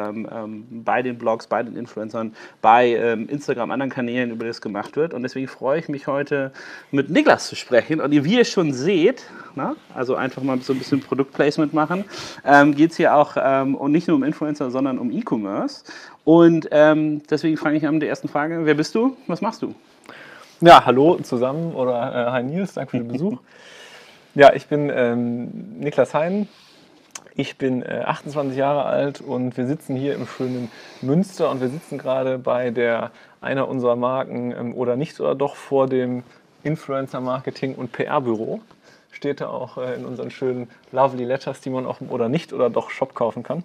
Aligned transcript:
bei 0.71 1.03
den 1.03 1.19
Blogs, 1.19 1.47
bei 1.47 1.63
den 1.63 1.77
Influencern, 1.77 2.35
bei 2.61 2.95
Instagram, 3.29 3.71
anderen 3.71 3.93
Kanälen, 3.93 4.33
über 4.33 4.45
das 4.45 4.61
gemacht 4.61 4.97
wird. 4.97 5.15
Und 5.15 5.23
deswegen 5.23 5.47
freue 5.47 5.79
ich 5.79 5.89
mich 5.89 6.09
heute 6.09 6.51
mit 6.91 7.11
Niklas 7.11 7.28
Niklas 7.29 7.49
zu 7.49 7.57
sprechen. 7.57 8.01
Und 8.01 8.11
wie 8.11 8.37
ihr 8.37 8.45
schon 8.47 8.73
seht, 8.73 9.23
na, 9.55 9.77
also 9.95 10.15
einfach 10.15 10.43
mal 10.43 10.59
so 10.63 10.73
ein 10.73 10.79
bisschen 10.79 11.01
Produktplacement 11.01 11.75
machen, 11.75 12.05
ähm, 12.43 12.75
geht 12.75 12.93
es 12.93 12.97
hier 12.97 13.15
auch 13.15 13.37
ähm, 13.39 13.75
und 13.75 13.93
nicht 13.93 14.09
nur 14.09 14.17
um 14.17 14.25
Influencer, 14.25 14.71
sondern 14.71 14.99
um 14.99 15.11
E-Commerce. 15.11 15.85
Und 16.25 16.69
ähm, 16.71 17.21
deswegen 17.29 17.59
fange 17.59 17.77
ich 17.77 17.87
an 17.87 17.95
mit 17.95 18.03
der 18.03 18.09
ersten 18.09 18.29
Frage. 18.29 18.61
Wer 18.65 18.75
bist 18.75 18.95
du? 18.95 19.15
Was 19.27 19.43
machst 19.43 19.61
du? 19.61 19.75
Ja, 20.63 20.87
hallo 20.87 21.17
zusammen 21.17 21.75
oder 21.75 22.29
äh, 22.29 22.31
hi 22.31 22.43
Nils, 22.43 22.73
danke 22.73 22.93
für 22.93 22.97
den 22.97 23.09
Besuch. 23.09 23.39
ja, 24.35 24.55
ich 24.55 24.67
bin 24.67 24.91
ähm, 24.91 25.81
Niklas 25.81 26.15
Hein. 26.15 26.49
Ich 27.35 27.59
bin 27.59 27.83
äh, 27.83 28.05
28 28.07 28.57
Jahre 28.57 28.85
alt 28.85 29.21
und 29.21 29.57
wir 29.59 29.67
sitzen 29.67 29.97
hier 29.97 30.15
im 30.15 30.27
schönen 30.27 30.71
Münster 31.03 31.51
und 31.51 31.61
wir 31.61 31.69
sitzen 31.69 31.99
gerade 31.99 32.39
bei 32.39 32.71
der 32.71 33.11
einer 33.43 33.69
unserer 33.69 33.97
Marken 33.97 34.53
ähm, 34.53 34.75
oder 34.75 34.97
nicht 34.97 35.21
oder 35.21 35.35
doch 35.35 35.57
vor 35.57 35.87
dem 35.87 36.25
Influencer 36.63 37.21
Marketing 37.21 37.75
und 37.75 37.93
PR-Büro. 37.93 38.61
Steht 39.11 39.41
da 39.41 39.49
auch 39.49 39.79
äh, 39.79 39.95
in 39.95 40.05
unseren 40.05 40.31
schönen 40.31 40.69
Lovely 40.93 41.25
Letters, 41.25 41.61
die 41.61 41.71
man 41.71 41.87
auch 41.87 42.01
oder 42.09 42.29
nicht 42.29 42.53
oder 42.53 42.71
doch 42.71 42.91
Shop 42.91 43.15
kaufen 43.15 43.43
kann. 43.43 43.65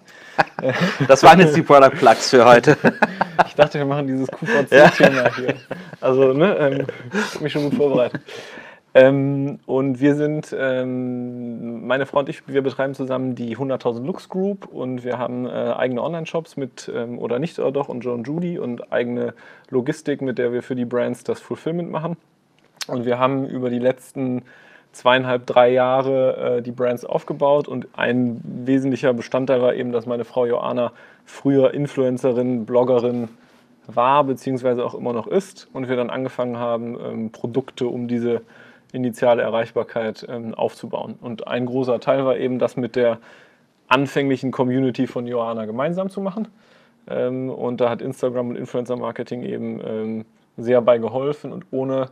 das 1.08 1.22
waren 1.22 1.38
jetzt 1.38 1.54
die 1.54 1.62
Product 1.62 1.96
Plugs 1.96 2.30
für 2.30 2.44
heute. 2.44 2.76
ich 3.46 3.54
dachte, 3.54 3.78
wir 3.78 3.86
machen 3.86 4.06
dieses 4.06 4.28
QVC-Thema 4.28 5.22
ja. 5.22 5.36
hier. 5.36 5.54
Also, 6.00 6.32
ne, 6.32 6.56
ähm, 6.56 6.86
mich 7.40 7.52
schon 7.52 7.64
gut 7.70 7.74
vorbereitet. 7.74 8.20
Ähm, 8.96 9.58
und 9.66 10.00
wir 10.00 10.14
sind, 10.14 10.54
ähm, 10.56 11.84
meine 11.84 12.06
Frau 12.06 12.20
und 12.20 12.28
ich, 12.28 12.46
wir 12.46 12.62
betreiben 12.62 12.94
zusammen 12.94 13.34
die 13.34 13.56
100.000 13.56 14.04
Lux 14.04 14.28
Group 14.28 14.66
und 14.66 15.02
wir 15.02 15.18
haben 15.18 15.46
äh, 15.46 15.50
eigene 15.50 16.00
Online-Shops 16.00 16.56
mit 16.56 16.90
ähm, 16.94 17.18
oder 17.18 17.40
nicht 17.40 17.58
oder 17.58 17.72
doch 17.72 17.88
und 17.88 18.02
John 18.02 18.22
Judy 18.22 18.56
und 18.56 18.92
eigene 18.92 19.34
Logistik, 19.68 20.22
mit 20.22 20.38
der 20.38 20.52
wir 20.52 20.62
für 20.62 20.76
die 20.76 20.84
Brands 20.84 21.24
das 21.24 21.40
Fulfillment 21.40 21.90
machen. 21.90 22.16
Und 22.88 23.04
wir 23.04 23.18
haben 23.18 23.46
über 23.46 23.70
die 23.70 23.78
letzten 23.78 24.42
zweieinhalb, 24.92 25.46
drei 25.46 25.70
Jahre 25.70 26.58
äh, 26.58 26.62
die 26.62 26.70
Brands 26.70 27.04
aufgebaut 27.04 27.68
und 27.68 27.88
ein 27.94 28.40
wesentlicher 28.44 29.12
Bestandteil 29.12 29.60
war 29.60 29.74
eben, 29.74 29.92
dass 29.92 30.06
meine 30.06 30.24
Frau 30.24 30.46
Joanna 30.46 30.92
früher 31.24 31.74
Influencerin, 31.74 32.64
Bloggerin 32.64 33.28
war, 33.86 34.24
beziehungsweise 34.24 34.84
auch 34.84 34.94
immer 34.94 35.12
noch 35.12 35.26
ist 35.26 35.68
und 35.72 35.88
wir 35.88 35.96
dann 35.96 36.10
angefangen 36.10 36.58
haben, 36.58 36.98
ähm, 37.00 37.32
Produkte 37.32 37.86
um 37.86 38.08
diese 38.08 38.42
initiale 38.92 39.42
Erreichbarkeit 39.42 40.24
ähm, 40.28 40.54
aufzubauen. 40.54 41.16
Und 41.20 41.48
ein 41.48 41.66
großer 41.66 42.00
Teil 42.00 42.24
war 42.24 42.36
eben, 42.36 42.58
das 42.58 42.76
mit 42.76 42.96
der 42.96 43.18
anfänglichen 43.88 44.52
Community 44.52 45.06
von 45.06 45.26
Joanna 45.26 45.66
gemeinsam 45.66 46.08
zu 46.08 46.20
machen. 46.20 46.48
Ähm, 47.08 47.50
und 47.50 47.80
da 47.80 47.90
hat 47.90 48.00
Instagram 48.00 48.50
und 48.50 48.56
Influencer 48.56 48.96
Marketing 48.96 49.42
eben 49.42 49.80
ähm, 49.84 50.24
sehr 50.56 50.80
bei 50.80 50.98
geholfen 50.98 51.52
und 51.52 51.66
ohne 51.72 52.10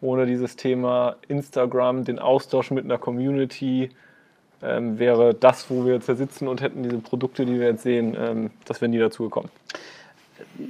ohne 0.00 0.26
dieses 0.26 0.56
Thema 0.56 1.16
Instagram, 1.28 2.04
den 2.04 2.18
Austausch 2.18 2.70
mit 2.70 2.84
einer 2.84 2.98
Community, 2.98 3.90
ähm, 4.62 4.98
wäre 4.98 5.34
das, 5.34 5.70
wo 5.70 5.84
wir 5.84 5.94
jetzt 5.94 6.06
sitzen 6.06 6.48
und 6.48 6.60
hätten 6.60 6.82
diese 6.82 6.98
Produkte, 6.98 7.46
die 7.46 7.58
wir 7.58 7.68
jetzt 7.68 7.82
sehen, 7.82 8.16
ähm, 8.18 8.50
das 8.66 8.80
wäre 8.80 8.90
nie 8.90 8.98
dazu 8.98 9.24
gekommen 9.24 9.50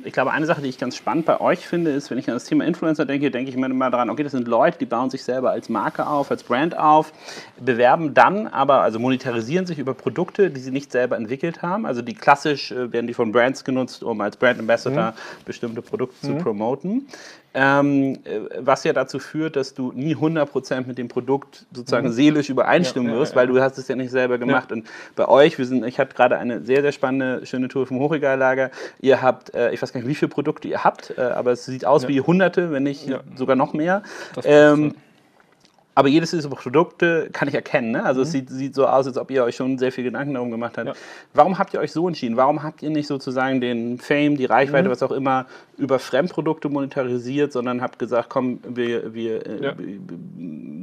ich 0.04 0.12
glaube, 0.12 0.30
eine 0.30 0.46
Sache, 0.46 0.62
die 0.62 0.68
ich 0.68 0.78
ganz 0.78 0.96
spannend 0.96 1.26
bei 1.26 1.40
euch 1.40 1.66
finde, 1.66 1.90
ist, 1.90 2.10
wenn 2.10 2.18
ich 2.18 2.28
an 2.28 2.34
das 2.34 2.44
Thema 2.44 2.64
Influencer 2.64 3.04
denke, 3.04 3.30
denke 3.30 3.50
ich 3.50 3.56
mir 3.56 3.66
immer 3.66 3.90
daran, 3.90 4.10
okay, 4.10 4.22
das 4.22 4.32
sind 4.32 4.48
Leute, 4.48 4.78
die 4.78 4.86
bauen 4.86 5.10
sich 5.10 5.22
selber 5.22 5.50
als 5.50 5.68
Marke 5.68 6.06
auf, 6.06 6.30
als 6.30 6.42
Brand 6.42 6.76
auf, 6.78 7.12
bewerben 7.58 8.14
dann 8.14 8.46
aber, 8.46 8.80
also 8.80 8.98
monetarisieren 8.98 9.66
sich 9.66 9.78
über 9.78 9.94
Produkte, 9.94 10.50
die 10.50 10.60
sie 10.60 10.70
nicht 10.70 10.92
selber 10.92 11.16
entwickelt 11.16 11.62
haben. 11.62 11.86
Also 11.86 12.02
die 12.02 12.14
klassisch 12.14 12.72
äh, 12.72 12.92
werden 12.92 13.06
die 13.06 13.14
von 13.14 13.32
Brands 13.32 13.64
genutzt, 13.64 14.02
um 14.02 14.20
als 14.20 14.36
Brand 14.36 14.58
Ambassador 14.58 15.10
mhm. 15.10 15.44
bestimmte 15.44 15.82
Produkte 15.82 16.26
mhm. 16.26 16.38
zu 16.38 16.42
promoten. 16.42 17.06
Ähm, 17.52 18.14
äh, 18.24 18.40
was 18.58 18.84
ja 18.84 18.92
dazu 18.92 19.18
führt, 19.18 19.56
dass 19.56 19.74
du 19.74 19.92
nie 19.92 20.14
100% 20.14 20.86
mit 20.86 20.98
dem 20.98 21.08
Produkt 21.08 21.66
sozusagen 21.72 22.08
mhm. 22.08 22.12
seelisch 22.12 22.48
übereinstimmen 22.48 23.12
ja, 23.12 23.18
wirst, 23.18 23.32
ja, 23.32 23.36
ja, 23.36 23.40
weil 23.40 23.54
du 23.54 23.60
hast 23.60 23.76
es 23.76 23.88
ja 23.88 23.96
nicht 23.96 24.10
selber 24.10 24.38
gemacht. 24.38 24.70
Und 24.70 24.86
bei 25.16 25.26
euch, 25.26 25.58
wir 25.58 25.66
sind, 25.66 25.84
ich 25.84 25.98
hatte 25.98 26.14
gerade 26.14 26.38
eine 26.38 26.62
sehr, 26.62 26.82
sehr 26.82 26.92
spannende, 26.92 27.44
schöne 27.46 27.66
Tour 27.66 27.86
vom 27.86 27.98
Hochregallager. 27.98 28.70
Ihr 29.00 29.20
habt, 29.20 29.52
äh, 29.54 29.72
ich 29.72 29.82
weiß 29.82 29.92
gar 29.92 30.00
nicht, 30.00 30.08
wie 30.08 30.14
viele 30.14 30.28
Produkte 30.28 30.68
ihr 30.68 30.84
habt, 30.84 31.14
äh, 31.18 31.22
aber 31.22 31.52
es 31.52 31.64
sieht 31.66 31.84
aus 31.84 32.06
wie 32.06 32.20
Hunderte, 32.20 32.70
wenn 32.70 32.84
nicht 32.84 33.08
sogar 33.34 33.56
noch 33.56 33.72
mehr. 33.72 34.02
Ähm, 34.44 34.94
aber 35.94 36.08
jedes 36.08 36.30
dieser 36.30 36.48
Produkte 36.48 37.28
kann 37.32 37.48
ich 37.48 37.54
erkennen. 37.54 37.90
Ne? 37.90 38.04
Also 38.04 38.20
mhm. 38.20 38.26
es 38.26 38.32
sieht, 38.32 38.50
sieht, 38.50 38.74
so 38.74 38.86
aus, 38.86 39.06
als 39.06 39.18
ob 39.18 39.30
ihr 39.30 39.42
euch 39.44 39.56
schon 39.56 39.76
sehr 39.76 39.90
viel 39.90 40.04
Gedanken 40.04 40.34
darum 40.34 40.50
gemacht 40.50 40.78
habt. 40.78 40.88
Ja. 40.88 40.92
Warum 41.34 41.58
habt 41.58 41.74
ihr 41.74 41.80
euch 41.80 41.92
so 41.92 42.06
entschieden? 42.06 42.36
Warum 42.36 42.62
habt 42.62 42.82
ihr 42.82 42.90
nicht 42.90 43.08
sozusagen 43.08 43.60
den 43.60 43.98
Fame, 43.98 44.36
die 44.36 44.44
Reichweite, 44.44 44.88
mhm. 44.88 44.92
was 44.92 45.02
auch 45.02 45.10
immer, 45.10 45.46
über 45.78 45.98
Fremdprodukte 45.98 46.68
monetarisiert, 46.68 47.52
sondern 47.52 47.82
habt 47.82 47.98
gesagt, 47.98 48.28
komm, 48.30 48.60
wir, 48.66 49.12
wir, 49.14 49.46
äh, 49.46 49.64
ja. 49.64 49.74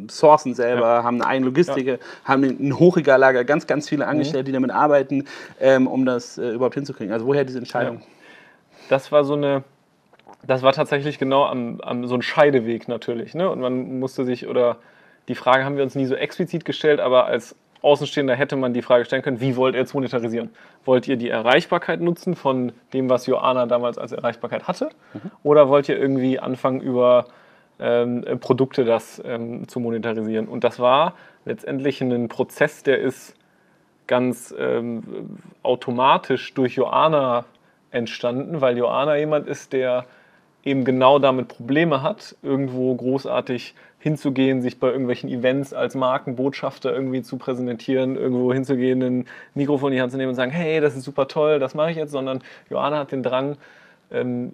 sourcen 0.10 0.54
selber, 0.54 0.98
ja. 0.98 1.04
haben 1.04 1.22
eine 1.22 1.28
eigene 1.28 1.46
Logistik, 1.48 2.00
haben 2.26 2.44
ein 2.44 2.78
Hochregallager, 2.78 3.46
ganz, 3.46 3.66
ganz 3.66 3.88
viele 3.88 4.04
mhm. 4.04 4.12
Angestellte, 4.12 4.46
die 4.46 4.52
damit 4.52 4.72
arbeiten, 4.72 5.26
ähm, 5.62 5.88
um 5.88 6.06
das 6.06 6.38
äh, 6.38 6.52
überhaupt 6.52 6.76
hinzukriegen. 6.76 7.14
Also 7.14 7.26
woher 7.26 7.46
diese 7.46 7.60
Entscheidung? 7.60 8.02
Das 8.90 9.12
war 9.12 9.24
so 9.24 9.34
eine 9.34 9.64
das 10.46 10.62
war 10.62 10.72
tatsächlich 10.72 11.20
genau 11.20 11.46
am, 11.46 11.82
am, 11.82 12.08
so 12.08 12.16
ein 12.16 12.22
Scheideweg 12.22 12.88
natürlich. 12.88 13.34
Ne? 13.34 13.50
Und 13.50 13.60
man 13.60 14.00
musste 14.00 14.24
sich 14.24 14.48
oder 14.48 14.78
die 15.28 15.36
Frage 15.36 15.66
haben 15.66 15.76
wir 15.76 15.84
uns 15.84 15.96
nie 15.96 16.06
so 16.06 16.16
explizit 16.16 16.66
gestellt, 16.66 17.00
aber 17.00 17.26
als 17.26 17.56
Außenstehender 17.82 18.36
hätte 18.36 18.56
man 18.56 18.74
die 18.74 18.82
Frage 18.82 19.06
stellen 19.06 19.22
können, 19.22 19.40
wie 19.40 19.56
wollt 19.56 19.76
ihr 19.76 19.82
jetzt 19.82 19.94
monetarisieren? 19.94 20.50
Wollt 20.86 21.08
ihr 21.08 21.16
die 21.16 21.30
Erreichbarkeit 21.30 22.02
nutzen 22.02 22.36
von 22.36 22.72
dem, 22.94 23.10
was 23.10 23.28
Joana 23.28 23.66
damals 23.66 23.98
als 23.98 24.12
Erreichbarkeit 24.12 24.68
hatte? 24.68 24.90
Mhm. 25.14 25.32
Oder 25.44 25.70
wollt 25.70 25.88
ihr 25.90 25.98
irgendwie 25.98 26.40
anfangen, 26.40 26.82
über 26.82 27.26
ähm, 27.80 28.26
Produkte 28.40 28.84
das 28.84 29.22
ähm, 29.26 29.68
zu 29.68 29.80
monetarisieren? 29.80 30.48
Und 30.48 30.64
das 30.64 30.80
war 30.80 31.14
letztendlich 31.46 32.02
ein 32.02 32.30
Prozess, 32.30 32.84
der 32.84 33.00
ist 33.00 33.36
ganz 34.08 34.56
ähm, 34.58 35.38
automatisch 35.64 36.54
durch 36.54 36.76
Joana 36.76 37.46
entstanden, 37.92 38.62
weil 38.62 38.78
Joana 38.78 39.18
jemand 39.18 39.48
ist, 39.48 39.74
der 39.74 40.06
eben 40.64 40.84
genau 40.84 41.20
damit 41.20 41.48
Probleme 41.48 42.02
hat, 42.02 42.36
irgendwo 42.42 42.94
großartig 42.96 43.76
hinzugehen, 44.08 44.62
sich 44.62 44.80
bei 44.80 44.88
irgendwelchen 44.88 45.30
Events 45.30 45.74
als 45.74 45.96
Markenbotschafter 45.96 46.94
irgendwie 46.94 47.22
zu 47.22 47.38
präsentieren, 47.38 48.16
irgendwo 48.16 48.54
hinzugehen, 48.54 49.02
ein 49.02 49.26
Mikrofon 49.54 49.92
in 49.92 49.98
die 49.98 50.02
Hand 50.02 50.12
zu 50.12 50.18
nehmen 50.18 50.30
und 50.30 50.36
sagen, 50.36 50.52
hey, 50.52 50.80
das 50.80 50.96
ist 50.96 51.04
super 51.04 51.28
toll, 51.28 51.60
das 51.60 51.76
mache 51.76 51.92
ich 51.92 51.98
jetzt, 51.98 52.12
sondern 52.12 52.42
Johanna 52.70 53.00
hat 53.00 53.12
den 53.12 53.22
Drang, 53.22 53.58
ähm, 54.12 54.54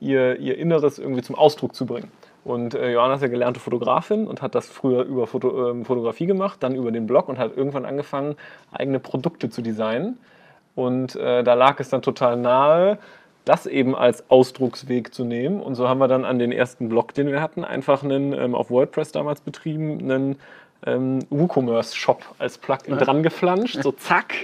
ihr, 0.00 0.38
ihr 0.38 0.56
Inneres 0.56 0.98
irgendwie 0.98 1.22
zum 1.22 1.36
Ausdruck 1.36 1.74
zu 1.74 1.84
bringen. 1.84 2.10
Und 2.44 2.74
äh, 2.74 2.92
Johanna 2.92 3.14
ist 3.14 3.22
ja 3.22 3.28
gelernte 3.28 3.60
Fotografin 3.60 4.26
und 4.26 4.40
hat 4.40 4.54
das 4.54 4.68
früher 4.68 5.04
über 5.04 5.26
Foto, 5.26 5.72
äh, 5.72 5.84
Fotografie 5.84 6.26
gemacht, 6.26 6.62
dann 6.62 6.74
über 6.74 6.90
den 6.90 7.06
Blog 7.06 7.28
und 7.28 7.38
hat 7.38 7.56
irgendwann 7.56 7.84
angefangen, 7.84 8.36
eigene 8.72 9.00
Produkte 9.00 9.50
zu 9.50 9.60
designen. 9.60 10.18
Und 10.74 11.16
äh, 11.16 11.44
da 11.44 11.54
lag 11.54 11.78
es 11.80 11.88
dann 11.90 12.02
total 12.02 12.36
nahe, 12.36 12.98
das 13.44 13.66
eben 13.66 13.94
als 13.94 14.28
Ausdrucksweg 14.30 15.14
zu 15.14 15.24
nehmen. 15.24 15.60
Und 15.60 15.74
so 15.74 15.88
haben 15.88 15.98
wir 15.98 16.08
dann 16.08 16.24
an 16.24 16.38
den 16.38 16.52
ersten 16.52 16.88
Blog, 16.88 17.14
den 17.14 17.26
wir 17.26 17.40
hatten, 17.40 17.64
einfach 17.64 18.02
einen 18.02 18.32
ähm, 18.32 18.54
auf 18.54 18.70
WordPress 18.70 19.12
damals 19.12 19.40
betrieben, 19.40 19.98
einen 20.00 20.36
ähm, 20.86 21.20
WooCommerce-Shop 21.30 22.22
als 22.38 22.58
Plugin 22.58 22.98
dran 22.98 23.22
geflanscht, 23.22 23.82
so 23.82 23.92
zack. 23.92 24.34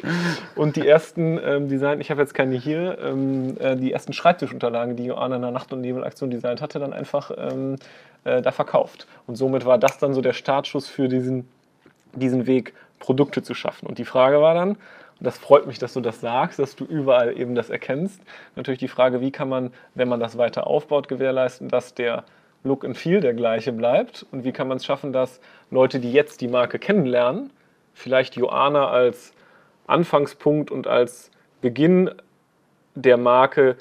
Und 0.56 0.76
die 0.76 0.87
ersten 0.87 1.38
ähm, 1.43 1.69
Design, 1.69 2.00
ich 2.00 2.11
habe 2.11 2.20
jetzt 2.20 2.35
keine 2.35 2.56
hier, 2.56 2.99
ähm, 3.02 3.56
äh, 3.58 3.76
die 3.76 3.93
ersten 3.93 4.12
Schreibtischunterlagen, 4.12 4.97
die 4.97 5.06
Joanna 5.06 5.37
in 5.37 5.43
der 5.43 5.50
Nacht- 5.50 5.73
und 5.73 5.81
Nebel-Aktion 5.81 6.31
designt 6.31 6.62
hatte, 6.62 6.79
dann 6.79 6.93
einfach 6.93 7.31
ähm, 7.37 7.76
äh, 8.25 8.43
da 8.43 8.52
verkauft. 8.52 9.06
Und 9.26 9.37
somit 9.37 9.64
war 9.64 9.79
das 9.79 9.99
dann 9.99 10.14
so 10.14 10.20
der 10.20 10.32
Startschuss 10.32 10.88
für 10.88 11.08
diesen, 11.08 11.49
diesen 12.14 12.47
Weg, 12.47 12.75
Produkte 12.99 13.43
zu 13.43 13.55
schaffen. 13.55 13.87
Und 13.87 13.99
die 13.99 14.05
Frage 14.05 14.43
war 14.43 14.55
dann, 14.55 14.76
das 15.20 15.38
freut 15.38 15.67
mich, 15.67 15.78
dass 15.78 15.93
du 15.93 16.00
das 16.00 16.20
sagst, 16.20 16.58
dass 16.58 16.76
du 16.76 16.84
überall 16.84 17.38
eben 17.38 17.55
das 17.55 17.70
erkennst. 17.70 18.20
Natürlich 18.56 18.78
die 18.81 18.88
Frage, 18.88 19.20
wie 19.20 19.31
kann 19.31 19.49
man, 19.49 19.72
wenn 19.94 20.08
man 20.08 20.20
das 20.20 20.38
weiter 20.38 20.67
aufbaut, 20.67 21.08
gewährleisten, 21.08 21.69
dass 21.69 21.94
der 21.94 22.25
Look 22.64 22.84
and 22.84 22.96
Feel 22.96 23.20
der 23.20 23.34
gleiche 23.34 23.72
bleibt 23.72 24.26
und 24.32 24.44
wie 24.44 24.52
kann 24.52 24.69
man 24.69 24.78
es 24.78 24.84
schaffen, 24.84 25.12
dass 25.12 25.40
Leute, 25.70 26.00
die 26.00 26.12
jetzt 26.12 26.40
die 26.40 26.49
Marke 26.49 26.78
kennenlernen, 26.78 27.50
vielleicht 27.94 28.37
Joana 28.37 28.88
als 28.88 29.32
Anfangspunkt 29.87 30.70
und 30.70 30.87
als 30.87 31.31
Beginn 31.61 32.11
der 32.94 33.16
Marke 33.16 33.76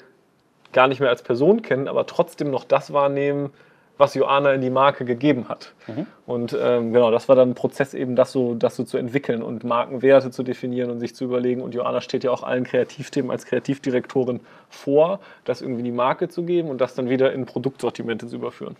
gar 0.72 0.88
nicht 0.88 1.00
mehr 1.00 1.10
als 1.10 1.22
Person 1.22 1.62
kennen, 1.62 1.88
aber 1.88 2.06
trotzdem 2.06 2.50
noch 2.50 2.64
das 2.64 2.92
wahrnehmen, 2.92 3.50
was 4.00 4.14
Joanna 4.14 4.52
in 4.52 4.60
die 4.60 4.70
Marke 4.70 5.04
gegeben 5.04 5.48
hat. 5.48 5.72
Mhm. 5.86 6.06
Und 6.26 6.56
ähm, 6.60 6.92
genau, 6.92 7.10
das 7.10 7.28
war 7.28 7.36
dann 7.36 7.50
ein 7.50 7.54
Prozess 7.54 7.94
eben, 7.94 8.16
das 8.16 8.32
so, 8.32 8.54
das 8.54 8.74
so 8.74 8.84
zu 8.84 8.98
entwickeln 8.98 9.42
und 9.42 9.62
Markenwerte 9.62 10.30
zu 10.30 10.42
definieren 10.42 10.90
und 10.90 10.98
sich 10.98 11.14
zu 11.14 11.24
überlegen. 11.24 11.62
Und 11.62 11.74
Joanna 11.74 12.00
steht 12.00 12.24
ja 12.24 12.30
auch 12.30 12.42
allen 12.42 12.64
Kreativthemen 12.64 13.30
als 13.30 13.46
Kreativdirektorin 13.46 14.40
vor, 14.70 15.20
das 15.44 15.60
irgendwie 15.60 15.80
in 15.80 15.84
die 15.84 15.92
Marke 15.92 16.28
zu 16.28 16.44
geben 16.44 16.70
und 16.70 16.80
das 16.80 16.94
dann 16.94 17.10
wieder 17.10 17.32
in 17.32 17.44
Produktsortimente 17.44 18.26
zu 18.28 18.36
überführen. 18.36 18.76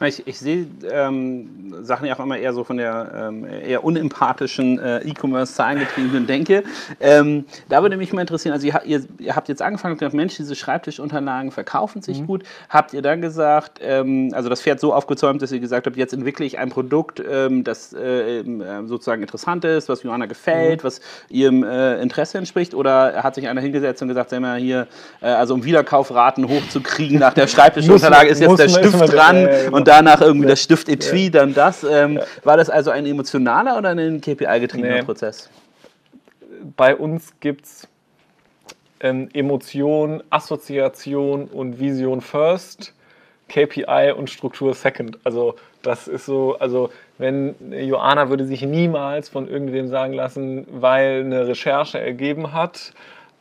Ich, 0.00 0.26
ich 0.26 0.38
sehe 0.38 0.66
ähm, 0.90 1.74
Sachen 1.82 2.06
ja 2.06 2.14
auch 2.14 2.20
immer 2.20 2.38
eher 2.38 2.52
so 2.52 2.64
von 2.64 2.76
der 2.76 3.28
ähm, 3.28 3.44
eher 3.44 3.84
unempathischen 3.84 4.78
äh, 4.78 4.98
E-Commerce-Zahlengetriebenen 5.00 6.26
Denke. 6.26 6.64
Ähm, 7.00 7.44
da 7.68 7.82
würde 7.82 7.96
mich 7.96 8.12
mal 8.12 8.20
interessieren, 8.20 8.52
also 8.52 8.66
ihr, 8.66 8.80
ihr, 8.84 9.04
ihr 9.18 9.36
habt 9.36 9.48
jetzt 9.48 9.62
angefangen 9.62 9.92
und 9.92 9.98
gesagt, 9.98 10.14
Mensch, 10.14 10.36
diese 10.36 10.54
Schreibtischunterlagen 10.54 11.50
verkaufen 11.50 12.02
sich 12.02 12.20
mhm. 12.20 12.26
gut. 12.26 12.44
Habt 12.68 12.92
ihr 12.92 13.02
dann 13.02 13.20
gesagt, 13.20 13.80
ähm, 13.82 14.30
also 14.32 14.48
das 14.48 14.62
Pferd 14.62 14.80
so 14.80 14.94
aufgezäumt, 14.94 15.42
dass 15.42 15.52
ihr 15.52 15.60
gesagt 15.60 15.86
habt, 15.86 15.96
jetzt 15.96 16.12
entwickle 16.12 16.46
ich 16.46 16.58
ein 16.58 16.70
Produkt, 16.70 17.22
ähm, 17.28 17.64
das 17.64 17.92
äh, 17.92 18.40
äh, 18.40 18.86
sozusagen 18.86 19.22
interessant 19.22 19.64
ist, 19.64 19.88
was 19.88 20.02
Johanna 20.02 20.26
gefällt, 20.26 20.82
mhm. 20.82 20.86
was 20.86 21.00
ihrem 21.28 21.62
äh, 21.64 22.00
Interesse 22.00 22.38
entspricht? 22.38 22.74
Oder 22.74 23.22
hat 23.22 23.34
sich 23.34 23.48
einer 23.48 23.60
hingesetzt 23.60 24.02
und 24.02 24.08
gesagt, 24.08 24.30
sag 24.30 24.40
mal 24.40 24.58
hier, 24.58 24.86
äh, 25.20 25.31
also 25.38 25.54
um 25.54 25.64
Wiederkaufraten 25.64 26.48
hochzukriegen 26.48 27.18
nach 27.18 27.34
der 27.34 27.46
Schreibtischunterlage 27.46 28.28
ist 28.28 28.40
jetzt 28.40 28.58
der 28.58 28.68
Stift 28.68 29.12
dran 29.12 29.46
genau. 29.46 29.76
und 29.76 29.88
danach 29.88 30.20
irgendwie 30.20 30.48
das 30.48 30.62
Stift 30.62 30.88
Etui, 30.88 31.24
ja. 31.24 31.30
dann 31.30 31.54
das. 31.54 31.84
Ähm, 31.84 32.20
war 32.44 32.56
das 32.56 32.70
also 32.70 32.90
ein 32.90 33.06
emotionaler 33.06 33.78
oder 33.78 33.90
ein 33.90 34.20
KPI-getriebener 34.20 34.96
nee. 34.96 35.02
Prozess? 35.02 35.48
Bei 36.76 36.94
uns 36.94 37.32
gibt 37.40 37.66
es 37.66 37.88
ähm, 39.00 39.28
Emotion, 39.32 40.22
Assoziation 40.30 41.44
und 41.46 41.78
Vision 41.80 42.20
first, 42.20 42.94
KPI 43.48 44.12
und 44.16 44.30
Struktur 44.30 44.74
second. 44.74 45.18
Also 45.24 45.56
das 45.82 46.08
ist 46.08 46.26
so, 46.26 46.56
also 46.58 46.90
wenn 47.18 47.54
Joanna 47.70 48.30
würde 48.30 48.46
sich 48.46 48.62
niemals 48.62 49.28
von 49.28 49.48
irgendwem 49.48 49.88
sagen 49.88 50.14
lassen, 50.14 50.66
weil 50.70 51.20
eine 51.20 51.46
Recherche 51.48 52.00
ergeben 52.00 52.52
hat, 52.52 52.92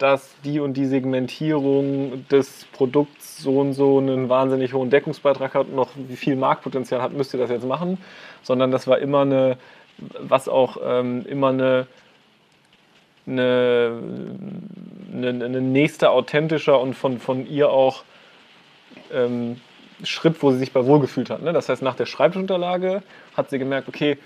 dass 0.01 0.35
die 0.43 0.59
und 0.59 0.73
die 0.73 0.87
Segmentierung 0.87 2.25
des 2.29 2.65
Produkts 2.71 3.37
so 3.37 3.59
und 3.59 3.73
so 3.73 3.99
einen 3.99 4.29
wahnsinnig 4.29 4.73
hohen 4.73 4.89
Deckungsbeitrag 4.89 5.53
hat 5.53 5.67
und 5.67 5.75
noch 5.75 5.89
viel 6.15 6.35
Marktpotenzial 6.35 7.01
hat, 7.01 7.13
müsst 7.13 7.33
ihr 7.33 7.39
das 7.39 7.51
jetzt 7.51 7.65
machen, 7.65 7.99
sondern 8.41 8.71
das 8.71 8.87
war 8.87 8.97
immer 8.97 9.21
eine, 9.21 9.57
was 10.19 10.49
auch 10.49 10.77
ähm, 10.83 11.23
immer 11.27 11.49
eine, 11.49 11.87
eine, 13.27 14.01
eine, 15.13 15.45
eine 15.45 15.61
nächste 15.61 16.09
authentischer 16.09 16.79
und 16.79 16.95
von, 16.95 17.19
von 17.19 17.45
ihr 17.45 17.69
auch 17.69 18.03
ähm, 19.13 19.61
Schritt, 20.03 20.41
wo 20.41 20.51
sie 20.51 20.57
sich 20.57 20.73
bei 20.73 20.83
wohlgefühlt 20.85 21.29
hat. 21.29 21.43
Ne? 21.43 21.53
Das 21.53 21.69
heißt, 21.69 21.83
nach 21.83 21.95
der 21.95 22.07
Schreibtischunterlage 22.07 23.03
hat 23.37 23.51
sie 23.51 23.59
gemerkt, 23.59 23.87
okay, 23.87 24.17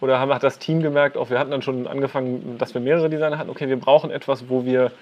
oder 0.00 0.20
hat 0.20 0.42
das 0.42 0.58
Team 0.58 0.82
gemerkt, 0.82 1.16
auch 1.16 1.30
wir 1.30 1.38
hatten 1.38 1.50
dann 1.50 1.62
schon 1.62 1.86
angefangen, 1.86 2.56
dass 2.58 2.74
wir 2.74 2.80
mehrere 2.80 3.08
Designer 3.08 3.38
hatten, 3.38 3.50
okay, 3.50 3.68
wir 3.68 3.78
brauchen 3.78 4.10
etwas, 4.10 4.48
wo 4.48 4.64
wir 4.64 4.92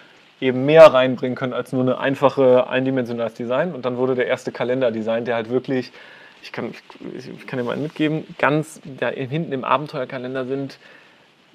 eben 0.40 0.64
mehr 0.66 0.86
reinbringen 0.86 1.36
können 1.36 1.52
als 1.52 1.72
nur 1.72 1.82
eine 1.82 1.98
einfache 1.98 2.68
eindimensionales 2.68 3.34
Design. 3.34 3.72
Und 3.72 3.84
dann 3.84 3.96
wurde 3.96 4.14
der 4.14 4.26
erste 4.26 4.52
Kalender 4.52 4.90
designt, 4.90 5.28
der 5.28 5.36
halt 5.36 5.50
wirklich, 5.50 5.92
ich 6.42 6.52
kann, 6.52 6.74
ich 7.16 7.46
kann 7.46 7.58
dir 7.58 7.64
mal 7.64 7.72
einen 7.72 7.82
mitgeben, 7.82 8.24
ganz 8.38 8.80
da 8.84 9.08
hinten 9.08 9.52
im 9.52 9.64
Abenteuerkalender 9.64 10.44
sind 10.44 10.78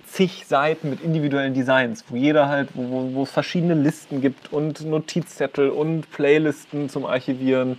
zig 0.06 0.46
Seiten 0.48 0.90
mit 0.90 1.02
individuellen 1.02 1.54
Designs, 1.54 2.04
wo 2.10 2.16
jeder 2.16 2.50
halt, 2.50 2.70
wo, 2.74 3.14
wo 3.14 3.24
es 3.24 3.32
verschiedene 3.32 3.76
Listen 3.76 4.22
gibt 4.22 4.52
und 4.52 4.84
Notizzettel 4.84 5.70
und 5.70 6.10
Playlisten 6.12 6.90
zum 6.90 7.06
Archivieren 7.06 7.78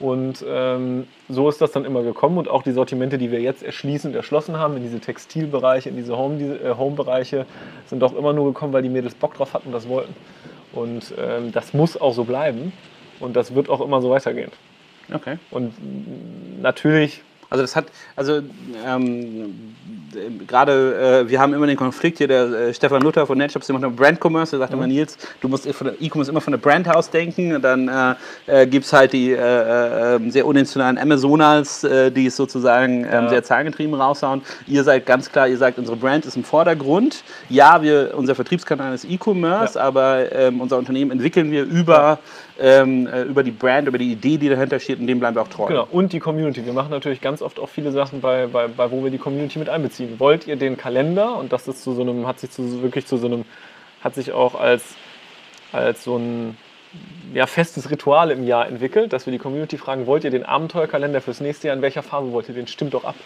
und 0.00 0.44
ähm, 0.46 1.08
so 1.28 1.48
ist 1.48 1.60
das 1.60 1.72
dann 1.72 1.84
immer 1.84 2.02
gekommen 2.02 2.38
und 2.38 2.48
auch 2.48 2.62
die 2.62 2.70
Sortimente, 2.70 3.18
die 3.18 3.32
wir 3.32 3.40
jetzt 3.40 3.64
erschließend 3.64 4.14
erschlossen 4.14 4.56
haben, 4.56 4.76
in 4.76 4.82
diese 4.82 5.00
Textilbereiche, 5.00 5.88
in 5.88 5.96
diese 5.96 6.12
äh, 6.12 6.74
Home-Bereiche, 6.76 7.46
sind 7.86 8.04
auch 8.04 8.14
immer 8.14 8.32
nur 8.32 8.46
gekommen, 8.46 8.72
weil 8.72 8.82
die 8.82 8.88
Mädels 8.88 9.14
Bock 9.14 9.34
drauf 9.34 9.54
hatten 9.54 9.68
und 9.68 9.72
das 9.72 9.88
wollten. 9.88 10.14
Und 10.72 11.12
ähm, 11.18 11.50
das 11.52 11.74
muss 11.74 12.00
auch 12.00 12.14
so 12.14 12.24
bleiben 12.24 12.72
und 13.18 13.34
das 13.34 13.54
wird 13.54 13.68
auch 13.68 13.80
immer 13.80 14.00
so 14.00 14.10
weitergehen. 14.10 14.52
Okay. 15.12 15.38
Und 15.50 15.72
natürlich 16.62 17.22
also 17.50 17.62
das 17.62 17.76
hat, 17.76 17.86
also 18.14 18.42
ähm, 18.86 19.74
gerade, 20.46 21.22
äh, 21.24 21.28
wir 21.28 21.40
haben 21.40 21.54
immer 21.54 21.66
den 21.66 21.76
Konflikt 21.76 22.18
hier, 22.18 22.28
der 22.28 22.44
äh, 22.44 22.74
Stefan 22.74 23.02
Luther 23.02 23.26
von 23.26 23.38
NetShops, 23.38 23.66
der 23.66 23.78
macht 23.78 23.96
Brand 23.96 24.20
Commerce, 24.22 24.50
der 24.50 24.60
sagt 24.60 24.72
mhm. 24.72 24.78
immer, 24.78 24.86
Nils, 24.86 25.16
du 25.40 25.48
musst 25.48 25.66
E-Commerce 25.66 26.30
immer 26.30 26.40
von 26.40 26.52
der 26.52 26.58
Brand 26.58 26.88
aus 26.88 27.10
denken. 27.10 27.60
Dann 27.60 27.88
äh, 28.46 28.62
äh 28.62 28.66
gibt 28.66 28.86
es 28.86 28.92
halt 28.92 29.12
die 29.12 29.32
äh, 29.32 29.36
äh, 29.36 30.16
ähm, 30.16 30.30
sehr 30.30 30.46
unintentionalen 30.46 30.98
Amazonals, 30.98 31.86
die 32.14 32.26
es 32.26 32.36
sozusagen 32.36 33.04
ähm, 33.04 33.10
ja. 33.10 33.28
sehr 33.28 33.42
zahlengetrieben 33.42 33.94
raushauen. 33.94 34.42
Ihr 34.66 34.84
seid 34.84 35.06
ganz 35.06 35.30
klar, 35.30 35.48
ihr 35.48 35.56
sagt, 35.56 35.78
unsere 35.78 35.96
Brand 35.96 36.26
ist 36.26 36.36
im 36.36 36.44
Vordergrund. 36.44 37.22
Ja, 37.48 37.82
wir, 37.82 38.12
unser 38.14 38.34
Vertriebskanal 38.34 38.94
ist 38.94 39.04
E-Commerce, 39.04 39.78
ja. 39.78 39.84
aber 39.84 40.32
ähm, 40.32 40.60
unser 40.60 40.78
Unternehmen 40.78 41.10
entwickeln 41.10 41.50
wir 41.50 41.64
über 41.64 41.98
ja 41.98 42.18
ähm, 42.58 43.06
äh, 43.06 43.22
über 43.22 43.42
die 43.42 43.50
Brand, 43.50 43.88
über 43.88 43.98
die 43.98 44.12
Idee, 44.12 44.36
die 44.36 44.48
dahinter 44.48 44.80
steht 44.80 44.98
und 44.98 45.06
dem 45.06 45.20
bleiben 45.20 45.36
wir 45.36 45.42
auch 45.42 45.48
treu. 45.48 45.68
Genau, 45.68 45.86
und 45.90 46.12
die 46.12 46.18
Community. 46.18 46.64
Wir 46.64 46.72
machen 46.72 46.90
natürlich 46.90 47.20
ganz 47.20 47.37
oft 47.42 47.58
auch 47.58 47.68
viele 47.68 47.92
Sachen, 47.92 48.20
bei, 48.20 48.46
bei, 48.46 48.68
bei 48.68 48.90
wo 48.90 49.02
wir 49.02 49.10
die 49.10 49.18
Community 49.18 49.58
mit 49.58 49.68
einbeziehen. 49.68 50.18
Wollt 50.20 50.46
ihr 50.46 50.56
den 50.56 50.76
Kalender, 50.76 51.36
und 51.36 51.52
das 51.52 51.68
ist 51.68 51.82
zu 51.82 51.92
so 51.94 52.02
einem, 52.02 52.26
hat 52.26 52.40
sich 52.40 52.50
zu, 52.50 52.82
wirklich 52.82 53.06
zu 53.06 53.16
so 53.16 53.26
einem, 53.26 53.44
hat 54.02 54.14
sich 54.14 54.32
auch 54.32 54.54
als, 54.54 54.94
als 55.72 56.04
so 56.04 56.16
ein 56.16 56.56
ja, 57.34 57.46
festes 57.46 57.90
Ritual 57.90 58.30
im 58.30 58.46
Jahr 58.46 58.66
entwickelt, 58.66 59.12
dass 59.12 59.26
wir 59.26 59.32
die 59.32 59.38
Community 59.38 59.78
fragen, 59.78 60.06
wollt 60.06 60.24
ihr 60.24 60.30
den 60.30 60.44
Abenteuerkalender 60.44 61.20
fürs 61.20 61.40
nächste 61.40 61.68
Jahr, 61.68 61.76
in 61.76 61.82
welcher 61.82 62.02
Farbe 62.02 62.32
wollt 62.32 62.48
ihr 62.48 62.54
den? 62.54 62.66
Stimmt 62.66 62.94
doch 62.94 63.04
ab. 63.04 63.16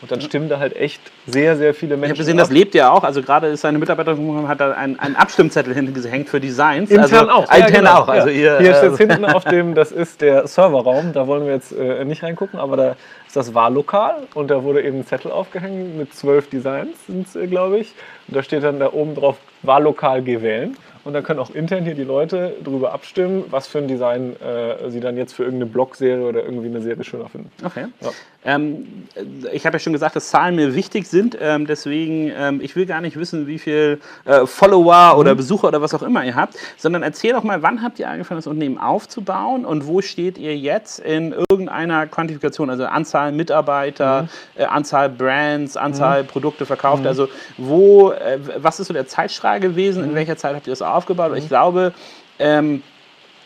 Und 0.00 0.10
dann 0.10 0.20
stimmen 0.20 0.48
da 0.48 0.58
halt 0.58 0.76
echt 0.76 1.00
sehr, 1.26 1.56
sehr 1.56 1.72
viele 1.72 1.96
Menschen. 1.96 2.04
Ich 2.04 2.10
habe 2.10 2.18
gesehen, 2.18 2.38
ab. 2.38 2.46
das 2.46 2.50
lebt 2.50 2.74
ja 2.74 2.90
auch. 2.90 3.04
Also 3.04 3.22
gerade 3.22 3.46
ist 3.46 3.62
seine 3.62 3.78
Mitarbeiterin 3.78 4.46
hat 4.48 4.60
da 4.60 4.72
einen, 4.72 4.98
einen 4.98 5.16
Abstimmzettel 5.16 5.74
hinten 5.74 5.94
gehängt 5.94 6.28
für 6.28 6.40
Designs. 6.40 6.90
Intern 6.90 7.28
also, 7.28 7.30
auch. 7.30 7.50
Ja, 7.50 7.56
intern 7.56 7.72
genau. 7.72 7.94
auch. 8.00 8.08
Also 8.08 8.28
ja. 8.28 8.34
Hier, 8.34 8.58
hier 8.58 8.74
steht 8.74 8.92
äh, 8.92 8.96
hinten 8.96 9.24
auf 9.34 9.44
dem, 9.44 9.74
das 9.74 9.92
ist 9.92 10.20
der 10.20 10.46
Serverraum. 10.46 11.12
Da 11.12 11.26
wollen 11.26 11.46
wir 11.46 11.54
jetzt 11.54 11.72
äh, 11.72 12.04
nicht 12.04 12.22
reingucken, 12.22 12.58
aber 12.58 12.76
da 12.76 12.96
ist 13.26 13.36
das 13.36 13.54
Wahllokal 13.54 14.24
und 14.34 14.50
da 14.50 14.62
wurde 14.62 14.82
eben 14.82 14.98
ein 14.98 15.06
Zettel 15.06 15.30
aufgehängt 15.30 15.96
mit 15.96 16.14
zwölf 16.14 16.48
Designs, 16.50 17.06
sind 17.06 17.34
äh, 17.34 17.46
glaube 17.46 17.78
ich. 17.78 17.94
Und 18.28 18.36
da 18.36 18.42
steht 18.42 18.62
dann 18.62 18.78
da 18.78 18.92
oben 18.92 19.14
drauf 19.14 19.36
Wahllokal 19.62 20.22
gewählen. 20.22 20.76
Und 21.04 21.12
dann 21.12 21.22
können 21.22 21.38
auch 21.38 21.50
intern 21.50 21.84
hier 21.84 21.94
die 21.94 22.04
Leute 22.04 22.54
darüber 22.64 22.92
abstimmen, 22.92 23.44
was 23.50 23.66
für 23.66 23.78
ein 23.78 23.88
Design 23.88 24.36
äh, 24.40 24.90
sie 24.90 25.00
dann 25.00 25.18
jetzt 25.18 25.34
für 25.34 25.44
irgendeine 25.44 25.70
Blogserie 25.70 26.26
oder 26.26 26.42
irgendwie 26.42 26.68
eine 26.68 26.80
Serie 26.80 27.04
schöner 27.04 27.28
finden. 27.28 27.50
Okay. 27.62 27.86
Ja. 28.00 28.10
Ähm, 28.44 29.06
ich 29.52 29.64
habe 29.64 29.76
ja 29.76 29.78
schon 29.78 29.92
gesagt, 29.92 30.16
dass 30.16 30.28
Zahlen 30.28 30.56
mir 30.56 30.74
wichtig 30.74 31.06
sind. 31.06 31.36
Ähm, 31.40 31.66
deswegen, 31.66 32.30
ähm, 32.36 32.60
ich 32.62 32.76
will 32.76 32.86
gar 32.86 33.00
nicht 33.00 33.16
wissen, 33.16 33.46
wie 33.46 33.58
viele 33.58 33.98
äh, 34.24 34.46
Follower 34.46 35.14
mhm. 35.14 35.18
oder 35.20 35.34
Besucher 35.34 35.68
oder 35.68 35.80
was 35.80 35.94
auch 35.94 36.02
immer 36.02 36.24
ihr 36.24 36.34
habt, 36.34 36.56
sondern 36.76 37.02
erzähl 37.02 37.32
doch 37.32 37.42
mal, 37.42 37.62
wann 37.62 37.82
habt 37.82 37.98
ihr 37.98 38.08
angefangen, 38.08 38.38
das 38.38 38.46
Unternehmen 38.46 38.78
aufzubauen 38.78 39.64
und 39.64 39.86
wo 39.86 40.02
steht 40.02 40.36
ihr 40.38 40.56
jetzt 40.56 40.98
in 40.98 41.34
irgendeiner 41.50 42.06
Quantifikation, 42.06 42.70
also 42.70 42.84
Anzahl 42.84 43.32
Mitarbeiter, 43.32 44.22
mhm. 44.22 44.28
äh, 44.60 44.64
Anzahl 44.64 45.08
Brands, 45.08 45.76
Anzahl 45.76 46.22
mhm. 46.22 46.26
Produkte 46.26 46.66
verkauft. 46.66 47.02
Mhm. 47.02 47.08
Also 47.08 47.28
wo, 47.56 48.10
äh, 48.10 48.38
was 48.58 48.80
ist 48.80 48.88
so 48.88 48.94
der 48.94 49.06
Zeitstrahl 49.06 49.60
gewesen? 49.60 50.04
In 50.04 50.10
mhm. 50.10 50.16
welcher 50.16 50.36
Zeit 50.36 50.54
habt 50.54 50.66
ihr 50.66 50.72
das 50.72 50.82
aufgebaut. 50.82 51.30
Mhm. 51.30 51.38
Ich 51.38 51.48
glaube, 51.48 51.94
ähm, 52.38 52.82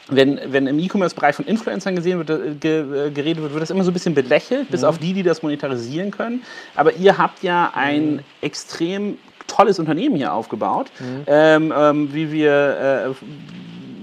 wenn, 0.08 0.40
wenn 0.46 0.66
im 0.66 0.78
E-Commerce-Bereich 0.78 1.36
von 1.36 1.44
Influencern 1.44 1.96
gesehen 1.96 2.18
wird, 2.18 2.30
äh, 2.30 2.54
ge, 2.54 2.80
äh, 2.80 3.10
geredet 3.10 3.42
wird, 3.42 3.52
wird 3.52 3.62
das 3.62 3.70
immer 3.70 3.84
so 3.84 3.90
ein 3.90 3.94
bisschen 3.94 4.14
belächelt, 4.14 4.68
mhm. 4.68 4.72
bis 4.72 4.84
auf 4.84 4.98
die, 4.98 5.12
die 5.12 5.22
das 5.22 5.42
monetarisieren 5.42 6.10
können. 6.10 6.42
Aber 6.74 6.94
ihr 6.94 7.18
habt 7.18 7.42
ja 7.42 7.72
ein 7.74 8.12
mhm. 8.14 8.20
extrem 8.40 9.18
tolles 9.46 9.78
Unternehmen 9.78 10.16
hier 10.16 10.32
aufgebaut, 10.32 10.90
mhm. 10.98 11.24
ähm, 11.26 11.74
ähm, 11.76 12.14
wie 12.14 12.32
wir 12.32 13.14
äh, 13.20 13.24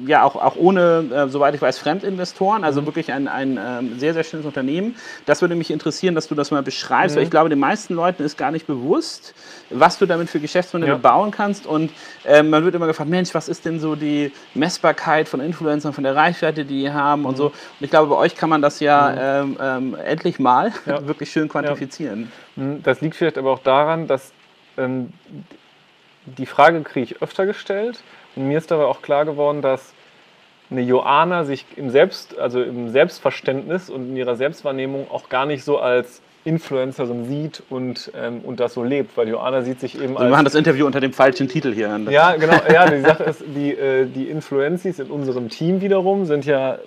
ja 0.07 0.23
auch, 0.23 0.35
auch 0.35 0.55
ohne, 0.55 1.05
äh, 1.13 1.27
soweit 1.27 1.55
ich 1.55 1.61
weiß, 1.61 1.77
Fremdinvestoren, 1.79 2.63
also 2.63 2.81
mhm. 2.81 2.85
wirklich 2.85 3.11
ein, 3.11 3.27
ein 3.27 3.59
ähm, 3.61 3.99
sehr, 3.99 4.13
sehr 4.13 4.23
schönes 4.23 4.45
Unternehmen. 4.45 4.95
Das 5.25 5.41
würde 5.41 5.55
mich 5.55 5.71
interessieren, 5.71 6.15
dass 6.15 6.27
du 6.27 6.35
das 6.35 6.51
mal 6.51 6.63
beschreibst, 6.63 7.15
mhm. 7.15 7.17
weil 7.17 7.23
ich 7.25 7.31
glaube, 7.31 7.49
den 7.49 7.59
meisten 7.59 7.95
Leuten 7.95 8.23
ist 8.23 8.37
gar 8.37 8.51
nicht 8.51 8.67
bewusst, 8.67 9.33
was 9.69 9.97
du 9.97 10.05
damit 10.05 10.29
für 10.29 10.39
Geschäftsmodelle 10.39 10.93
ja. 10.93 10.97
bauen 10.97 11.31
kannst. 11.31 11.65
Und 11.65 11.91
äh, 12.23 12.43
man 12.43 12.63
wird 12.63 12.75
immer 12.75 12.87
gefragt, 12.87 13.09
Mensch, 13.09 13.33
was 13.33 13.49
ist 13.49 13.65
denn 13.65 13.79
so 13.79 13.95
die 13.95 14.31
Messbarkeit 14.53 15.27
von 15.27 15.39
Influencern, 15.39 15.93
von 15.93 16.03
der 16.03 16.15
Reichweite, 16.15 16.63
die 16.63 16.75
die 16.85 16.91
haben 16.91 17.21
mhm. 17.21 17.27
und 17.27 17.37
so. 17.37 17.45
Und 17.47 17.53
ich 17.81 17.89
glaube, 17.89 18.09
bei 18.09 18.15
euch 18.15 18.35
kann 18.35 18.49
man 18.49 18.61
das 18.61 18.79
ja 18.79 19.43
mhm. 19.43 19.57
ähm, 19.59 19.93
ähm, 19.93 19.97
endlich 20.05 20.39
mal 20.39 20.71
ja. 20.85 21.05
wirklich 21.07 21.31
schön 21.31 21.49
quantifizieren. 21.49 22.31
Ja. 22.55 22.63
Mhm. 22.63 22.83
Das 22.83 23.01
liegt 23.01 23.15
vielleicht 23.15 23.37
aber 23.37 23.51
auch 23.51 23.59
daran, 23.59 24.07
dass 24.07 24.31
ähm, 24.77 25.13
die 26.25 26.45
Frage 26.45 26.81
kriege 26.81 27.03
ich 27.03 27.21
öfter 27.21 27.45
gestellt. 27.45 28.01
Und 28.35 28.47
mir 28.47 28.57
ist 28.57 28.71
dabei 28.71 28.85
auch 28.85 29.01
klar 29.01 29.25
geworden, 29.25 29.61
dass 29.61 29.93
eine 30.69 30.81
Joana 30.81 31.43
sich 31.43 31.65
im, 31.75 31.89
Selbst, 31.89 32.37
also 32.37 32.61
im 32.61 32.89
Selbstverständnis 32.89 33.89
und 33.89 34.09
in 34.09 34.17
ihrer 34.17 34.35
Selbstwahrnehmung 34.35 35.07
auch 35.11 35.29
gar 35.29 35.45
nicht 35.45 35.63
so 35.63 35.77
als 35.77 36.21
Influencer 36.43 37.07
so 37.07 37.23
sieht 37.23 37.63
und, 37.69 38.11
ähm, 38.15 38.41
und 38.43 38.59
das 38.59 38.75
so 38.75 38.83
lebt, 38.83 39.17
weil 39.17 39.27
Joana 39.27 39.63
sieht 39.63 39.79
sich 39.79 39.95
eben 39.95 40.09
also 40.09 40.17
als... 40.17 40.25
Wir 40.25 40.31
machen 40.31 40.45
das 40.45 40.55
Interview 40.55 40.85
unter 40.85 40.99
dem 41.01 41.11
falschen 41.11 41.47
Titel 41.47 41.73
hier. 41.73 41.99
Ja, 42.09 42.35
genau. 42.35 42.59
Ja, 42.71 42.89
die 42.89 43.01
Sache 43.05 43.23
ist, 43.23 43.43
die, 43.55 43.71
äh, 43.71 44.05
die 44.05 44.29
Influencies 44.29 44.99
in 44.99 45.07
unserem 45.07 45.49
Team 45.49 45.81
wiederum 45.81 46.25
sind 46.25 46.45
ja 46.45 46.77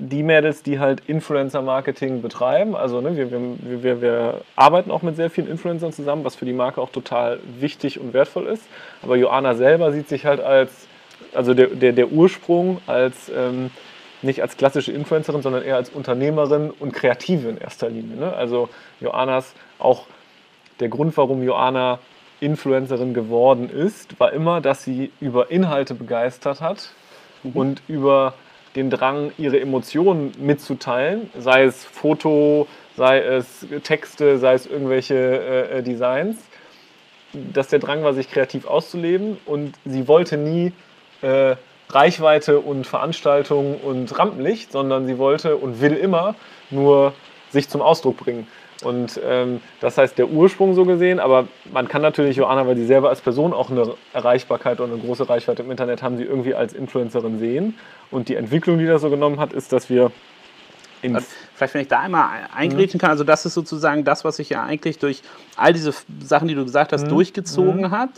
die 0.00 0.22
Mädels, 0.22 0.62
die 0.62 0.78
halt 0.78 1.02
Influencer-Marketing 1.06 2.22
betreiben. 2.22 2.74
Also 2.74 3.00
ne, 3.00 3.16
wir, 3.16 3.30
wir, 3.30 3.82
wir, 3.82 4.02
wir 4.02 4.40
arbeiten 4.56 4.90
auch 4.90 5.02
mit 5.02 5.16
sehr 5.16 5.30
vielen 5.30 5.48
Influencern 5.48 5.92
zusammen, 5.92 6.24
was 6.24 6.36
für 6.36 6.46
die 6.46 6.52
Marke 6.52 6.80
auch 6.80 6.90
total 6.90 7.38
wichtig 7.58 8.00
und 8.00 8.14
wertvoll 8.14 8.46
ist. 8.46 8.62
Aber 9.02 9.16
Joanna 9.16 9.54
selber 9.54 9.92
sieht 9.92 10.08
sich 10.08 10.24
halt 10.24 10.40
als, 10.40 10.70
also 11.34 11.54
der, 11.54 11.68
der, 11.68 11.92
der 11.92 12.12
Ursprung 12.12 12.80
als 12.86 13.30
ähm, 13.34 13.70
nicht 14.22 14.42
als 14.42 14.56
klassische 14.56 14.92
Influencerin, 14.92 15.42
sondern 15.42 15.62
eher 15.62 15.76
als 15.76 15.90
Unternehmerin 15.90 16.70
und 16.70 16.92
Kreative 16.92 17.48
in 17.48 17.58
erster 17.58 17.88
Linie. 17.88 18.16
Ne? 18.16 18.32
Also 18.32 18.68
Joannas 19.00 19.54
auch 19.78 20.06
der 20.78 20.88
Grund, 20.88 21.16
warum 21.16 21.42
Joanna 21.42 21.98
Influencerin 22.40 23.14
geworden 23.14 23.70
ist, 23.70 24.18
war 24.18 24.32
immer, 24.32 24.60
dass 24.60 24.84
sie 24.84 25.10
über 25.20 25.50
Inhalte 25.50 25.94
begeistert 25.94 26.60
hat 26.60 26.90
mhm. 27.42 27.52
und 27.52 27.82
über 27.88 28.34
den 28.76 28.88
Drang, 28.88 29.32
ihre 29.36 29.60
Emotionen 29.60 30.32
mitzuteilen, 30.38 31.28
sei 31.36 31.64
es 31.64 31.84
Foto, 31.84 32.68
sei 32.96 33.20
es 33.20 33.66
Texte, 33.82 34.38
sei 34.38 34.54
es 34.54 34.66
irgendwelche 34.66 35.14
äh, 35.14 35.78
äh 35.78 35.82
Designs, 35.82 36.38
dass 37.32 37.68
der 37.68 37.78
Drang 37.78 38.02
war, 38.04 38.14
sich 38.14 38.30
kreativ 38.30 38.66
auszuleben 38.66 39.38
und 39.46 39.74
sie 39.84 40.08
wollte 40.08 40.36
nie 40.36 40.72
äh, 41.22 41.56
Reichweite 41.88 42.60
und 42.60 42.86
Veranstaltung 42.86 43.80
und 43.80 44.16
Rampenlicht, 44.16 44.72
sondern 44.72 45.06
sie 45.06 45.18
wollte 45.18 45.56
und 45.56 45.80
will 45.80 45.94
immer 45.94 46.34
nur 46.70 47.12
sich 47.50 47.68
zum 47.68 47.82
Ausdruck 47.82 48.16
bringen. 48.18 48.46
Und 48.82 49.20
ähm, 49.24 49.60
das 49.80 49.98
heißt 49.98 50.16
der 50.16 50.28
Ursprung 50.28 50.74
so 50.74 50.84
gesehen, 50.84 51.20
aber 51.20 51.48
man 51.70 51.88
kann 51.88 52.00
natürlich 52.00 52.36
Joanna, 52.36 52.66
weil 52.66 52.76
sie 52.76 52.86
selber 52.86 53.10
als 53.10 53.20
Person 53.20 53.52
auch 53.52 53.70
eine 53.70 53.94
Erreichbarkeit 54.14 54.80
und 54.80 54.90
eine 54.90 55.00
große 55.00 55.28
Reichweite 55.28 55.62
im 55.62 55.70
Internet 55.70 56.02
haben, 56.02 56.16
sie 56.16 56.24
irgendwie 56.24 56.54
als 56.54 56.72
Influencerin 56.72 57.38
sehen. 57.38 57.78
Und 58.10 58.28
die 58.28 58.36
Entwicklung, 58.36 58.78
die 58.78 58.86
das 58.86 59.02
so 59.02 59.10
genommen 59.10 59.38
hat, 59.38 59.52
ist, 59.52 59.72
dass 59.72 59.90
wir 59.90 60.12
also, 61.02 61.26
vielleicht, 61.54 61.74
wenn 61.74 61.82
ich 61.82 61.88
da 61.88 62.00
einmal 62.00 62.28
eingrätschen 62.54 63.00
kann, 63.00 63.10
also 63.10 63.24
das 63.24 63.46
ist 63.46 63.54
sozusagen 63.54 64.04
das, 64.04 64.24
was 64.24 64.36
sich 64.36 64.50
ja 64.50 64.62
eigentlich 64.64 64.98
durch 64.98 65.22
all 65.60 65.72
diese 65.72 65.92
Sachen, 66.22 66.48
die 66.48 66.54
du 66.54 66.64
gesagt 66.64 66.92
hast, 66.92 67.04
mhm. 67.04 67.10
durchgezogen 67.10 67.82
mhm. 67.82 67.90
hat 67.90 68.10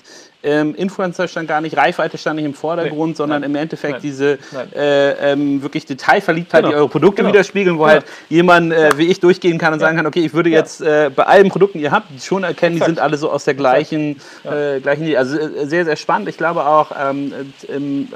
ähm, 0.43 0.75
Influencer 0.75 1.29
stand 1.29 1.49
gar 1.49 1.61
nicht, 1.61 1.77
Reichweite 1.77 2.19
stand 2.19 2.37
nicht 2.37 2.45
im 2.45 2.55
Vordergrund, 2.55 3.11
nee, 3.11 3.17
sondern 3.17 3.43
nein, 3.43 3.51
im 3.51 3.57
Endeffekt 3.57 3.95
nein, 3.95 4.03
diese 4.03 4.39
äh, 4.75 5.33
ähm, 5.33 5.63
wirklich 5.63 5.87
Detailverliebtheit, 5.87 6.63
genau, 6.63 6.73
die 6.73 6.77
eure 6.77 6.89
Produkte 6.89 7.23
genau. 7.23 7.33
widerspiegeln, 7.33 7.79
wo 7.79 7.87
ja. 7.87 7.95
halt 7.95 8.05
jemand 8.29 8.73
äh, 8.73 8.91
wie 8.97 9.07
ich 9.07 9.21
durchgehen 9.21 9.59
kann 9.59 9.73
und 9.73 9.81
ja. 9.81 9.87
sagen 9.87 9.97
kann, 9.97 10.07
okay, 10.07 10.25
ich 10.25 10.35
würde 10.35 10.51
jetzt 10.51 10.81
äh, 10.81 11.11
bei 11.15 11.25
allen 11.25 11.49
Produkten, 11.49 11.79
die 11.79 11.85
ihr 11.85 11.93
habt, 11.93 12.09
schon 12.23 12.43
erkennen, 12.43 12.77
Exakt. 12.77 12.91
die 12.91 12.95
sind 12.95 13.01
alle 13.01 13.17
so 13.17 13.31
aus 13.31 13.45
der 13.45 13.55
gleichen, 13.55 14.21
ja. 14.45 14.75
Äh, 14.75 14.81
gleichen 14.81 15.15
also 15.17 15.39
äh, 15.39 15.67
sehr, 15.67 15.85
sehr 15.85 15.97
spannend. 15.97 16.29
Ich 16.29 16.37
glaube 16.37 16.67
auch, 16.67 16.91
ähm, 17.01 17.33
ähm 17.69 18.09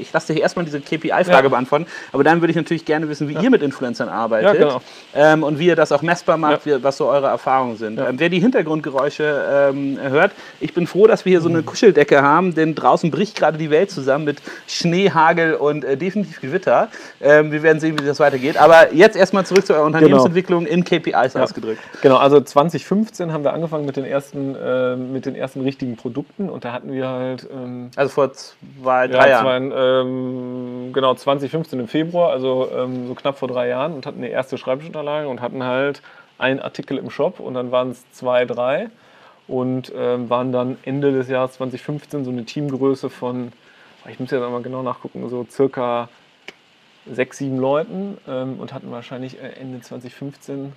ich 0.00 0.12
lasse 0.12 0.32
dir 0.32 0.40
erstmal 0.40 0.64
diese 0.64 0.80
KPI-Frage 0.80 1.50
beantworten, 1.50 1.86
aber 2.12 2.22
dann 2.22 2.40
würde 2.40 2.50
ich 2.50 2.56
natürlich 2.56 2.84
gerne 2.84 3.08
wissen, 3.08 3.28
wie 3.28 3.34
ihr 3.34 3.50
mit 3.50 3.62
Influencern 3.62 4.08
arbeitet 4.08 4.58
genau. 4.58 4.80
ähm, 5.14 5.42
und 5.42 5.58
wie 5.58 5.66
ihr 5.66 5.76
das 5.76 5.90
auch 5.92 6.02
messbar 6.02 6.36
macht, 6.36 6.64
wie, 6.66 6.82
was 6.82 6.96
so 6.96 7.08
eure 7.08 7.26
Erfahrungen 7.26 7.76
sind. 7.76 7.98
Ähm, 7.98 8.14
wer 8.18 8.28
die 8.28 8.38
Hintergrundgeräusche 8.72 9.70
ähm, 9.70 9.98
hört, 10.00 10.32
ich 10.60 10.74
bin 10.74 10.86
froh, 10.86 11.06
dass 11.06 11.24
wir 11.24 11.30
hier 11.30 11.40
so 11.40 11.48
eine 11.48 11.62
Kuscheldecke 11.62 12.22
haben, 12.22 12.54
denn 12.54 12.74
draußen 12.74 13.10
bricht 13.10 13.36
gerade 13.36 13.58
die 13.58 13.70
Welt 13.70 13.90
zusammen 13.90 14.24
mit 14.24 14.38
Schnee, 14.66 15.10
Hagel 15.10 15.54
und 15.54 15.84
äh, 15.84 15.96
definitiv 15.96 16.40
Gewitter. 16.40 16.88
Ähm, 17.20 17.52
wir 17.52 17.62
werden 17.62 17.80
sehen, 17.80 17.98
wie 17.98 18.04
das 18.04 18.20
weitergeht. 18.20 18.56
Aber 18.56 18.92
jetzt 18.94 19.16
erstmal 19.16 19.44
zurück 19.46 19.66
zu 19.66 19.74
eurer. 19.74 19.82
Unternehmensentwicklung 19.92 20.64
genau. 20.64 20.74
in 20.74 20.84
KPIs 20.84 21.34
ja. 21.34 21.42
ausgedrückt. 21.42 21.80
Genau, 22.00 22.16
also 22.16 22.40
2015 22.40 23.32
haben 23.32 23.44
wir 23.44 23.52
angefangen 23.52 23.84
mit 23.84 23.96
den 23.96 24.04
ersten, 24.04 24.54
äh, 24.54 24.96
mit 24.96 25.26
den 25.26 25.34
ersten 25.34 25.60
richtigen 25.60 25.96
Produkten 25.96 26.48
und 26.48 26.64
da 26.64 26.72
hatten 26.72 26.92
wir 26.92 27.08
halt. 27.08 27.48
Ähm, 27.52 27.90
also 27.96 28.10
vor 28.10 28.32
zwei, 28.32 29.08
drei 29.08 29.28
ja, 29.28 29.42
Jahren. 29.42 29.70
Zwei, 29.70 30.00
ähm, 30.00 30.92
genau, 30.92 31.14
2015 31.14 31.80
im 31.80 31.88
Februar, 31.88 32.30
also 32.30 32.68
ähm, 32.74 33.08
so 33.08 33.14
knapp 33.14 33.38
vor 33.38 33.48
drei 33.48 33.68
Jahren 33.68 33.92
und 33.92 34.06
hatten 34.06 34.18
eine 34.18 34.28
erste 34.28 34.56
Schreibtischunterlage 34.56 35.28
und 35.28 35.40
hatten 35.40 35.64
halt 35.64 36.02
einen 36.42 36.60
Artikel 36.60 36.98
im 36.98 37.10
Shop 37.10 37.40
und 37.40 37.54
dann 37.54 37.70
waren 37.70 37.90
es 37.90 38.10
zwei, 38.12 38.44
drei 38.44 38.90
und 39.48 39.92
ähm, 39.94 40.28
waren 40.28 40.52
dann 40.52 40.76
Ende 40.84 41.12
des 41.12 41.28
Jahres 41.28 41.52
2015 41.54 42.24
so 42.24 42.30
eine 42.30 42.44
Teamgröße 42.44 43.10
von, 43.10 43.52
ich 44.08 44.20
muss 44.20 44.30
jetzt 44.30 44.42
einmal 44.42 44.62
genau 44.62 44.82
nachgucken, 44.82 45.28
so 45.28 45.46
circa 45.48 46.08
sechs, 47.06 47.38
sieben 47.38 47.58
Leuten 47.58 48.18
ähm, 48.28 48.60
und 48.60 48.72
hatten 48.72 48.90
wahrscheinlich 48.90 49.40
äh, 49.40 49.52
Ende 49.52 49.80
2015 49.80 50.72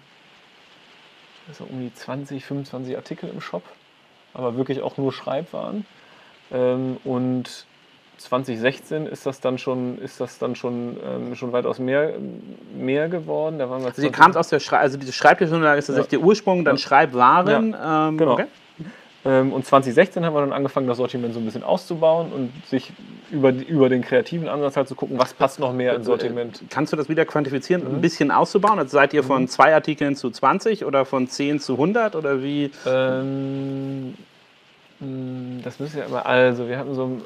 also 1.47 1.65
um 1.65 1.79
die 1.79 1.93
20, 1.93 2.43
25 2.43 2.95
Artikel 2.95 3.29
im 3.29 3.41
Shop, 3.41 3.63
aber 4.33 4.57
wirklich 4.57 4.81
auch 4.81 4.97
nur 4.97 5.13
Schreibwaren. 5.13 5.85
Ähm, 6.51 6.97
und 7.03 7.65
2016 8.17 9.07
ist 9.07 9.25
das 9.25 9.39
dann 9.41 9.57
schon, 9.57 9.97
ist 9.99 10.19
das 10.19 10.37
dann 10.39 10.55
schon, 10.55 10.97
ähm, 11.05 11.35
schon 11.35 11.51
weitaus 11.51 11.79
mehr, 11.79 12.13
mehr 12.77 13.09
geworden. 13.09 13.59
Da 13.59 13.69
waren 13.69 13.81
wir 13.81 13.87
also 13.87 14.01
ihr 14.01 14.11
kamt 14.11 14.37
aus 14.37 14.49
der 14.49 14.59
Schrei 14.59 14.79
also 14.79 14.97
diese 14.97 15.13
Schreibtischunterlage 15.13 15.79
ist 15.79 15.87
tatsächlich 15.87 16.13
ja. 16.13 16.19
der 16.19 16.27
Ursprung, 16.27 16.65
dann 16.65 16.75
ja. 16.75 16.81
Schreibwaren. 16.81 17.71
Ja. 17.71 18.09
Ähm, 18.09 18.17
genau. 18.17 18.33
Okay. 18.33 18.45
Ähm, 19.25 19.53
und 19.53 19.65
2016 19.65 20.23
haben 20.23 20.35
wir 20.35 20.41
dann 20.41 20.53
angefangen, 20.53 20.87
das 20.87 20.97
Sortiment 20.97 21.33
so 21.33 21.39
ein 21.39 21.45
bisschen 21.45 21.63
auszubauen 21.63 22.31
und 22.31 22.51
sich 22.67 22.93
über, 23.31 23.51
über 23.51 23.89
den 23.89 24.03
kreativen 24.03 24.47
Ansatz 24.47 24.77
halt 24.77 24.87
zu 24.87 24.93
gucken, 24.93 25.17
was 25.17 25.33
passt 25.33 25.59
noch 25.59 25.73
mehr 25.73 25.95
ins 25.95 26.05
Sortiment. 26.05 26.61
Kannst 26.69 26.93
du 26.93 26.97
das 26.97 27.09
wieder 27.09 27.25
quantifizieren, 27.25 27.83
mhm. 27.83 27.95
ein 27.95 28.01
bisschen 28.01 28.29
auszubauen? 28.29 28.77
Also 28.77 28.91
seid 28.91 29.13
ihr 29.13 29.23
von 29.23 29.43
mhm. 29.43 29.47
zwei 29.47 29.73
Artikeln 29.73 30.15
zu 30.15 30.29
20 30.29 30.85
oder 30.85 31.05
von 31.05 31.27
10 31.27 31.59
zu 31.59 31.73
100 31.73 32.15
oder 32.15 32.43
wie? 32.43 32.69
Ähm, 32.85 34.13
hm, 34.99 35.61
das 35.63 35.79
müssen 35.79 35.95
wir 35.97 36.05
immer, 36.05 36.25
also 36.25 36.67
wir 36.67 36.77
hatten 36.77 36.93
so 36.93 37.21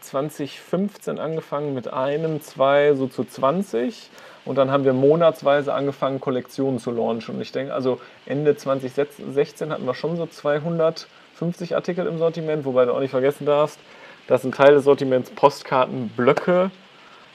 2015 0.00 1.18
angefangen 1.18 1.74
mit 1.74 1.92
einem, 1.92 2.40
zwei, 2.40 2.94
so 2.94 3.06
zu 3.06 3.24
20. 3.24 4.10
Und 4.44 4.56
dann 4.56 4.70
haben 4.70 4.84
wir 4.84 4.92
monatsweise 4.92 5.74
angefangen, 5.74 6.20
Kollektionen 6.20 6.78
zu 6.78 6.90
launchen. 6.90 7.34
Und 7.34 7.40
ich 7.40 7.52
denke, 7.52 7.74
also 7.74 8.00
Ende 8.26 8.56
2016 8.56 9.72
hatten 9.72 9.84
wir 9.84 9.94
schon 9.94 10.16
so 10.16 10.26
250 10.26 11.74
Artikel 11.74 12.06
im 12.06 12.18
Sortiment, 12.18 12.64
wobei 12.64 12.84
du 12.84 12.92
auch 12.92 13.00
nicht 13.00 13.10
vergessen 13.10 13.46
darfst, 13.46 13.78
dass 14.26 14.44
ein 14.44 14.52
Teil 14.52 14.74
des 14.74 14.84
Sortiments 14.84 15.30
Postkarten, 15.30 16.10
Blöcke. 16.16 16.70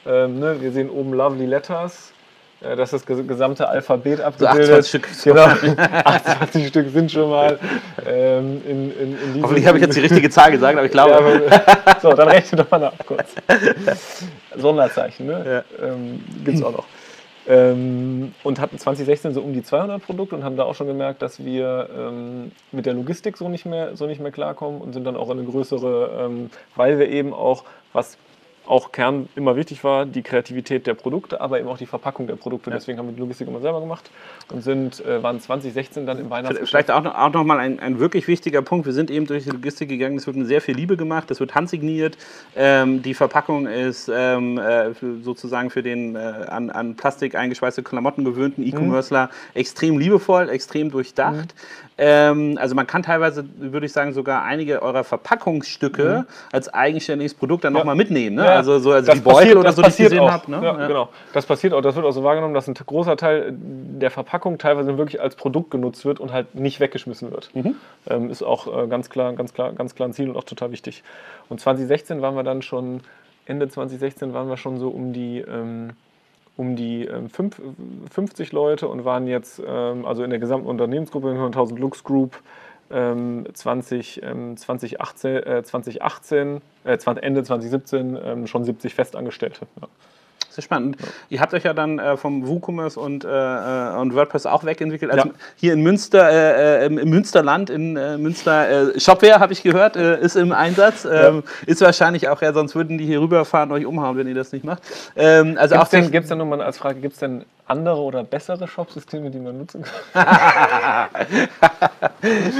Ähm, 0.06 0.38
ne? 0.38 0.60
Wir 0.60 0.72
sehen 0.72 0.88
oben 0.88 1.12
Lovely 1.12 1.46
Letters. 1.46 2.13
Äh, 2.60 2.76
das 2.76 2.92
ist 2.92 3.08
das 3.08 3.26
gesamte 3.26 3.68
Alphabet 3.68 4.20
abgebildet. 4.20 4.66
So 4.66 4.74
28 4.74 4.88
Stück. 4.88 5.08
Genau, 5.24 5.82
28 6.04 6.68
Stück 6.68 6.88
sind 6.90 7.10
schon 7.10 7.30
mal 7.30 7.58
ähm, 8.06 8.62
in, 8.66 8.92
in, 8.98 9.34
in 9.34 9.42
Hoffentlich 9.42 9.66
habe 9.66 9.78
ich 9.78 9.84
jetzt 9.84 9.96
die 9.96 10.00
richtige 10.00 10.30
Zahl 10.30 10.50
gesagt, 10.50 10.76
aber 10.76 10.86
ich 10.86 10.92
glaube. 10.92 11.14
Ja, 11.54 12.00
so, 12.00 12.12
dann 12.12 12.28
rechne 12.28 12.58
doch 12.58 12.70
mal 12.70 12.78
nach 12.78 12.92
kurz. 13.06 13.34
Sonderzeichen, 14.56 15.26
ne? 15.26 15.64
Ja. 15.80 15.86
Ähm, 15.86 16.22
Gibt 16.44 16.58
es 16.58 16.62
auch 16.62 16.72
noch. 16.72 16.84
Ähm, 17.46 18.34
und 18.42 18.58
hatten 18.58 18.78
2016 18.78 19.34
so 19.34 19.42
um 19.42 19.52
die 19.52 19.62
200 19.62 20.02
Produkte 20.02 20.34
und 20.34 20.44
haben 20.44 20.56
da 20.56 20.64
auch 20.64 20.74
schon 20.74 20.86
gemerkt, 20.86 21.20
dass 21.20 21.44
wir 21.44 21.90
ähm, 21.94 22.52
mit 22.72 22.86
der 22.86 22.94
Logistik 22.94 23.36
so 23.36 23.48
nicht, 23.50 23.66
mehr, 23.66 23.96
so 23.96 24.06
nicht 24.06 24.20
mehr 24.20 24.32
klarkommen 24.32 24.80
und 24.80 24.94
sind 24.94 25.04
dann 25.04 25.16
auch 25.16 25.28
in 25.30 25.38
eine 25.38 25.46
größere, 25.46 26.24
ähm, 26.24 26.50
weil 26.74 26.98
wir 26.98 27.08
eben 27.10 27.34
auch, 27.34 27.64
was 27.92 28.16
auch 28.66 28.92
Kern 28.92 29.28
immer 29.36 29.56
wichtig 29.56 29.84
war, 29.84 30.06
die 30.06 30.22
Kreativität 30.22 30.86
der 30.86 30.94
Produkte, 30.94 31.40
aber 31.40 31.60
eben 31.60 31.68
auch 31.68 31.78
die 31.78 31.86
Verpackung 31.86 32.26
der 32.26 32.36
Produkte. 32.36 32.70
Ja. 32.70 32.76
Deswegen 32.76 32.98
haben 32.98 33.08
wir 33.08 33.12
die 33.12 33.20
Logistik 33.20 33.46
immer 33.48 33.60
selber 33.60 33.80
gemacht 33.80 34.10
und 34.50 34.62
sind, 34.62 35.04
äh, 35.04 35.22
waren 35.22 35.40
2016 35.40 36.06
dann 36.06 36.18
im 36.18 36.30
Weihnachtsgeschäft. 36.30 36.70
Vielleicht 36.70 36.90
auch 36.90 37.02
noch, 37.02 37.14
auch 37.14 37.32
noch 37.32 37.44
mal 37.44 37.58
ein, 37.58 37.78
ein 37.80 37.98
wirklich 37.98 38.26
wichtiger 38.26 38.62
Punkt. 38.62 38.86
Wir 38.86 38.92
sind 38.92 39.10
eben 39.10 39.26
durch 39.26 39.44
die 39.44 39.50
Logistik 39.50 39.88
gegangen. 39.88 40.16
Es 40.16 40.26
wird 40.26 40.36
mit 40.36 40.46
sehr 40.46 40.60
viel 40.60 40.74
Liebe 40.74 40.96
gemacht. 40.96 41.30
Es 41.30 41.40
wird 41.40 41.54
handsigniert. 41.54 42.16
Ähm, 42.56 43.02
die 43.02 43.14
Verpackung 43.14 43.66
ist 43.66 44.10
ähm, 44.12 44.58
äh, 44.58 44.92
sozusagen 45.22 45.70
für 45.70 45.82
den 45.82 46.16
äh, 46.16 46.18
an, 46.18 46.70
an 46.70 46.96
Plastik 46.96 47.34
eingeschweißte 47.34 47.82
Klamotten 47.82 48.24
gewöhnten 48.24 48.66
E-Commercer 48.66 49.26
mhm. 49.26 49.58
extrem 49.58 49.98
liebevoll, 49.98 50.48
extrem 50.48 50.90
durchdacht. 50.90 51.54
Mhm. 51.54 51.93
Ähm, 51.96 52.58
also 52.60 52.74
man 52.74 52.86
kann 52.86 53.02
teilweise, 53.04 53.44
würde 53.56 53.86
ich 53.86 53.92
sagen, 53.92 54.12
sogar 54.12 54.42
einige 54.42 54.82
eurer 54.82 55.04
Verpackungsstücke 55.04 56.24
mhm. 56.26 56.34
als 56.50 56.72
eigenständiges 56.72 57.34
Produkt 57.34 57.64
dann 57.64 57.72
ja. 57.72 57.78
nochmal 57.78 57.94
mitnehmen. 57.94 58.36
Ne? 58.36 58.44
Ja. 58.44 58.56
Also 58.56 58.78
so 58.80 58.90
also 58.92 59.12
die 59.12 59.20
Beutel 59.20 59.56
oder 59.56 59.72
so, 59.72 59.82
die 59.82 59.90
ich 59.90 59.96
gesehen 59.96 60.30
habe. 60.30 60.50
Ne? 60.50 60.60
Ja, 60.62 60.86
Genau. 60.86 61.08
Das 61.32 61.46
passiert 61.46 61.72
auch. 61.72 61.82
Das 61.82 61.94
wird 61.94 62.04
auch 62.04 62.12
so 62.12 62.24
wahrgenommen, 62.24 62.54
dass 62.54 62.66
ein 62.66 62.74
großer 62.74 63.16
Teil 63.16 63.54
der 63.56 64.10
Verpackung 64.10 64.58
teilweise 64.58 64.98
wirklich 64.98 65.20
als 65.20 65.36
Produkt 65.36 65.70
genutzt 65.70 66.04
wird 66.04 66.18
und 66.18 66.32
halt 66.32 66.54
nicht 66.56 66.80
weggeschmissen 66.80 67.30
wird. 67.30 67.50
Mhm. 67.54 67.76
Ähm, 68.08 68.30
ist 68.30 68.42
auch 68.42 68.66
äh, 68.66 68.88
ganz 68.88 69.08
klar, 69.08 69.32
ganz 69.34 69.54
klar, 69.54 69.72
ganz 69.72 69.94
klar 69.94 70.08
ein 70.08 70.12
Ziel 70.12 70.28
und 70.28 70.36
auch 70.36 70.44
total 70.44 70.72
wichtig. 70.72 71.04
Und 71.48 71.60
2016 71.60 72.22
waren 72.22 72.34
wir 72.34 72.42
dann 72.42 72.62
schon, 72.62 73.02
Ende 73.46 73.68
2016 73.68 74.34
waren 74.34 74.48
wir 74.48 74.56
schon 74.56 74.78
so 74.78 74.88
um 74.88 75.12
die 75.12 75.38
ähm, 75.40 75.90
um 76.56 76.76
die 76.76 77.06
ähm, 77.06 77.28
50 77.28 78.52
Leute 78.52 78.88
und 78.88 79.04
waren 79.04 79.26
jetzt, 79.26 79.62
ähm, 79.66 80.04
also 80.06 80.22
in 80.22 80.30
der 80.30 80.38
gesamten 80.38 80.68
Unternehmensgruppe, 80.68 81.30
1000 81.30 81.78
Lux 81.78 82.04
Group, 82.04 82.40
ähm, 82.90 83.46
20, 83.52 84.22
ähm, 84.22 84.56
2018, 84.56 85.36
äh, 85.36 85.62
2018 85.62 86.60
äh, 86.84 86.98
Ende 87.22 87.42
2017 87.42 88.18
ähm, 88.22 88.46
schon 88.46 88.64
70 88.64 88.94
Festangestellte. 88.94 89.66
Ja. 89.80 89.88
Sehr 90.54 90.62
spannend. 90.62 90.96
Ja. 91.00 91.08
Ihr 91.30 91.40
habt 91.40 91.52
euch 91.52 91.64
ja 91.64 91.74
dann 91.74 91.98
äh, 91.98 92.16
vom 92.16 92.46
WooCommerce 92.46 92.96
und, 93.00 93.24
äh, 93.24 93.28
äh, 93.28 93.96
und 93.96 94.14
WordPress 94.14 94.46
auch 94.46 94.62
wegentwickelt. 94.62 95.10
Also 95.10 95.28
ja. 95.28 95.34
hier 95.56 95.72
in 95.72 95.82
Münster, 95.82 96.30
äh, 96.30 96.84
äh 96.84 96.86
im 96.86 97.10
Münsterland, 97.10 97.70
in 97.70 97.96
äh, 97.96 98.16
Münster, 98.18 98.92
Shopware 99.00 99.40
habe 99.40 99.52
ich 99.52 99.64
gehört, 99.64 99.96
ist 99.96 100.36
im 100.36 100.52
Einsatz. 100.52 101.04
Ähm, 101.04 101.42
Ist 101.66 101.80
wahrscheinlich 101.80 102.28
auch, 102.28 102.40
ja, 102.42 102.52
sonst 102.52 102.74
würden 102.74 102.98
die 102.98 103.06
hier 103.06 103.20
rüberfahren 103.20 103.70
und 103.70 103.78
euch 103.78 103.86
umhauen, 103.86 104.16
wenn 104.16 104.28
ihr 104.28 104.34
das 104.34 104.52
nicht 104.52 104.64
macht. 104.64 104.82
Ähm, 105.16 105.56
also 105.58 105.74
gibt's 105.74 105.94
auch 105.94 106.10
gibt 106.10 106.24
es 106.24 106.28
denn 106.28 106.48
mal 106.48 106.62
als 106.62 106.78
Frage, 106.78 107.00
gibt 107.00 107.14
es 107.14 107.20
denn 107.20 107.44
andere 107.66 107.96
oder 107.96 108.24
bessere 108.24 108.68
Shopsysteme, 108.68 109.30
die 109.30 109.38
man 109.38 109.58
nutzen 109.58 109.84
kann? 110.12 110.26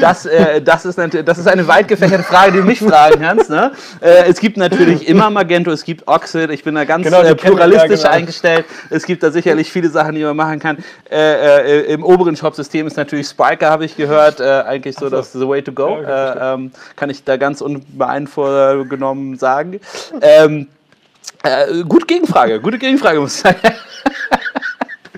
das, 0.01 0.25
äh, 0.25 0.63
das, 0.63 0.87
ist 0.87 0.99
das 0.99 1.39
ist 1.39 1.47
eine 1.47 1.69
weit 1.69 1.89
gefächerte 1.89 2.25
Frage, 2.25 2.53
die 2.53 2.59
du 2.59 2.65
mich 2.65 2.79
fragen 2.79 3.21
kannst. 3.21 3.51
Ne? 3.51 3.73
Äh, 4.01 4.25
es 4.29 4.41
gibt 4.41 4.57
natürlich 4.57 5.07
immer 5.07 5.29
Magento, 5.29 5.71
es 5.71 5.85
gibt 5.85 6.09
Oxid, 6.09 6.51
ich 6.51 6.65
bin 6.65 6.75
da 6.75 6.85
ganz 6.85 7.05
genau, 7.05 7.21
äh, 7.21 7.35
pluralistisch 7.35 8.01
ja, 8.01 8.09
genau. 8.09 8.19
eingestellt. 8.19 8.65
Es 8.89 9.05
gibt 9.05 9.23
da 9.23 9.31
sicherlich 9.31 9.71
viele 9.71 9.91
Sachen, 9.91 10.15
die 10.15 10.25
man 10.25 10.37
machen 10.37 10.59
kann. 10.59 10.79
Äh, 11.11 11.83
äh, 11.83 11.93
Im 11.93 12.03
oberen 12.03 12.37
Shopsystem 12.37 12.87
ist 12.87 12.97
natürlich 12.97 13.29
Spiker, 13.29 13.69
habe 13.71 13.85
ich 13.85 13.97
gehört, 13.97 14.41
äh, 14.41 14.63
eigentlich 14.67 14.97
so, 14.97 15.11
so, 15.11 15.17
das 15.17 15.33
the 15.33 15.47
way 15.47 15.61
to 15.61 15.73
go. 15.73 16.01
Ja, 16.01 16.55
ähm, 16.55 16.73
kann 16.97 17.11
ich 17.11 17.25
da 17.25 17.37
ganz 17.37 17.61
unbeeinflusst 17.61 19.41
sagen. 19.41 19.81
Ähm, 20.21 20.69
gute 21.89 22.07
Gegenfrage, 22.07 22.61
gute 22.61 22.79
Gegenfrage 22.79 23.21
muss 23.21 23.37
ich 23.37 23.41
sagen. 23.43 23.59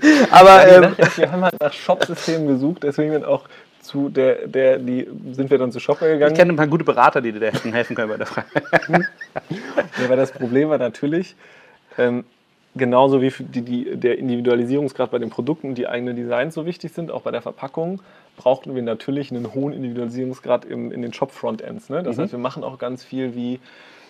Aber 0.31 0.67
ja, 0.67 0.83
ähm, 0.83 0.95
wir 1.15 1.31
haben 1.31 1.43
halt 1.43 1.59
nach 1.59 1.73
Shop-Systemen 1.73 2.47
gesucht, 2.47 2.83
deswegen 2.83 3.23
auch 3.23 3.45
zu 3.81 4.09
der, 4.09 4.47
der, 4.47 4.79
die 4.79 5.07
sind 5.31 5.49
wir 5.49 5.57
dann 5.57 5.71
zu 5.71 5.79
Shopware 5.79 6.13
gegangen. 6.13 6.33
Ich 6.33 6.37
kenne 6.37 6.53
ein 6.53 6.57
paar 6.57 6.67
gute 6.67 6.83
Berater, 6.83 7.21
die 7.21 7.31
dir 7.31 7.51
helfen 7.51 7.95
können 7.95 8.09
bei 8.09 8.17
der 8.17 8.27
Frage. 8.27 8.47
ja, 9.49 10.09
weil 10.09 10.17
das 10.17 10.31
Problem 10.31 10.69
war 10.69 10.77
natürlich, 10.77 11.35
ähm, 11.97 12.25
genauso 12.75 13.21
wie 13.21 13.31
die, 13.39 13.61
die, 13.61 13.95
der 13.95 14.17
Individualisierungsgrad 14.17 15.09
bei 15.11 15.19
den 15.19 15.29
Produkten 15.29 15.73
die 15.73 15.87
eigenen 15.87 16.15
Designs 16.15 16.53
so 16.53 16.65
wichtig 16.65 16.91
sind, 16.93 17.11
auch 17.11 17.21
bei 17.21 17.31
der 17.31 17.41
Verpackung, 17.41 18.01
brauchten 18.35 18.75
wir 18.75 18.83
natürlich 18.83 19.31
einen 19.31 19.53
hohen 19.53 19.73
Individualisierungsgrad 19.73 20.65
im, 20.65 20.91
in 20.91 21.01
den 21.01 21.13
Shop-Frontends. 21.13 21.89
Ne? 21.89 22.03
Das 22.03 22.17
mhm. 22.17 22.21
heißt, 22.21 22.31
wir 22.33 22.39
machen 22.39 22.63
auch 22.63 22.77
ganz 22.77 23.03
viel 23.03 23.35
wie 23.35 23.59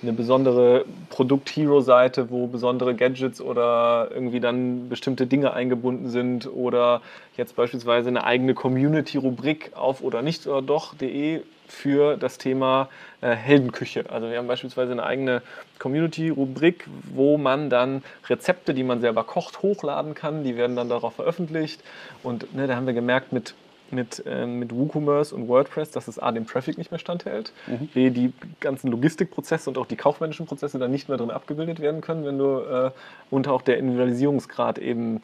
eine 0.01 0.13
besondere 0.13 0.85
Produkt-Hero-Seite, 1.09 2.29
wo 2.29 2.47
besondere 2.47 2.93
Gadgets 2.93 3.41
oder 3.41 4.09
irgendwie 4.13 4.39
dann 4.39 4.89
bestimmte 4.89 5.25
Dinge 5.25 5.53
eingebunden 5.53 6.09
sind 6.09 6.47
oder 6.51 7.01
jetzt 7.35 7.55
beispielsweise 7.55 8.09
eine 8.09 8.23
eigene 8.23 8.53
Community-Rubrik 8.53 9.71
auf 9.75 10.01
oder 10.01 10.21
nicht 10.21 10.45
oder 10.45 10.61
doch.de 10.61 11.41
für 11.67 12.15
das 12.15 12.37
Thema 12.37 12.89
äh, 13.21 13.31
Heldenküche. 13.31 14.05
Also 14.09 14.29
wir 14.29 14.37
haben 14.37 14.47
beispielsweise 14.47 14.91
eine 14.91 15.03
eigene 15.03 15.41
Community-Rubrik, 15.79 16.85
wo 17.13 17.37
man 17.37 17.69
dann 17.69 18.03
Rezepte, 18.29 18.73
die 18.73 18.83
man 18.83 19.01
selber 19.01 19.23
kocht, 19.23 19.61
hochladen 19.61 20.13
kann. 20.13 20.43
Die 20.43 20.55
werden 20.55 20.75
dann 20.75 20.89
darauf 20.89 21.15
veröffentlicht. 21.15 21.81
Und 22.23 22.55
ne, 22.55 22.67
da 22.67 22.75
haben 22.75 22.87
wir 22.87 22.93
gemerkt, 22.93 23.33
mit 23.33 23.53
mit, 23.91 24.23
äh, 24.25 24.45
mit 24.45 24.73
WooCommerce 24.73 25.33
und 25.33 25.47
WordPress, 25.47 25.91
dass 25.91 26.07
es 26.07 26.19
A, 26.19 26.31
dem 26.31 26.47
Traffic 26.47 26.77
nicht 26.77 26.91
mehr 26.91 26.99
standhält, 26.99 27.51
mhm. 27.67 27.87
B, 27.87 28.09
die 28.09 28.33
ganzen 28.59 28.91
Logistikprozesse 28.91 29.69
und 29.69 29.77
auch 29.77 29.85
die 29.85 29.95
kaufmännischen 29.95 30.45
Prozesse 30.45 30.79
dann 30.79 30.91
nicht 30.91 31.09
mehr 31.09 31.17
drin 31.17 31.31
abgebildet 31.31 31.79
werden 31.79 32.01
können, 32.01 32.25
wenn 32.25 32.37
du 32.37 32.59
äh, 32.59 32.91
unter 33.29 33.53
auch 33.53 33.61
der 33.61 33.77
Individualisierungsgrad 33.77 34.77
eben, 34.77 35.21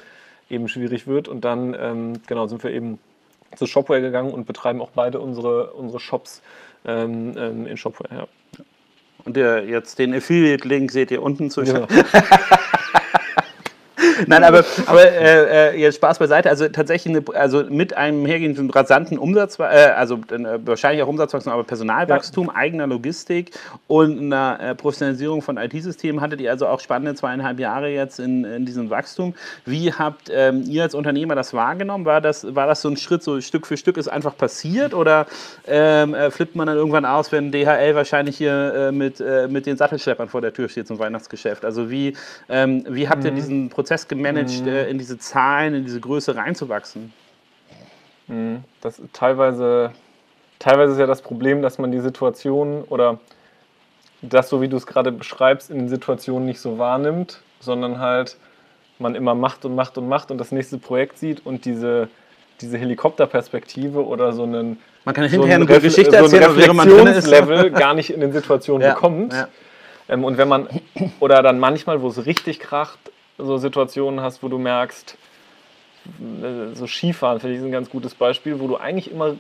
eben 0.50 0.68
schwierig 0.68 1.08
wird. 1.08 1.28
Und 1.28 1.46
dann 1.46 1.76
ähm, 1.80 2.14
genau, 2.28 2.48
sind 2.48 2.64
wir 2.64 2.72
eben 2.72 3.00
zu 3.56 3.68
Shopware 3.68 4.02
gegangen 4.02 4.32
und 4.32 4.46
betreiben 4.46 4.82
auch 4.82 4.92
beide 4.92 5.20
unsere, 5.20 5.74
unsere 5.74 6.00
Shops 6.00 6.42
ähm, 6.86 7.36
ähm, 7.38 7.68
in 7.68 7.78
Shopware. 7.78 8.14
Ja. 8.16 8.28
Und 9.26 9.38
der, 9.38 9.66
jetzt 9.66 10.00
den 10.00 10.14
Affiliate-Link 10.14 10.92
seht 10.92 11.12
ihr 11.12 11.22
unten 11.22 11.50
zwischen. 11.50 11.76
Ja. 11.78 11.88
Nein, 14.28 14.44
aber, 14.44 14.64
aber 14.86 15.04
äh, 15.04 15.72
äh, 15.74 15.80
jetzt 15.80 15.96
Spaß 15.96 16.20
beiseite. 16.20 16.50
Also 16.50 16.68
tatsächlich 16.68 17.16
eine, 17.16 17.38
also 17.38 17.64
mit 17.64 17.96
einem 17.96 18.26
hergehenden 18.26 18.70
rasanten 18.70 19.18
Umsatz, 19.18 19.60
äh, 19.60 19.64
also 19.64 20.16
äh, 20.16 20.60
wahrscheinlich 20.66 21.04
auch 21.04 21.08
Umsatzwachstum, 21.08 21.54
aber 21.54 21.64
Personalwachstum, 21.64 22.48
ja. 22.48 22.56
eigener 22.56 22.88
Logistik 22.88 23.52
und 23.88 24.20
einer 24.20 24.60
äh, 24.60 24.76
Professionalisierung 24.76 25.42
von 25.42 25.58
IT-Systemen 25.58 26.22
hattet 26.22 26.42
ihr 26.42 26.52
also 26.52 26.68
auch 26.68 26.80
spannende 26.80 27.16
zweieinhalb 27.16 27.60
Jahre 27.60 27.90
jetzt 27.90 28.20
in, 28.20 28.44
in 28.44 28.66
diesem 28.66 28.90
Wachstum. 28.90 29.34
Wie 29.66 29.92
habt 29.92 30.30
ähm, 30.32 30.64
ihr 30.68 30.84
als 30.84 30.96
Unternehmer 30.96 31.36
das 31.36 31.54
wahrgenommen? 31.54 32.06
War 32.06 32.22
das, 32.22 32.56
war 32.56 32.68
das 32.68 32.82
so 32.82 32.90
ein 32.90 32.98
Schritt, 32.98 33.24
so 33.24 33.40
Stück 33.42 33.68
für 33.68 33.78
Stück 33.78 33.98
ist 33.98 34.08
einfach 34.08 34.38
passiert 34.38 34.94
oder 34.94 35.26
ähm, 35.68 36.14
äh, 36.14 36.32
flippt 36.32 36.56
man 36.56 36.68
dann 36.68 36.78
irgendwann 36.78 37.06
aus, 37.06 37.32
wenn 37.32 37.52
DHL 37.52 37.96
wahrscheinlich 37.96 38.38
hier 38.38 38.92
mit, 38.92 39.24
mit 39.50 39.66
den 39.66 39.78
Sattelschleppern 39.78 40.30
vor 40.30 40.42
der 40.42 40.54
Tür 40.54 40.70
steht 40.70 40.88
zum 40.88 41.00
Weihnachtsgeschäft? 41.00 41.66
Also 41.66 41.90
wie, 41.90 42.16
ähm, 42.50 42.84
wie 42.90 43.08
habt 43.08 43.24
ihr 43.24 43.32
mhm. 43.32 43.36
diesen 43.36 43.70
Prozess 43.70 44.03
gemanagt, 44.08 44.62
mhm. 44.62 44.68
in 44.68 44.98
diese 44.98 45.18
Zahlen, 45.18 45.74
in 45.74 45.84
diese 45.84 46.00
Größe 46.00 46.36
reinzuwachsen? 46.36 47.14
Mhm. 48.28 48.64
Das 48.82 49.02
teilweise, 49.14 49.92
teilweise 50.60 50.94
ist 50.94 51.00
ja 51.00 51.08
das 51.08 51.22
Problem, 51.22 51.62
dass 51.62 51.78
man 51.78 51.92
die 51.92 52.00
Situation 52.00 52.84
oder 52.84 53.20
das, 54.22 54.50
so 54.50 54.62
wie 54.62 54.70
du 54.70 54.78
es 54.78 54.88
gerade 54.88 55.12
beschreibst, 55.12 55.70
in 55.70 55.80
den 55.80 55.90
Situationen 55.90 56.46
nicht 56.46 56.60
so 56.60 56.78
wahrnimmt, 56.78 57.42
sondern 57.60 58.00
halt 58.00 58.38
man 59.00 59.16
immer 59.16 59.36
macht 59.36 59.66
und 59.66 59.76
macht 59.76 59.98
und 59.98 60.08
macht 60.08 60.32
und 60.32 60.38
das 60.38 60.52
nächste 60.52 60.78
Projekt 60.78 61.18
sieht 61.18 61.46
und 61.46 61.66
diese, 61.66 62.10
diese 62.62 62.78
Helikopterperspektive 62.78 64.06
oder 64.06 64.34
so 64.34 64.44
einen 64.44 64.78
man 65.06 65.14
kann 65.14 65.28
hinterher 65.28 65.60
so 65.60 65.68
eine 65.68 65.82
Geschichte 65.82 66.16
erzählen, 66.16 66.44
so 66.44 66.62
ein 66.62 66.80
Reflexionslevel 66.80 67.72
gar 67.72 67.94
nicht 67.94 68.10
in 68.10 68.22
den 68.22 68.32
Situationen 68.32 68.88
ja, 68.88 68.94
bekommt. 68.94 69.34
Ja. 69.34 69.50
Ähm, 70.08 70.24
und 70.24 70.38
wenn 70.38 70.48
man, 70.48 70.70
oder 71.20 71.44
dann 71.44 71.60
manchmal, 71.60 72.02
wo 72.02 72.08
es 72.08 72.26
richtig 72.26 72.60
kracht, 72.60 73.00
so 73.38 73.58
Situationen 73.58 74.22
hast, 74.22 74.44
wo 74.44 74.48
du 74.48 74.58
merkst, 74.58 75.18
äh, 76.42 76.76
so 76.76 76.88
Skifahren 76.88 77.40
finde 77.40 77.58
ich 77.58 77.64
ein 77.64 77.72
ganz 77.72 77.90
gutes 77.90 78.16
Beispiel, 78.16 78.60
wo 78.60 78.68
du 78.68 78.78
eigentlich 78.78 79.12
immer 79.12 79.36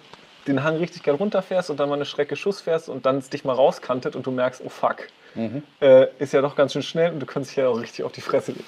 den 0.47 0.63
Hang 0.63 0.77
richtig 0.77 1.03
geil 1.03 1.15
runterfährst 1.15 1.69
und 1.69 1.79
dann 1.79 1.89
mal 1.89 1.95
eine 1.95 2.05
Strecke 2.05 2.35
Schuss 2.35 2.61
fährst 2.61 2.89
und 2.89 3.05
dann 3.05 3.17
es 3.17 3.29
dich 3.29 3.45
mal 3.45 3.53
rauskantet 3.53 4.15
und 4.15 4.25
du 4.25 4.31
merkst, 4.31 4.61
oh 4.65 4.69
fuck, 4.69 5.07
mhm. 5.35 5.63
äh, 5.79 6.07
ist 6.19 6.33
ja 6.33 6.41
doch 6.41 6.55
ganz 6.55 6.73
schön 6.73 6.83
schnell 6.83 7.11
und 7.11 7.19
du 7.19 7.25
kannst 7.25 7.51
dich 7.51 7.57
ja 7.57 7.67
auch 7.67 7.79
richtig 7.79 8.03
auf 8.03 8.11
die 8.11 8.21
Fresse 8.21 8.51
legen. 8.51 8.65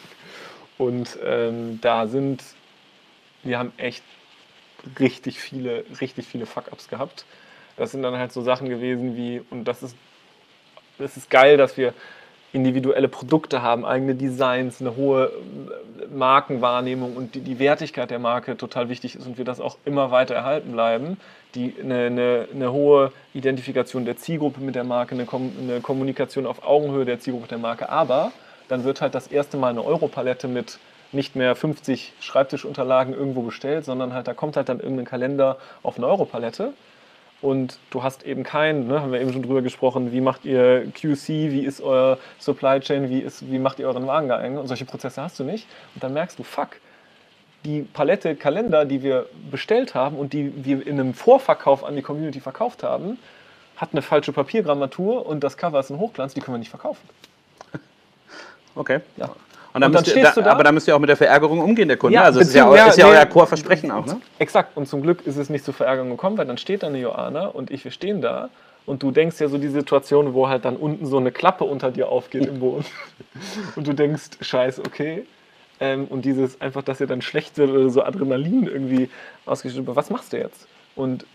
Und 0.78 1.18
ähm, 1.24 1.80
da 1.82 2.08
sind, 2.08 2.44
wir 3.44 3.60
haben 3.60 3.72
echt 3.78 4.04
richtig 5.00 5.40
viele, 5.40 5.86
richtig 6.00 6.28
viele 6.28 6.46
Fuck-Ups 6.46 6.88
gehabt. 6.88 7.26
Das 7.78 7.92
sind 7.92 8.04
dann 8.04 8.18
halt 8.18 8.32
so 8.32 8.42
Sachen 8.42 8.70
gewesen 8.70 9.18
wie, 9.18 9.42
und 9.50 9.66
das 9.66 9.84
ist, 9.84 9.96
das 10.98 11.18
ist 11.18 11.30
geil, 11.30 11.58
dass 11.58 11.76
wir 11.78 11.94
individuelle 12.56 13.10
Produkte 13.10 13.62
haben, 13.62 13.86
eigene 13.86 14.16
Designs, 14.16 14.80
eine 14.80 14.96
hohe 14.96 15.26
äh, 15.26 16.08
Markenwahrnehmung 16.16 17.16
und 17.18 17.36
die, 17.36 17.42
die, 17.42 17.60
Wertigkeit 17.60 18.10
der 18.10 18.20
Marke 18.20 18.56
total 18.56 18.88
wichtig 18.88 19.16
ist 19.16 19.28
und 19.28 19.38
wir 19.38 19.44
das 19.44 19.60
auch 19.60 19.78
immer 19.84 20.10
weiter 20.10 20.36
erhalten 20.36 20.72
bleiben. 20.72 21.18
Die, 21.54 21.74
eine, 21.84 22.06
eine, 22.06 22.48
eine 22.54 22.72
hohe 22.72 23.12
Identifikation 23.34 24.06
der 24.06 24.16
Zielgruppe 24.16 24.62
mit 24.62 24.76
der 24.76 24.86
Marke, 24.86 25.16
eine, 25.16 25.26
Kom 25.26 25.52
eine 25.62 25.82
Kommunikation 25.82 26.46
auf 26.46 26.66
Augenhöhe 26.66 27.04
der 27.04 27.20
Zielgruppe 27.20 27.50
der 27.50 27.58
Marke, 27.58 27.90
aber 27.90 28.32
dann 28.70 28.86
wird 28.86 29.02
halt 29.02 29.14
das 29.16 29.28
erste 29.28 29.58
Mal 29.58 29.70
eine 29.70 29.84
Europalette 29.84 30.48
mit 30.48 30.80
nicht 31.12 31.36
mehr 31.36 31.56
50 31.56 32.14
Schreibtischunterlagen 32.20 33.14
irgendwo 33.14 33.42
bestellt, 33.42 33.84
sondern 33.86 34.14
halt 34.14 34.28
da 34.28 34.34
kommt 34.34 34.56
halt 34.56 34.70
dann 34.70 34.80
irgendein 34.80 35.06
Kalender 35.06 35.58
auf 35.84 35.98
eine 35.98 36.08
Europalette 36.08 36.74
und 37.42 37.80
du 37.90 38.04
hast 38.04 38.24
eben 38.24 38.44
keinen, 38.44 38.88
ne, 38.88 39.02
haben 39.02 39.12
wir 39.12 39.22
eben 39.22 39.34
schon 39.34 39.44
drüber 39.44 39.62
gesprochen, 39.62 40.12
wie 40.12 40.22
macht 40.22 40.46
ihr 40.46 40.92
QC, 40.92 41.28
wie 41.52 41.66
ist 41.66 41.82
euer 41.82 42.18
Supply 42.40 42.80
Chain, 42.80 43.10
wie, 43.10 43.20
ist, 43.20 43.50
wie 43.50 43.60
macht 43.60 43.80
ihr 43.80 43.88
euren 43.88 44.08
Warengang 44.08 44.58
und 44.58 44.68
solche 44.68 44.86
Prozesse 44.86 45.22
hast 45.22 45.40
du 45.40 45.44
nicht. 45.44 45.68
Und 45.94 46.04
dann 46.04 46.14
merkst 46.14 46.40
du, 46.40 46.44
fuck, 46.44 46.78
die 47.66 47.82
Palette 47.82 48.36
Kalender, 48.36 48.86
die 48.86 49.02
wir 49.04 49.28
bestellt 49.52 49.96
haben 49.96 50.18
und 50.18 50.34
die 50.34 50.66
wir 50.66 50.86
in 50.86 51.00
einem 51.00 51.14
Vorverkauf 51.14 51.84
an 51.84 51.96
die 51.96 52.02
Community 52.02 52.40
verkauft 52.40 52.84
haben, 52.84 53.18
hat 53.76 53.90
eine 53.92 54.02
falsche 54.02 54.32
Papiergrammatur 54.32 55.26
und 55.26 55.44
das 55.44 55.58
Cover 55.58 55.80
ist 55.80 55.90
ein 55.90 56.00
Hochglanz, 56.00 56.34
die 56.34 56.40
können 56.40 56.56
wir 56.56 56.60
nicht 56.60 56.70
verkaufen. 56.70 57.08
Okay. 58.78 59.00
Ja. 59.16 59.30
Und 59.76 59.82
dann, 59.82 59.90
und 59.90 59.96
dann 59.96 60.06
stehst 60.06 60.38
ihr, 60.38 60.42
da, 60.42 60.42
da, 60.42 60.52
Aber 60.52 60.64
da 60.64 60.72
müsst 60.72 60.88
ihr 60.88 60.96
auch 60.96 61.00
mit 61.00 61.10
der 61.10 61.18
Verärgerung 61.18 61.60
umgehen, 61.60 61.90
der 61.90 61.98
Kunde. 61.98 62.16
Ja, 62.16 62.22
also 62.22 62.40
ist 62.40 62.56
ja, 62.56 62.74
ja, 62.74 62.88
ist 62.88 62.98
ja 62.98 63.08
euer 63.08 63.26
Core-Versprechen 63.26 63.92
auch, 63.92 64.06
ne? 64.06 64.22
Exakt. 64.40 64.78
Und 64.78 64.88
zum 64.88 65.02
Glück 65.02 65.28
ist 65.28 65.36
es 65.36 65.50
nicht 65.50 65.66
zur 65.66 65.74
Verärgerung 65.74 66.12
gekommen, 66.12 66.38
weil 66.38 66.46
dann 66.46 66.58
steht 66.58 66.82
da 66.82 66.88
eine 66.88 66.98
Joana 67.00 67.48
und 67.48 67.72
ich, 67.72 67.84
wir 67.84 67.92
stehen 67.92 68.22
da 68.22 68.48
und 68.86 69.04
du 69.04 69.12
denkst 69.12 69.38
ja 69.42 69.50
so 69.50 69.58
die 69.58 69.68
Situation, 69.68 70.34
wo 70.34 70.48
halt 70.48 70.64
dann 70.64 70.78
unten 70.78 71.06
so 71.06 71.18
eine 71.18 71.34
Klappe 71.34 71.66
unter 71.66 71.92
dir 71.92 72.08
aufgeht 72.08 72.46
im 72.46 72.60
Boden 72.60 72.86
und 73.76 73.86
du 73.86 73.92
denkst, 73.92 74.38
scheiße, 74.40 74.82
okay. 74.82 75.26
Ähm, 75.82 76.06
und 76.06 76.24
dieses 76.24 76.62
einfach, 76.62 76.82
dass 76.82 77.02
ihr 77.02 77.08
dann 77.08 77.22
schlecht 77.22 77.58
wird 77.58 77.70
oder 77.70 77.90
so 77.90 78.02
Adrenalin 78.02 78.68
irgendwie 78.68 79.10
ausgeschüttet 79.46 79.88
wird, 79.88 79.98
was 79.98 80.10
machst 80.10 80.32
du 80.32 80.38
jetzt? 80.38 80.70
Und, 80.96 81.26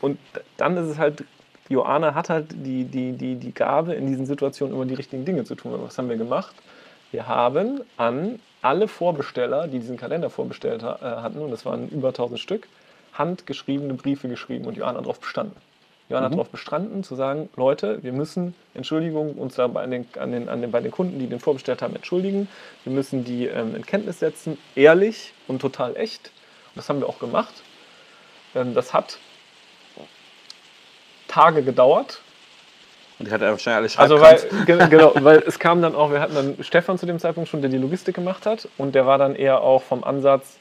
und 0.00 0.18
dann 0.56 0.74
ist 0.78 0.88
es 0.88 0.96
halt, 0.96 1.22
Joana 1.68 2.14
hat 2.14 2.30
halt 2.30 2.46
die, 2.50 2.84
die, 2.84 3.12
die, 3.12 3.34
die 3.34 3.52
Gabe, 3.52 3.92
in 3.92 4.06
diesen 4.06 4.24
Situationen 4.24 4.74
immer 4.74 4.86
die 4.86 4.94
richtigen 4.94 5.26
Dinge 5.26 5.44
zu 5.44 5.54
tun. 5.54 5.74
Was 5.84 5.98
haben 5.98 6.08
wir 6.08 6.16
gemacht? 6.16 6.54
Wir 7.14 7.28
haben 7.28 7.82
an 7.96 8.40
alle 8.60 8.88
Vorbesteller, 8.88 9.68
die 9.68 9.78
diesen 9.78 9.96
Kalender 9.96 10.30
vorbestellt 10.30 10.82
ha 10.82 10.98
äh, 11.00 11.22
hatten, 11.22 11.38
und 11.38 11.52
das 11.52 11.64
waren 11.64 11.88
über 11.88 12.08
1000 12.08 12.40
Stück, 12.40 12.66
handgeschriebene 13.12 13.94
Briefe 13.94 14.26
geschrieben 14.26 14.64
und 14.64 14.76
Johanna 14.76 15.00
darauf 15.00 15.20
bestanden. 15.20 15.54
Johanna 16.08 16.26
hat 16.26 16.32
darauf 16.32 16.48
bestanden, 16.48 17.04
zu 17.04 17.14
sagen, 17.14 17.50
Leute, 17.54 18.02
wir 18.02 18.12
müssen 18.12 18.56
Entschuldigung 18.74 19.34
uns 19.34 19.54
da 19.54 19.68
bei 19.68 19.86
den, 19.86 20.08
an 20.18 20.32
den, 20.32 20.48
an 20.48 20.60
den, 20.60 20.72
bei 20.72 20.80
den 20.80 20.90
Kunden, 20.90 21.20
die 21.20 21.28
den 21.28 21.38
vorbestellt 21.38 21.82
haben, 21.82 21.94
entschuldigen. 21.94 22.48
Wir 22.82 22.92
müssen 22.92 23.22
die 23.22 23.46
ähm, 23.46 23.76
in 23.76 23.86
Kenntnis 23.86 24.18
setzen, 24.18 24.58
ehrlich 24.74 25.34
und 25.46 25.60
total 25.60 25.96
echt. 25.96 26.32
Und 26.70 26.78
das 26.78 26.88
haben 26.88 26.98
wir 26.98 27.08
auch 27.08 27.20
gemacht. 27.20 27.54
Ähm, 28.56 28.74
das 28.74 28.92
hat 28.92 29.18
Tage 31.28 31.62
gedauert. 31.62 32.22
Und 33.18 33.26
ich 33.26 33.32
hatte 33.32 33.44
wahrscheinlich 33.48 33.98
alles 33.98 33.98
Also 33.98 34.20
weil, 34.20 34.40
ge- 34.66 34.88
genau, 34.88 35.12
weil 35.20 35.42
es 35.46 35.58
kam 35.58 35.80
dann 35.82 35.94
auch, 35.94 36.10
wir 36.10 36.20
hatten 36.20 36.34
dann 36.34 36.56
Stefan 36.62 36.98
zu 36.98 37.06
dem 37.06 37.18
Zeitpunkt 37.18 37.48
schon, 37.48 37.60
der 37.60 37.70
die 37.70 37.78
Logistik 37.78 38.14
gemacht 38.14 38.44
hat. 38.46 38.68
Und 38.76 38.94
der 38.94 39.06
war 39.06 39.18
dann 39.18 39.36
eher 39.36 39.60
auch 39.60 39.82
vom 39.82 40.02
Ansatz, 40.04 40.58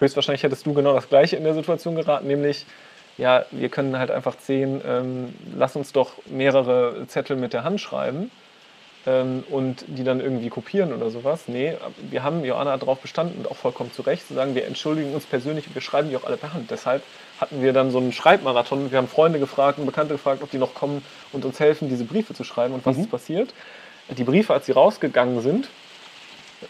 höchstwahrscheinlich 0.00 0.42
hättest 0.42 0.66
du 0.66 0.74
genau 0.74 0.94
das 0.94 1.08
gleiche 1.08 1.36
in 1.36 1.44
der 1.44 1.54
Situation 1.54 1.94
geraten, 1.94 2.26
nämlich, 2.26 2.66
ja, 3.18 3.44
wir 3.52 3.68
können 3.68 3.98
halt 3.98 4.10
einfach 4.10 4.34
sehen, 4.40 4.80
ähm, 4.86 5.34
lass 5.56 5.76
uns 5.76 5.92
doch 5.92 6.12
mehrere 6.26 7.04
Zettel 7.06 7.36
mit 7.36 7.52
der 7.52 7.62
Hand 7.62 7.80
schreiben 7.80 8.30
ähm, 9.06 9.44
und 9.50 9.84
die 9.88 10.04
dann 10.04 10.20
irgendwie 10.20 10.48
kopieren 10.48 10.92
oder 10.92 11.10
sowas. 11.10 11.44
Nee, 11.48 11.76
wir 12.10 12.22
haben, 12.22 12.44
Joanna 12.44 12.72
hat 12.72 12.82
darauf 12.82 13.00
bestanden 13.00 13.38
und 13.38 13.50
auch 13.50 13.56
vollkommen 13.56 13.92
zu 13.92 14.02
Recht, 14.02 14.28
zu 14.28 14.34
sagen, 14.34 14.54
wir 14.54 14.66
entschuldigen 14.66 15.14
uns 15.14 15.24
persönlich 15.24 15.66
und 15.66 15.74
wir 15.74 15.82
schreiben 15.82 16.10
die 16.10 16.16
auch 16.16 16.24
alle 16.24 16.36
per 16.36 16.52
Hand. 16.54 16.70
Deshalb 16.70 17.02
hatten 17.40 17.62
wir 17.62 17.72
dann 17.72 17.90
so 17.90 17.98
einen 17.98 18.12
Schreibmarathon. 18.12 18.90
Wir 18.90 18.98
haben 18.98 19.08
Freunde 19.08 19.38
gefragt 19.38 19.78
und 19.78 19.86
Bekannte 19.86 20.14
gefragt, 20.14 20.42
ob 20.42 20.50
die 20.50 20.58
noch 20.58 20.74
kommen 20.74 21.04
und 21.32 21.44
uns 21.44 21.58
helfen, 21.60 21.88
diese 21.88 22.04
Briefe 22.04 22.34
zu 22.34 22.44
schreiben 22.44 22.74
und 22.74 22.86
was 22.86 22.96
ist 22.96 23.10
passiert. 23.10 23.52
Die 24.08 24.24
Briefe, 24.24 24.52
als 24.52 24.66
sie 24.66 24.72
rausgegangen 24.72 25.40
sind, 25.40 25.68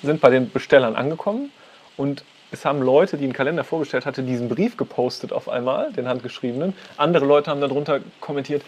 sind 0.02 0.20
bei 0.20 0.30
den 0.30 0.50
Bestellern 0.50 0.96
angekommen 0.96 1.50
und 1.96 2.24
es 2.50 2.64
haben 2.66 2.82
Leute, 2.82 3.16
die 3.16 3.24
einen 3.24 3.32
Kalender 3.32 3.64
vorgestellt 3.64 4.04
hatte, 4.04 4.22
diesen 4.22 4.48
Brief 4.48 4.76
gepostet 4.76 5.32
auf 5.32 5.48
einmal, 5.48 5.90
den 5.92 6.06
handgeschriebenen. 6.06 6.74
Andere 6.98 7.24
Leute 7.24 7.50
haben 7.50 7.62
darunter 7.62 8.00
kommentiert, 8.20 8.62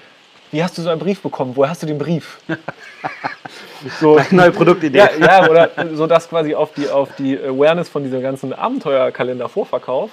wie 0.50 0.62
hast 0.62 0.78
du 0.78 0.83
so 0.83 0.90
einen 0.90 1.00
Brief 1.00 1.20
bekommen? 1.20 1.52
Woher 1.54 1.70
hast 1.70 1.83
du 1.83 1.87
den 1.87 1.98
Brief? 1.98 2.38
so, 4.00 4.20
Neue 4.30 4.52
Produktidee. 4.52 4.98
ja, 4.98 5.11
ja, 5.18 5.48
oder 5.48 5.70
so 5.94 6.07
dass 6.07 6.28
quasi 6.28 6.54
auf 6.54 6.72
die, 6.72 6.88
auf 6.88 7.11
die 7.16 7.38
Awareness 7.38 7.88
von 7.88 8.04
diesem 8.04 8.22
ganzen 8.22 8.52
Abenteuerkalender-Vorverkauf 8.52 10.11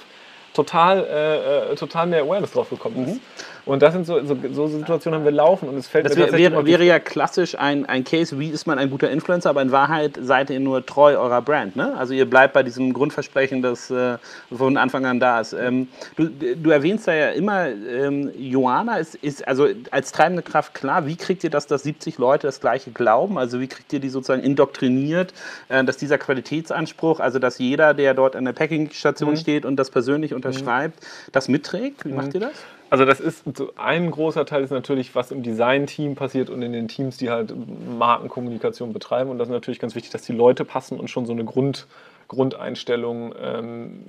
total, 0.54 1.04
äh, 1.04 1.72
äh, 1.72 1.74
total 1.76 2.06
mehr 2.06 2.22
Awareness 2.22 2.52
drauf 2.52 2.70
gekommen 2.70 3.08
ist. 3.08 3.20
Und 3.64 3.80
das 3.80 3.94
sind 3.94 4.06
so, 4.06 4.24
so, 4.24 4.36
so 4.52 4.66
Situationen 4.66 5.20
haben 5.20 5.24
wir 5.24 5.32
laufen 5.32 5.68
und 5.68 5.76
es 5.76 5.86
fällt 5.86 6.06
Das 6.06 6.16
mir 6.16 6.32
wär, 6.32 6.52
wäre, 6.52 6.66
wäre 6.66 6.84
ja 6.84 6.98
klassisch 6.98 7.56
ein, 7.56 7.86
ein 7.86 8.02
Case, 8.02 8.38
wie 8.40 8.48
ist 8.48 8.66
man 8.66 8.78
ein 8.78 8.90
guter 8.90 9.08
Influencer, 9.10 9.50
aber 9.50 9.62
in 9.62 9.70
Wahrheit 9.70 10.18
seid 10.20 10.50
ihr 10.50 10.58
nur 10.58 10.84
treu 10.84 11.16
eurer 11.16 11.40
Brand. 11.42 11.76
Ne? 11.76 11.96
Also 11.96 12.12
ihr 12.12 12.28
bleibt 12.28 12.54
bei 12.54 12.64
diesem 12.64 12.92
Grundversprechen, 12.92 13.62
das 13.62 13.90
äh, 13.90 14.18
von 14.52 14.76
Anfang 14.76 15.06
an 15.06 15.20
da 15.20 15.40
ist. 15.40 15.52
Ähm, 15.52 15.88
du, 16.16 16.28
du 16.28 16.70
erwähnst 16.70 17.06
da 17.06 17.14
ja 17.14 17.28
immer, 17.30 17.68
ähm, 17.68 18.32
Joana 18.36 18.96
ist, 18.96 19.14
ist 19.16 19.46
also 19.46 19.68
als 19.92 20.10
treibende 20.10 20.42
Kraft 20.42 20.74
klar. 20.74 21.06
Wie 21.06 21.16
kriegt 21.16 21.44
ihr 21.44 21.50
das, 21.50 21.68
dass 21.68 21.84
70 21.84 22.18
Leute 22.18 22.48
das 22.48 22.60
Gleiche 22.60 22.90
glauben? 22.90 23.38
Also 23.38 23.60
wie 23.60 23.68
kriegt 23.68 23.92
ihr 23.92 24.00
die 24.00 24.08
sozusagen 24.08 24.42
indoktriniert, 24.42 25.32
äh, 25.68 25.84
dass 25.84 25.98
dieser 25.98 26.18
Qualitätsanspruch, 26.18 27.20
also 27.20 27.38
dass 27.38 27.58
jeder, 27.58 27.94
der 27.94 28.14
dort 28.14 28.34
an 28.34 28.44
der 28.44 28.54
Packingstation 28.54 29.36
steht 29.36 29.64
und 29.64 29.76
das 29.76 29.90
persönlich 29.90 30.34
unterschreibt, 30.34 30.98
das 31.30 31.46
mitträgt? 31.46 32.04
Wie 32.04 32.12
macht 32.12 32.34
ihr 32.34 32.40
das? 32.40 32.54
Also 32.92 33.04
das 33.06 33.20
ist 33.20 33.44
ein 33.76 34.10
großer 34.10 34.44
Teil 34.44 34.62
ist 34.62 34.70
natürlich, 34.70 35.14
was 35.14 35.30
im 35.30 35.42
Design-Team 35.42 36.14
passiert 36.14 36.50
und 36.50 36.60
in 36.60 36.74
den 36.74 36.88
Teams, 36.88 37.16
die 37.16 37.30
halt 37.30 37.54
Markenkommunikation 37.98 38.92
betreiben. 38.92 39.30
Und 39.30 39.38
das 39.38 39.48
ist 39.48 39.52
natürlich 39.52 39.80
ganz 39.80 39.94
wichtig, 39.94 40.12
dass 40.12 40.24
die 40.24 40.34
Leute 40.34 40.66
passen 40.66 41.00
und 41.00 41.08
schon 41.08 41.24
so 41.24 41.32
eine 41.32 41.46
Grund, 41.46 41.86
Grundeinstellung 42.28 43.34
ähm, 43.40 44.04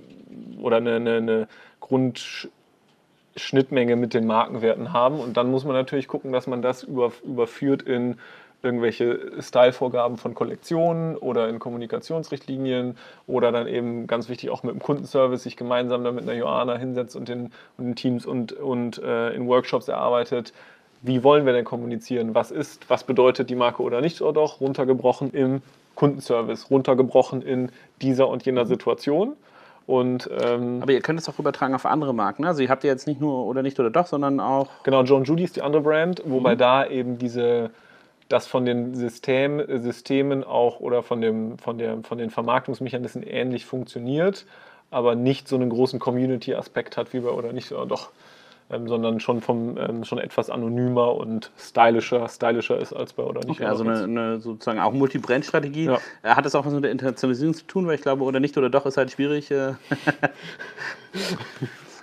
oder 0.62 0.76
eine, 0.76 0.98
eine, 0.98 1.16
eine 1.16 1.48
Grundschnittmenge 1.80 3.96
mit 3.96 4.14
den 4.14 4.28
Markenwerten 4.28 4.92
haben. 4.92 5.22
Und 5.22 5.38
dann 5.38 5.50
muss 5.50 5.64
man 5.64 5.76
natürlich 5.76 6.10
gucken, 6.10 6.34
dass 6.34 6.48
man 6.48 6.62
das 6.62 6.84
über, 6.84 7.14
überführt 7.24 7.84
in 7.84 8.18
irgendwelche 8.64 9.42
Stylevorgaben 9.42 10.18
von 10.18 10.34
Kollektionen 10.34 11.18
oder 11.18 11.50
in 11.50 11.60
Kommunikationsrichtlinien 11.60 12.98
oder 13.28 13.52
dann 13.52 13.68
eben 13.68 14.08
ganz 14.08 14.30
wichtig 14.30 14.50
auch 14.50 14.64
mit 14.64 14.74
dem 14.74 14.82
Kundenservice 14.82 15.44
sich 15.44 15.58
gemeinsam 15.58 16.04
dann 16.04 16.16
mit 16.16 16.24
einer 16.24 16.38
Joana 16.38 16.78
hinsetzt 16.78 17.16
und 17.16 17.30
in, 17.30 17.52
und 17.78 17.86
in 17.86 17.96
Teams 17.96 18.26
und, 18.26 18.54
und 18.54 18.98
äh, 19.04 19.32
in 19.34 19.48
Workshops 19.48 19.90
erarbeitet, 19.90 20.54
wie 21.02 21.24
wollen 21.24 21.46
wir 21.46 21.52
denn 21.52 21.66
kommunizieren, 21.66 22.34
was 22.34 22.50
ist, 22.52 22.90
was 22.90 23.04
bedeutet 23.04 23.50
die 23.50 23.56
Marke 23.56 23.84
oder 23.84 24.00
nicht 24.00 24.22
oder 24.22 24.34
doch, 24.34 24.62
runtergebrochen 24.62 25.32
im 25.32 25.62
Kundenservice, 25.96 26.72
runtergebrochen 26.72 27.42
in 27.42 27.70
dieser 28.02 28.30
und 28.30 28.46
jener 28.46 28.66
Situation. 28.66 29.34
Und 29.86 30.30
ähm, 30.42 30.80
Aber 30.82 30.94
ihr 30.94 31.02
könnt 31.02 31.20
es 31.20 31.28
auch 31.28 31.38
übertragen 31.40 31.76
auf 31.76 31.86
andere 31.86 32.14
Marken. 32.14 32.44
ne? 32.44 32.48
Also 32.48 32.62
ihr 32.62 32.70
habt 32.70 32.86
ja 32.86 32.92
jetzt 32.92 33.06
nicht 33.06 33.20
nur 33.20 33.46
oder 33.46 33.62
nicht 33.62 33.78
oder 33.80 33.90
doch, 33.90 34.08
sondern 34.08 34.40
auch 34.40 34.70
Genau, 34.84 35.04
John 35.04 35.26
Judy 35.26 35.44
ist 35.44 35.58
die 35.58 35.62
andere 35.62 35.82
Brand, 35.82 36.22
wobei 36.26 36.56
da 36.56 36.88
eben 36.88 37.18
diese, 37.18 37.70
das 38.30 38.48
von 38.48 38.66
den 38.66 38.96
System, 38.96 39.62
Systemen 39.82 40.44
auch 40.44 40.80
oder 40.80 41.04
von, 41.04 41.22
dem, 41.22 41.58
von, 41.58 41.78
der, 41.78 42.04
von 42.04 42.18
den 42.18 42.30
Vermarktungsmechanismen 42.30 43.26
ähnlich 43.26 43.66
funktioniert, 43.66 44.46
aber 44.92 45.16
nicht 45.16 45.48
so 45.48 45.56
einen 45.56 45.70
großen 45.70 46.00
Community-Aspekt 46.00 46.98
hat 46.98 47.14
wie 47.14 47.20
bei 47.20 47.30
oder 47.30 47.54
nicht, 47.54 47.72
oder 47.72 47.86
doch, 47.86 48.12
ähm, 48.70 48.88
sondern 48.88 49.20
schon, 49.20 49.42
vom, 49.42 49.78
ähm, 49.78 50.04
schon 50.04 50.20
etwas 50.20 50.50
anonymer 50.50 51.16
und 51.16 51.52
stylischer, 51.58 52.28
stylischer 52.30 52.78
ist 52.80 52.94
als 52.94 53.14
bei 53.14 53.24
oder 53.24 53.42
nicht. 53.42 53.60
Okay, 53.60 53.66
also 53.66 53.84
eine, 53.84 54.04
eine 54.04 54.40
sozusagen 54.40 54.80
auch 54.80 54.94
Multi-Brand-Strategie. 54.94 55.86
Ja. 55.86 56.00
Äh, 56.24 56.30
Hat 56.30 56.46
das 56.46 56.56
auch 56.56 56.66
was 56.66 56.74
mit 56.74 56.84
der 56.84 56.92
Internationalisierung 56.92 57.54
zu 57.54 57.66
tun? 57.66 57.88
Weil 57.88 57.96
ich 57.96 58.02
glaube, 58.02 58.24
oder 58.24 58.40
nicht 58.40 58.58
oder 58.58 58.70
doch 58.70 58.86
ist 58.86 58.98
halt 58.98 59.12
schwierig 59.12 59.52
äh, 59.52 59.74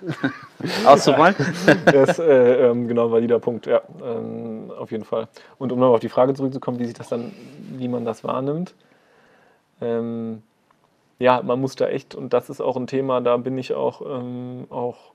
auszurollen. 0.85 1.35
Das 1.85 2.19
äh, 2.19 2.69
ähm, 2.69 2.87
genau 2.87 3.11
valider 3.11 3.39
Punkt, 3.39 3.65
ja, 3.65 3.81
ähm, 4.03 4.71
auf 4.77 4.91
jeden 4.91 5.05
Fall. 5.05 5.27
Und 5.57 5.71
um 5.71 5.79
noch 5.79 5.93
auf 5.93 5.99
die 5.99 6.09
Frage 6.09 6.33
zurückzukommen, 6.33 6.79
wie 6.79 6.85
sich 6.85 6.93
das 6.93 7.09
dann, 7.09 7.31
wie 7.77 7.87
man 7.87 8.05
das 8.05 8.23
wahrnimmt. 8.23 8.73
Ähm, 9.81 10.43
ja, 11.19 11.41
man 11.41 11.59
muss 11.59 11.75
da 11.75 11.87
echt, 11.87 12.15
und 12.15 12.33
das 12.33 12.49
ist 12.49 12.61
auch 12.61 12.75
ein 12.77 12.87
Thema, 12.87 13.21
da 13.21 13.37
bin 13.37 13.57
ich 13.57 13.73
auch, 13.73 14.01
ähm, 14.01 14.65
auch 14.69 15.11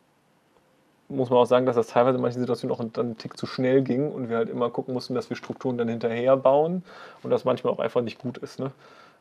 muss 1.09 1.31
man 1.31 1.39
auch 1.39 1.47
sagen, 1.47 1.67
dass 1.67 1.77
das 1.77 1.89
teilweise 1.89 2.17
in 2.17 2.23
manchen 2.23 2.41
Situationen 2.41 2.77
auch 2.77 2.85
dann 2.93 3.07
einen 3.07 3.19
Tick 3.19 3.37
zu 3.37 3.47
schnell 3.47 3.83
ging 3.83 4.11
und 4.11 4.29
wir 4.29 4.37
halt 4.37 4.49
immer 4.49 4.71
gucken 4.71 4.93
mussten, 4.95 5.15
dass 5.15 5.31
wir 5.31 5.37
Strukturen 5.37 5.79
dann 5.79 5.89
hinterher 5.89 6.37
bauen 6.37 6.83
und 7.23 7.31
das 7.31 7.45
manchmal 7.45 7.73
auch 7.73 7.79
einfach 7.79 8.03
nicht 8.03 8.19
gut 8.19 8.39
ist. 8.39 8.59
Ne? 8.59 8.73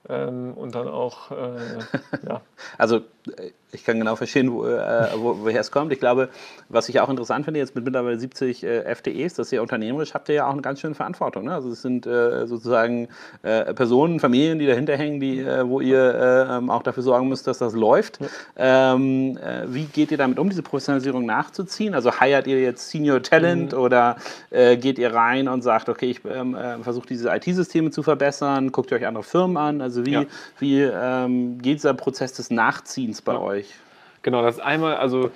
Ähm, 0.09 0.53
und 0.53 0.75
dann 0.75 0.87
auch, 0.87 1.31
äh, 1.31 1.35
ja, 2.27 2.41
Also 2.77 3.01
ich 3.71 3.83
kann 3.83 3.99
genau 3.99 4.15
verstehen, 4.15 4.51
wo, 4.51 4.65
äh, 4.65 5.07
wo, 5.17 5.37
woher 5.41 5.59
es 5.59 5.71
kommt. 5.71 5.91
Ich 5.91 5.99
glaube, 5.99 6.29
was 6.69 6.87
ich 6.89 6.99
auch 6.99 7.09
interessant 7.09 7.45
finde, 7.45 7.59
jetzt 7.59 7.75
mit 7.75 7.83
mittlerweile 7.83 8.17
70 8.17 8.63
äh, 8.63 8.95
FTEs, 8.95 9.33
dass 9.33 9.51
ihr 9.51 9.61
unternehmerisch 9.61 10.13
habt 10.13 10.29
ihr 10.29 10.35
ja 10.35 10.47
auch 10.47 10.53
eine 10.53 10.61
ganz 10.61 10.79
schöne 10.79 10.95
Verantwortung. 10.95 11.45
Ne? 11.45 11.53
Also 11.53 11.69
es 11.69 11.81
sind 11.81 12.07
äh, 12.07 12.47
sozusagen 12.47 13.09
äh, 13.43 13.73
Personen, 13.73 14.19
Familien, 14.19 14.59
die 14.59 14.67
dahinter 14.67 14.95
hängen, 14.95 15.19
die, 15.19 15.39
äh, 15.39 15.67
wo 15.67 15.81
ihr 15.81 16.15
äh, 16.15 16.57
ähm, 16.57 16.69
auch 16.69 16.83
dafür 16.83 17.03
sorgen 17.03 17.27
müsst, 17.27 17.47
dass 17.47 17.57
das 17.57 17.73
läuft. 17.73 18.19
Ähm, 18.55 19.37
äh, 19.37 19.63
wie 19.67 19.85
geht 19.85 20.11
ihr 20.11 20.17
damit 20.17 20.39
um, 20.39 20.49
diese 20.49 20.63
Professionalisierung 20.63 21.25
nachzuziehen? 21.25 21.93
Also 21.93 22.19
heiert 22.19 22.47
ihr 22.47 22.61
jetzt 22.61 22.89
Senior 22.89 23.21
Talent 23.21 23.73
oder 23.73 24.15
äh, 24.51 24.77
geht 24.77 24.99
ihr 24.99 25.13
rein 25.13 25.47
und 25.47 25.63
sagt, 25.63 25.89
okay, 25.89 26.11
ich 26.11 26.21
ähm, 26.25 26.55
äh, 26.55 26.77
versuche 26.77 27.07
diese 27.07 27.29
IT-Systeme 27.29 27.91
zu 27.91 28.03
verbessern, 28.03 28.71
guckt 28.71 28.91
ihr 28.91 28.97
euch 28.97 29.07
andere 29.07 29.23
Firmen 29.23 29.57
an? 29.57 29.81
Also 29.81 29.94
wie, 30.03 30.11
Ja. 30.13 30.25
wie 30.57 30.81
ähm, 30.81 31.61
geht 31.61 31.75
dieser 31.75 31.93
Prozess 31.93 32.33
des 32.33 32.49
Nachziehens 32.49 33.21
bei 33.21 33.33
Ja. 33.33 33.39
euch? 33.39 33.75
Genau, 34.23 34.41
das 34.41 34.55
ist 34.55 34.61
einmal, 34.61 34.95
also 34.95 35.29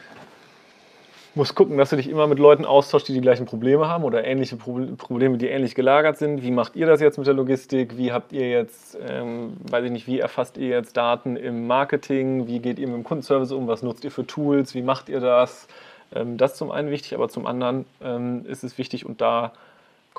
musst 1.35 1.53
gucken, 1.55 1.77
dass 1.77 1.91
du 1.91 1.95
dich 1.95 2.09
immer 2.09 2.25
mit 2.27 2.39
Leuten 2.39 2.65
austauschst, 2.65 3.07
die 3.07 3.13
die 3.13 3.21
gleichen 3.21 3.45
Probleme 3.45 3.87
haben 3.87 4.03
oder 4.03 4.25
ähnliche 4.25 4.55
Proble- 4.55 4.95
Probleme, 4.97 5.37
die 5.37 5.47
ähnlich 5.47 5.75
gelagert 5.75 6.17
sind. 6.17 6.41
Wie 6.41 6.51
macht 6.51 6.75
ihr 6.75 6.87
das 6.87 6.99
jetzt 6.99 7.17
mit 7.17 7.27
der 7.27 7.35
Logistik? 7.35 7.97
Wie 7.97 8.11
habt 8.11 8.33
ihr 8.33 8.49
jetzt, 8.49 8.97
ähm, 9.07 9.53
weiß 9.69 9.85
ich 9.85 9.91
nicht, 9.91 10.07
wie 10.07 10.19
erfasst 10.19 10.57
ihr 10.57 10.69
jetzt 10.69 10.97
Daten 10.97 11.37
im 11.37 11.67
Marketing? 11.67 12.47
Wie 12.47 12.59
geht 12.59 12.79
ihr 12.79 12.87
mit 12.87 12.95
dem 12.97 13.03
Kundenservice 13.03 13.51
um? 13.51 13.67
Was 13.67 13.83
nutzt 13.83 14.03
ihr 14.03 14.11
für 14.11 14.25
Tools? 14.25 14.73
Wie 14.73 14.81
macht 14.81 15.07
ihr 15.07 15.19
das? 15.19 15.67
Ähm, 16.13 16.37
das 16.37 16.53
ist 16.53 16.57
zum 16.57 16.71
einen 16.71 16.89
wichtig, 16.89 17.13
aber 17.13 17.29
zum 17.29 17.45
anderen 17.45 17.85
ähm, 18.03 18.43
ist 18.47 18.63
es 18.63 18.77
wichtig 18.79 19.05
und 19.05 19.21
da 19.21 19.53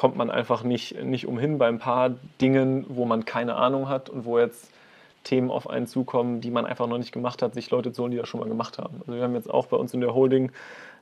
kommt 0.01 0.17
man 0.17 0.31
einfach 0.31 0.63
nicht, 0.63 1.05
nicht 1.05 1.27
umhin 1.27 1.59
bei 1.59 1.69
ein 1.69 1.79
paar 1.79 2.13
Dingen, 2.41 2.87
wo 2.89 3.05
man 3.05 3.27
keine 3.27 3.57
Ahnung 3.57 3.91
hat 3.91 4.09
und 4.09 4.25
wo 4.25 4.39
jetzt 4.39 4.73
Themen 5.25 5.51
auf 5.51 5.69
einen 5.69 5.87
zukommen, 5.87 6.41
die 6.41 6.51
man 6.51 6.65
einfach 6.65 6.87
noch 6.87 6.97
nicht 6.97 7.13
gemacht 7.13 7.43
hat, 7.43 7.53
sich 7.53 7.71
Leute 7.71 7.93
zu 7.93 8.01
holen, 8.01 8.11
die 8.11 8.17
das 8.17 8.27
schon 8.27 8.41
mal 8.41 8.49
gemacht 8.49 8.79
haben. 8.79 8.95
Also 9.01 9.13
wir 9.13 9.23
haben 9.23 9.35
jetzt 9.35 9.51
auch 9.51 9.67
bei 9.67 9.77
uns 9.77 9.93
in 9.93 10.01
der 10.01 10.15
Holding 10.15 10.53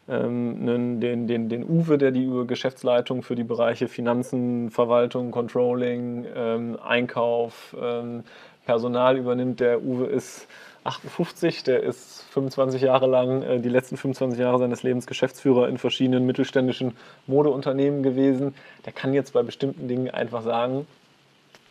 ähm, 0.09 1.01
den, 1.01 1.29
den, 1.29 1.49
den 1.49 1.63
Uwe, 1.63 1.97
der 1.97 2.11
die 2.11 2.29
Geschäftsleitung 2.49 3.23
für 3.23 3.37
die 3.37 3.45
Bereiche 3.45 3.87
Finanzen, 3.87 4.69
Verwaltung, 4.73 5.31
Controlling, 5.31 6.27
ähm, 6.35 6.77
Einkauf, 6.85 7.77
ähm, 7.81 8.25
Personal 8.67 9.17
übernimmt. 9.17 9.61
Der 9.61 9.81
Uwe 9.81 10.07
ist 10.07 10.49
58, 10.89 11.65
der 11.65 11.83
ist 11.83 12.25
25 12.31 12.83
Jahre 12.83 13.07
lang, 13.07 13.43
äh, 13.43 13.61
die 13.61 13.69
letzten 13.69 13.97
25 13.97 14.41
Jahre 14.41 14.59
seines 14.59 14.83
Lebens 14.83 15.07
Geschäftsführer 15.07 15.69
in 15.69 15.79
verschiedenen 15.79 16.25
mittelständischen 16.27 16.97
Modeunternehmen 17.27 18.03
gewesen. 18.03 18.55
Der 18.87 18.93
kann 18.93 19.13
jetzt 19.13 19.35
bei 19.35 19.43
bestimmten 19.43 19.87
Dingen 19.87 20.11
einfach 20.11 20.43
sagen, 20.43 20.87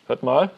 hört 0.05 0.23
mal, 0.23 0.51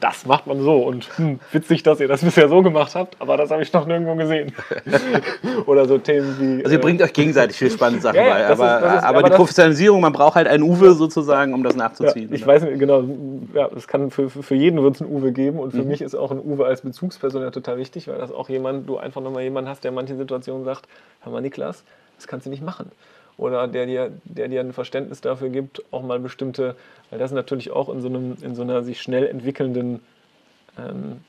das 0.00 0.26
macht 0.26 0.46
man 0.46 0.60
so 0.62 0.78
und 0.84 1.08
hm, 1.18 1.40
witzig, 1.52 1.82
dass 1.82 2.00
ihr 2.00 2.08
das 2.08 2.22
bisher 2.22 2.48
so 2.48 2.62
gemacht 2.62 2.94
habt, 2.94 3.16
aber 3.20 3.36
das 3.36 3.50
habe 3.50 3.62
ich 3.62 3.72
noch 3.72 3.86
nirgendwo 3.86 4.14
gesehen. 4.16 4.52
Oder 5.66 5.86
so 5.86 5.98
Themen 5.98 6.36
wie. 6.58 6.64
Also 6.64 6.76
ihr 6.76 6.80
bringt 6.80 7.02
euch 7.02 7.12
gegenseitig 7.12 7.56
viel 7.56 7.70
spannende 7.70 8.02
Sachen 8.02 8.16
Ja, 8.16 8.22
ja, 8.26 8.30
bei, 8.34 8.46
aber, 8.46 8.52
ist- 8.88 8.94
ist- 8.98 9.04
aber 9.04 9.18
aber 9.18 9.30
die 9.30 9.36
Professionalisierung, 9.36 10.00
man 10.00 10.12
braucht 10.12 10.34
halt 10.36 10.48
einen 10.48 10.62
Uwe 10.62 10.92
sozusagen, 10.94 11.54
um 11.54 11.62
das 11.62 11.74
Ja, 11.74 11.78
nachzuziehen. 11.78 12.32
ich 12.32 12.40
ne? 12.42 12.46
weiß 12.46 12.62
nicht, 12.64 12.78
genau, 12.78 13.04
ja, 13.54 13.68
es 13.76 13.86
kann 13.86 14.10
für, 14.10 14.28
für 14.30 14.54
jeden 14.54 14.82
wird 14.82 14.96
es 14.96 15.02
einen 15.02 15.10
Uwe 15.12 15.32
geben 15.32 15.58
und 15.58 15.72
Mhm. 15.74 15.78
für 15.78 15.84
mich 15.84 16.02
ist 16.02 16.14
auch 16.14 16.30
ein 16.30 16.40
Uwe 16.40 16.66
als 16.66 16.82
Bezugsperson 16.82 17.42
ja 17.42 17.50
total 17.50 17.78
wichtig, 17.78 18.08
weil 18.08 18.18
das 18.18 18.32
auch 18.32 18.48
jemand, 18.48 18.88
du 18.88 18.98
einfach 18.98 19.20
nochmal 19.20 19.42
jemanden 19.42 19.70
hast, 19.70 19.84
der 19.84 19.90
in 19.90 19.94
manchen 19.94 20.18
Situationen 20.18 20.64
sagt, 20.64 20.86
hör 21.20 21.32
mal 21.32 21.40
Niklas, 21.40 21.84
das 22.16 22.26
kannst 22.26 22.46
du 22.46 22.50
nicht 22.50 22.62
machen. 22.64 22.90
Oder 23.38 23.66
der 23.66 23.86
dir, 23.86 24.12
der 24.24 24.48
dir 24.48 24.60
ein 24.60 24.72
Verständnis 24.72 25.20
dafür 25.20 25.48
gibt, 25.48 25.82
auch 25.90 26.02
mal 26.02 26.18
bestimmte, 26.18 26.76
weil 27.10 27.18
das 27.18 27.32
natürlich 27.32 27.70
auch 27.70 27.88
in 27.88 28.00
so, 28.00 28.08
einem, 28.08 28.36
in 28.42 28.54
so 28.54 28.62
einer 28.62 28.82
sich 28.82 29.00
schnell 29.00 29.26
entwickelnden, 29.26 30.00
ähm, 30.78 31.20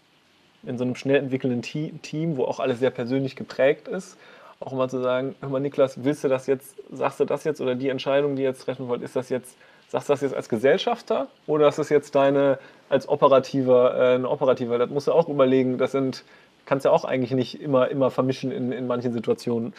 in 0.63 0.77
so 0.77 0.83
einem 0.83 0.95
schnell 0.95 1.17
entwickelnden 1.17 1.61
Te- 1.61 1.91
Team, 2.01 2.37
wo 2.37 2.45
auch 2.45 2.59
alles 2.59 2.79
sehr 2.79 2.91
persönlich 2.91 3.35
geprägt 3.35 3.87
ist, 3.87 4.17
auch 4.59 4.73
mal 4.73 4.89
zu 4.89 5.01
sagen, 5.01 5.35
hör 5.41 5.49
mal 5.49 5.59
Niklas, 5.59 6.03
willst 6.03 6.23
du 6.23 6.27
das 6.27 6.47
jetzt, 6.47 6.75
sagst 6.91 7.19
du 7.19 7.25
das 7.25 7.43
jetzt 7.43 7.61
oder 7.61 7.75
die 7.75 7.89
Entscheidung, 7.89 8.35
die 8.35 8.43
ihr 8.43 8.49
jetzt 8.49 8.63
treffen 8.63 8.87
wollt, 8.87 9.01
ist 9.01 9.15
das 9.15 9.29
jetzt, 9.29 9.57
sagst 9.89 10.09
du 10.09 10.13
das 10.13 10.21
jetzt 10.21 10.35
als 10.35 10.49
Gesellschafter 10.49 11.27
oder 11.47 11.67
ist 11.67 11.79
das 11.79 11.89
jetzt 11.89 12.15
deine 12.15 12.59
als 12.89 13.09
operativer, 13.09 13.95
äh, 13.95 14.15
ein 14.15 14.25
operativer, 14.25 14.77
das 14.77 14.89
musst 14.89 15.07
du 15.07 15.13
auch 15.13 15.27
überlegen, 15.27 15.77
das 15.77 15.91
sind, 15.91 16.23
kannst 16.65 16.85
du 16.85 16.91
auch 16.91 17.05
eigentlich 17.05 17.31
nicht 17.31 17.61
immer, 17.61 17.89
immer 17.89 18.11
vermischen 18.11 18.51
in, 18.51 18.71
in 18.71 18.87
manchen 18.87 19.11
Situationen. 19.13 19.73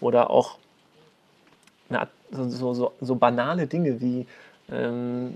Oder 0.00 0.30
auch 0.30 0.58
eine, 1.90 2.08
so, 2.30 2.74
so, 2.74 2.92
so, 3.00 3.14
banale 3.16 3.66
Dinge 3.66 4.00
wie 4.00 4.26
ähm, 4.70 5.34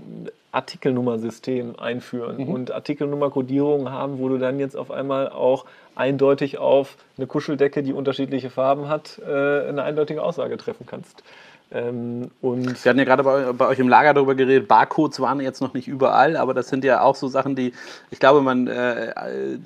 Artikelnummersystem 0.51 1.79
einführen 1.79 2.47
und 2.47 2.71
Artikelnummerkodierung 2.71 3.89
haben, 3.89 4.19
wo 4.19 4.29
du 4.29 4.37
dann 4.37 4.59
jetzt 4.59 4.75
auf 4.75 4.91
einmal 4.91 5.29
auch 5.29 5.65
eindeutig 5.95 6.59
auf 6.59 6.97
eine 7.17 7.27
Kuscheldecke, 7.27 7.81
die 7.81 7.93
unterschiedliche 7.93 8.49
Farben 8.49 8.87
hat, 8.87 9.19
äh, 9.25 9.67
eine 9.67 9.83
eindeutige 9.83 10.21
Aussage 10.21 10.57
treffen 10.57 10.85
kannst. 10.85 11.23
Ähm, 11.71 12.29
und 12.41 12.83
Wir 12.85 12.89
hatten 12.89 12.99
ja 12.99 13.05
gerade 13.05 13.23
bei, 13.23 13.51
bei 13.51 13.67
euch 13.67 13.79
im 13.79 13.89
Lager 13.89 14.13
darüber 14.13 14.35
geredet, 14.35 14.67
Barcodes 14.67 15.19
waren 15.19 15.39
jetzt 15.39 15.59
noch 15.59 15.73
nicht 15.73 15.87
überall, 15.87 16.37
aber 16.37 16.53
das 16.53 16.67
sind 16.67 16.83
ja 16.83 17.01
auch 17.01 17.15
so 17.15 17.27
Sachen, 17.27 17.55
die, 17.55 17.73
ich 18.11 18.19
glaube, 18.19 18.41
man 18.41 18.67
äh, 18.67 19.07
äh, 19.09 19.57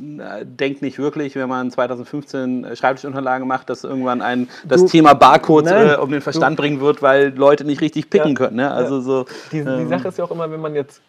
denkt 0.45 0.81
nicht 0.81 0.99
wirklich, 0.99 1.35
wenn 1.35 1.49
man 1.49 1.69
2015 1.69 2.75
Schreibtischunterlagen 2.75 3.45
macht, 3.45 3.69
dass 3.69 3.83
irgendwann 3.83 4.21
ein, 4.21 4.47
das 4.63 4.81
Du- 4.81 4.87
Thema 4.87 5.15
Barcodes 5.15 5.69
Nein, 5.71 5.89
äh, 5.89 5.97
um 5.97 6.09
den 6.09 6.21
Verstand 6.21 6.55
bringen 6.55 6.79
wird, 6.79 7.01
weil 7.01 7.33
Leute 7.35 7.65
nicht 7.65 7.81
richtig 7.81 8.09
picken 8.09 8.29
Ja. 8.31 8.35
können. 8.35 8.55
Ne? 8.55 8.71
Also 8.71 9.01
so, 9.01 9.25
Die, 9.51 9.61
die 9.61 9.67
ähm, 9.69 9.89
Sache 9.89 10.07
ist 10.07 10.17
ja 10.17 10.23
auch 10.23 10.31
immer, 10.31 10.49
wenn 10.49 10.61
man 10.61 10.75
jetzt. 10.75 11.01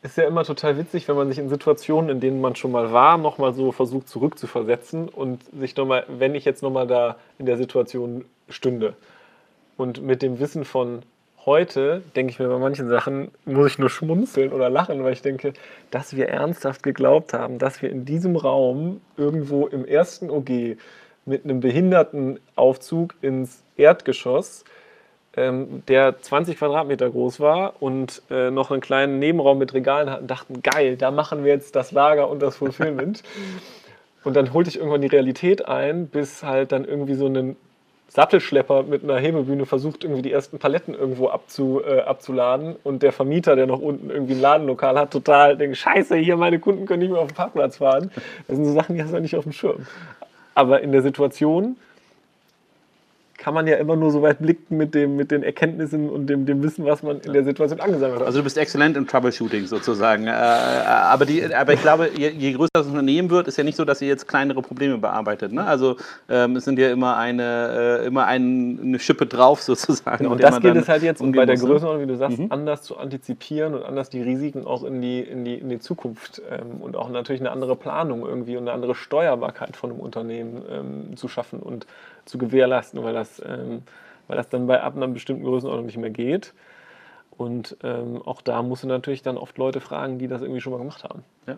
Ist 0.00 0.16
ja 0.16 0.28
immer 0.28 0.44
total 0.44 0.78
witzig, 0.78 1.08
wenn 1.08 1.16
man 1.16 1.26
sich 1.28 1.40
in 1.40 1.48
Situationen, 1.48 2.08
in 2.10 2.20
denen 2.20 2.40
man 2.40 2.54
schon 2.54 2.70
mal 2.70 2.92
war, 2.92 3.18
nochmal 3.18 3.52
so 3.52 3.72
versucht 3.72 4.08
zurückzuversetzen 4.08 5.08
und 5.08 5.40
sich 5.58 5.74
nochmal, 5.76 6.04
wenn 6.06 6.36
ich 6.36 6.44
jetzt 6.44 6.62
nochmal 6.62 6.86
da 6.86 7.16
in 7.40 7.46
der 7.46 7.56
Situation 7.56 8.24
stünde. 8.48 8.94
Und 9.78 10.02
mit 10.02 10.20
dem 10.20 10.40
Wissen 10.40 10.66
von 10.66 11.02
heute, 11.46 12.02
denke 12.14 12.32
ich 12.32 12.38
mir 12.38 12.48
bei 12.48 12.58
manchen 12.58 12.88
Sachen, 12.88 13.30
muss 13.46 13.68
ich 13.68 13.78
nur 13.78 13.88
schmunzeln 13.88 14.52
oder 14.52 14.68
lachen, 14.68 15.02
weil 15.02 15.14
ich 15.14 15.22
denke, 15.22 15.54
dass 15.90 16.14
wir 16.14 16.28
ernsthaft 16.28 16.82
geglaubt 16.82 17.32
haben, 17.32 17.58
dass 17.58 17.80
wir 17.80 17.88
in 17.88 18.04
diesem 18.04 18.36
Raum 18.36 19.00
irgendwo 19.16 19.66
im 19.66 19.86
ersten 19.86 20.28
OG 20.30 20.76
mit 21.24 21.44
einem 21.44 21.60
Behindertenaufzug 21.60 23.14
ins 23.22 23.62
Erdgeschoss 23.76 24.64
ähm, 25.36 25.84
der 25.86 26.20
20 26.20 26.58
Quadratmeter 26.58 27.08
groß 27.08 27.38
war 27.38 27.80
und 27.80 28.22
äh, 28.30 28.50
noch 28.50 28.72
einen 28.72 28.80
kleinen 28.80 29.20
Nebenraum 29.20 29.58
mit 29.58 29.74
Regalen 29.74 30.10
hatten, 30.10 30.26
dachten, 30.26 30.60
geil, 30.62 30.96
da 30.96 31.12
machen 31.12 31.44
wir 31.44 31.52
jetzt 31.52 31.76
das 31.76 31.92
Lager 31.92 32.28
und 32.28 32.42
das 32.42 32.56
Fulfillment. 32.56 33.22
und 34.24 34.34
dann 34.34 34.52
holte 34.52 34.70
ich 34.70 34.76
irgendwann 34.76 35.02
die 35.02 35.06
Realität 35.06 35.68
ein, 35.68 36.08
bis 36.08 36.42
halt 36.42 36.72
dann 36.72 36.84
irgendwie 36.84 37.14
so 37.14 37.26
ein 37.26 37.56
Sattelschlepper 38.08 38.84
mit 38.84 39.04
einer 39.04 39.18
Hebebühne 39.18 39.66
versucht, 39.66 40.02
irgendwie 40.02 40.22
die 40.22 40.32
ersten 40.32 40.58
Paletten 40.58 40.94
irgendwo 40.94 41.28
abzu, 41.28 41.82
äh, 41.84 42.00
abzuladen 42.00 42.76
und 42.82 43.02
der 43.02 43.12
Vermieter, 43.12 43.54
der 43.54 43.66
noch 43.66 43.80
unten 43.80 44.10
irgendwie 44.10 44.34
ein 44.34 44.40
Ladenlokal 44.40 44.98
hat, 44.98 45.10
total 45.12 45.56
denkt, 45.56 45.76
scheiße, 45.76 46.16
hier 46.16 46.36
meine 46.36 46.58
Kunden 46.58 46.86
können 46.86 47.00
nicht 47.00 47.12
mehr 47.12 47.20
auf 47.20 47.28
den 47.28 47.36
Parkplatz 47.36 47.76
fahren. 47.76 48.10
Das 48.46 48.56
sind 48.56 48.64
so 48.64 48.72
Sachen, 48.72 48.96
die 48.96 49.02
hast 49.02 49.12
du 49.12 49.20
nicht 49.20 49.36
auf 49.36 49.44
dem 49.44 49.52
Schirm. 49.52 49.86
Aber 50.54 50.80
in 50.80 50.90
der 50.90 51.02
Situation 51.02 51.76
kann 53.38 53.54
man 53.54 53.68
ja 53.68 53.76
immer 53.76 53.94
nur 53.94 54.10
so 54.10 54.20
weit 54.20 54.40
blicken 54.40 54.76
mit, 54.76 54.94
dem, 54.94 55.14
mit 55.14 55.30
den 55.30 55.44
Erkenntnissen 55.44 56.10
und 56.10 56.26
dem, 56.26 56.44
dem 56.44 56.60
Wissen, 56.62 56.84
was 56.84 57.04
man 57.04 57.20
in 57.20 57.32
der 57.32 57.44
Situation 57.44 57.78
angesammelt 57.80 58.20
hat. 58.20 58.26
Also 58.26 58.38
du 58.38 58.44
bist 58.44 58.58
exzellent 58.58 58.96
im 58.96 59.06
Troubleshooting 59.06 59.64
sozusagen. 59.66 60.26
Äh, 60.26 60.30
aber, 60.30 61.24
die, 61.24 61.54
aber 61.54 61.72
ich 61.72 61.80
glaube, 61.80 62.10
je, 62.16 62.30
je 62.30 62.52
größer 62.52 62.70
das 62.74 62.88
Unternehmen 62.88 63.30
wird, 63.30 63.46
ist 63.46 63.56
ja 63.56 63.62
nicht 63.62 63.76
so, 63.76 63.84
dass 63.84 64.02
ihr 64.02 64.08
jetzt 64.08 64.26
kleinere 64.26 64.60
Probleme 64.60 64.98
bearbeitet. 64.98 65.52
Ne? 65.52 65.64
Also 65.64 65.96
ähm, 66.28 66.56
es 66.56 66.64
sind 66.64 66.80
ja 66.80 66.90
immer 66.90 67.16
eine, 67.16 68.00
äh, 68.02 68.06
immer 68.06 68.26
ein, 68.26 68.80
eine 68.82 68.98
Schippe 68.98 69.24
drauf 69.24 69.62
sozusagen. 69.62 70.18
Genau, 70.18 70.32
und 70.32 70.38
der 70.38 70.50
das 70.50 70.60
dann 70.60 70.76
es 70.76 70.88
halt 70.88 71.04
jetzt, 71.04 71.20
um 71.20 71.30
bei 71.30 71.46
der 71.46 71.56
ne? 71.56 71.62
Größenordnung, 71.62 72.02
wie 72.02 72.10
du 72.10 72.16
sagst, 72.16 72.40
anders 72.48 72.82
zu 72.82 72.98
antizipieren 72.98 73.74
und 73.74 73.84
anders 73.84 74.10
die 74.10 74.20
Risiken 74.20 74.66
auch 74.66 74.82
in 74.82 75.00
die, 75.00 75.20
in 75.20 75.44
die, 75.44 75.54
in 75.54 75.68
die 75.68 75.78
Zukunft 75.78 76.42
ähm, 76.50 76.80
und 76.80 76.96
auch 76.96 77.08
natürlich 77.08 77.40
eine 77.40 77.52
andere 77.52 77.76
Planung 77.76 78.26
irgendwie 78.26 78.56
und 78.56 78.64
eine 78.64 78.72
andere 78.72 78.96
Steuerbarkeit 78.96 79.76
von 79.76 79.90
einem 79.90 80.00
Unternehmen 80.00 80.62
ähm, 80.70 81.16
zu 81.16 81.28
schaffen 81.28 81.60
und 81.60 81.86
zu 82.28 82.38
gewährleisten, 82.38 83.02
weil 83.02 83.14
das, 83.14 83.27
ähm, 83.44 83.82
weil 84.26 84.36
das 84.36 84.48
dann 84.48 84.66
bei 84.66 84.80
ab 84.82 84.96
einer 84.96 85.08
bestimmten 85.08 85.44
Größenordnung 85.44 85.86
nicht 85.86 85.96
mehr 85.98 86.10
geht. 86.10 86.54
Und 87.38 87.76
ähm, 87.84 88.20
auch 88.24 88.42
da 88.42 88.62
musst 88.62 88.82
du 88.82 88.88
natürlich 88.88 89.22
dann 89.22 89.36
oft 89.38 89.56
Leute 89.58 89.80
fragen, 89.80 90.18
die 90.18 90.26
das 90.26 90.42
irgendwie 90.42 90.60
schon 90.60 90.72
mal 90.72 90.78
gemacht 90.78 91.04
haben. 91.04 91.22
Ja. 91.46 91.56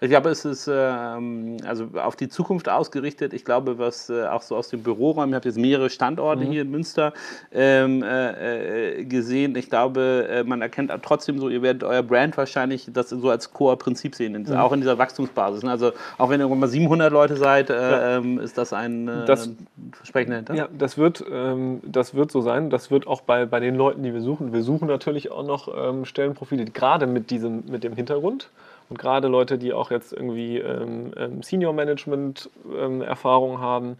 Ich 0.00 0.08
glaube, 0.08 0.30
es 0.30 0.44
ist 0.44 0.68
ähm, 0.72 1.58
also 1.64 1.88
auf 2.02 2.16
die 2.16 2.28
Zukunft 2.28 2.68
ausgerichtet. 2.68 3.32
Ich 3.34 3.44
glaube, 3.44 3.78
was 3.78 4.08
äh, 4.10 4.26
auch 4.26 4.40
so 4.42 4.56
aus 4.56 4.68
den 4.68 4.82
Büroräumen, 4.82 5.30
ihr 5.32 5.36
habt 5.36 5.44
jetzt 5.44 5.58
mehrere 5.58 5.90
Standorte 5.90 6.44
hier 6.44 6.62
in 6.62 6.70
Münster 6.70 7.12
ähm, 7.52 8.02
äh, 8.02 9.00
äh, 9.00 9.04
gesehen. 9.04 9.54
Ich 9.54 9.68
glaube, 9.68 10.26
äh, 10.30 10.44
man 10.44 10.62
erkennt 10.62 10.90
trotzdem 11.02 11.38
so, 11.38 11.50
ihr 11.50 11.60
werdet 11.62 11.84
euer 11.84 12.02
Brand 12.02 12.36
wahrscheinlich 12.38 12.88
das 12.92 13.10
so 13.10 13.28
als 13.30 13.52
Core-Prinzip 13.52 14.14
sehen, 14.14 14.34
in, 14.34 14.56
auch 14.56 14.72
in 14.72 14.80
dieser 14.80 14.96
Wachstumsbasis. 14.98 15.62
ne? 15.62 15.70
Also 15.70 15.92
auch 16.16 16.30
wenn 16.30 16.40
ihr 16.40 16.44
irgendwann 16.44 16.60
mal 16.60 16.68
700 16.68 17.12
Leute 17.12 17.36
seid, 17.36 17.68
äh, 17.70 18.16
ähm, 18.16 18.40
ist 18.40 18.56
das 18.56 18.72
ein 18.72 19.06
äh, 19.08 19.24
Das- 19.26 19.50
Versprechen 19.92 20.30
dahinter. 20.30 20.54
Ja, 20.54 20.68
das 20.76 20.96
wird, 20.98 21.24
ähm, 21.30 21.80
das 21.84 22.14
wird 22.14 22.30
so 22.32 22.40
sein. 22.40 22.70
Das 22.70 22.90
wird 22.90 23.06
auch 23.06 23.20
bei, 23.20 23.44
bei 23.46 23.60
den 23.60 23.74
Leuten, 23.74 24.02
die 24.02 24.12
wir 24.14 24.20
suchen. 24.22 24.52
Wir 24.52 24.62
suchen 24.62 24.88
natürlich 24.88 25.17
auch 25.30 25.44
noch 25.44 25.68
ähm, 25.76 26.04
Stellenprofile, 26.04 26.64
gerade 26.66 27.06
mit, 27.06 27.30
diesem, 27.30 27.64
mit 27.66 27.84
dem 27.84 27.94
Hintergrund. 27.94 28.50
Und 28.88 28.98
gerade 28.98 29.28
Leute, 29.28 29.58
die 29.58 29.74
auch 29.74 29.90
jetzt 29.90 30.12
irgendwie 30.12 30.58
ähm, 30.58 31.12
ähm, 31.16 31.42
Senior-Management-Erfahrung 31.42 33.60
haben. 33.60 33.98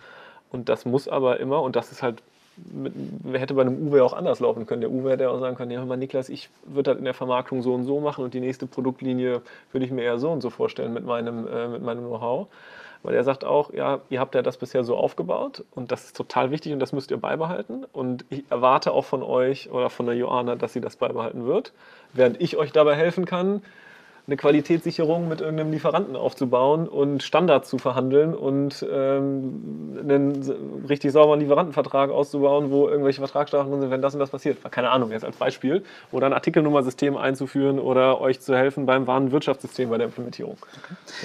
Und 0.51 0.71
das 0.71 0.87
muss 0.87 1.09
aber 1.09 1.41
immer, 1.41 1.61
und 1.63 1.77
das 1.77 1.93
ist 1.93 2.03
halt, 2.03 2.23
mit, 2.73 2.93
hätte 3.35 3.55
bei 3.55 3.61
einem 3.63 3.87
Uwe 3.87 4.03
auch 4.03 4.15
anders 4.15 4.41
laufen 4.41 4.67
können. 4.67 4.81
Der 4.81 4.91
Uwe 4.91 5.11
hätte 5.11 5.31
auch 5.31 5.39
sagen 5.41 5.57
können, 5.57 5.71
ja, 5.71 5.79
hör 5.79 5.87
mal 5.87 5.97
Niklas, 5.97 6.29
ich 6.29 6.51
würde 6.65 6.91
das 6.91 6.99
in 6.99 7.05
der 7.05 7.15
Vermarktung 7.15 7.63
so 7.63 7.73
und 7.75 7.85
so 7.85 8.01
machen 8.01 8.25
und 8.25 8.35
die 8.35 8.41
nächste 8.41 8.67
Produktlinie 8.67 9.43
würde 9.73 9.87
ich 9.87 9.93
mir 9.93 10.03
eher 10.03 10.19
so 10.19 10.31
und 10.31 10.41
so 10.41 10.51
vorstellen 10.51 10.93
mit 10.93 11.05
meinem, 11.05 11.47
äh, 11.47 11.69
mit 11.69 11.83
meinem 11.83 12.07
Know-how. 12.07 12.49
Weil 13.03 13.15
er 13.15 13.25
sagt 13.25 13.45
auch, 13.45 13.73
ja, 13.73 14.01
ihr 14.11 14.21
habt 14.21 14.35
ja 14.35 14.43
das 14.43 14.57
bisher 14.57 14.85
so 14.85 14.97
aufgebaut 14.97 15.65
und 15.75 15.93
das 15.93 16.07
ist 16.07 16.17
total 16.17 16.51
wichtig 16.51 16.73
und 16.73 16.81
das 16.81 16.93
müsst 16.93 17.11
ihr 17.11 17.17
beibehalten. 17.17 17.85
Und 17.93 18.25
ich 18.29 18.45
erwarte 18.51 18.93
auch 18.93 19.05
von 19.05 19.23
euch 19.23 19.71
oder 19.71 19.89
von 19.89 20.07
der 20.07 20.17
Joanna, 20.17 20.57
dass 20.57 20.73
sie 20.73 20.81
das 20.81 20.97
beibehalten 20.97 21.47
wird. 21.47 21.73
Während 22.13 22.41
ich 22.41 22.57
euch 22.57 22.73
dabei 22.73 22.97
helfen 22.97 23.25
kann, 23.25 23.63
eine 24.29 24.37
Qualitätssicherung 24.37 25.27
mit 25.27 25.41
irgendeinem 25.41 25.73
Lieferanten 25.73 26.15
aufzubauen 26.15 26.87
und 26.87 27.23
Standards 27.23 27.71
zu 27.71 27.79
verhandeln 27.79 28.35
und 28.35 28.87
ähm, 28.89 29.97
einen 29.99 30.85
richtig 30.87 31.13
sauberen 31.13 31.41
Lieferantenvertrag 31.41 32.11
auszubauen, 32.11 32.71
wo 32.71 32.89
irgendwelche 32.89 33.23
Vertragsstrafen 33.23 33.71
drin 33.71 33.81
sind, 33.81 33.91
wenn 33.91 34.03
das 34.03 34.13
und 34.13 34.21
das 34.21 34.29
passiert. 34.29 34.59
Keine 34.71 34.91
Ahnung, 34.91 35.13
jetzt 35.13 35.25
als 35.25 35.37
Beispiel. 35.37 35.83
Oder 36.13 36.27
ein 36.27 36.35
Artikelnummersystem 36.35 37.17
einzuführen 37.17 37.79
oder 37.79 38.21
euch 38.21 38.41
zu 38.41 38.55
helfen 38.55 38.85
beim 38.85 39.07
Warenwirtschaftssystem 39.07 39.89
bei 39.89 39.97
der 39.97 40.09
Implementierung. 40.09 40.59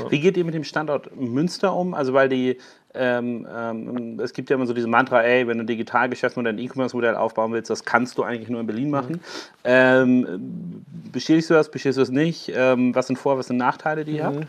Wie 0.08 0.22
geht 0.22 0.38
ihr 0.38 0.46
mit 0.46 0.54
dem 0.54 0.64
Standort 0.64 1.14
Münster 1.14 1.76
um? 1.76 1.94
Also 1.94 2.14
weil 2.14 2.30
die 2.30 2.58
ähm, 2.94 3.48
ähm, 3.52 4.20
es 4.20 4.34
gibt 4.34 4.50
ja 4.50 4.56
immer 4.56 4.66
so 4.66 4.74
diese 4.74 4.88
Mantra, 4.88 5.22
ey, 5.24 5.48
wenn 5.48 5.58
du 5.58 5.64
ein 5.64 5.68
Digitalgeschäftsmodell, 5.68 6.54
ein 6.54 6.60
E-Commerce-Modell 6.60 7.16
aufbauen 7.16 7.52
willst, 7.54 7.70
das 7.70 7.86
kannst 7.86 8.18
du 8.18 8.24
eigentlich 8.24 8.50
nur 8.50 8.60
in 8.60 8.68
Berlin 8.68 8.90
machen. 8.90 9.22
Ähm, 9.64 10.84
bestätigst 11.12 11.50
du 11.50 11.54
das, 11.54 11.72
bestätigst 11.72 11.98
du 11.98 12.02
das 12.02 12.10
nicht? 12.10 12.52
Ähm, 12.56 12.94
was 12.94 13.08
sind 13.08 13.18
Vor-, 13.18 13.38
was 13.38 13.48
sind 13.48 13.58
Nachteile, 13.58 14.06
die 14.06 14.18
ihr 14.18 14.26
habt? 14.26 14.48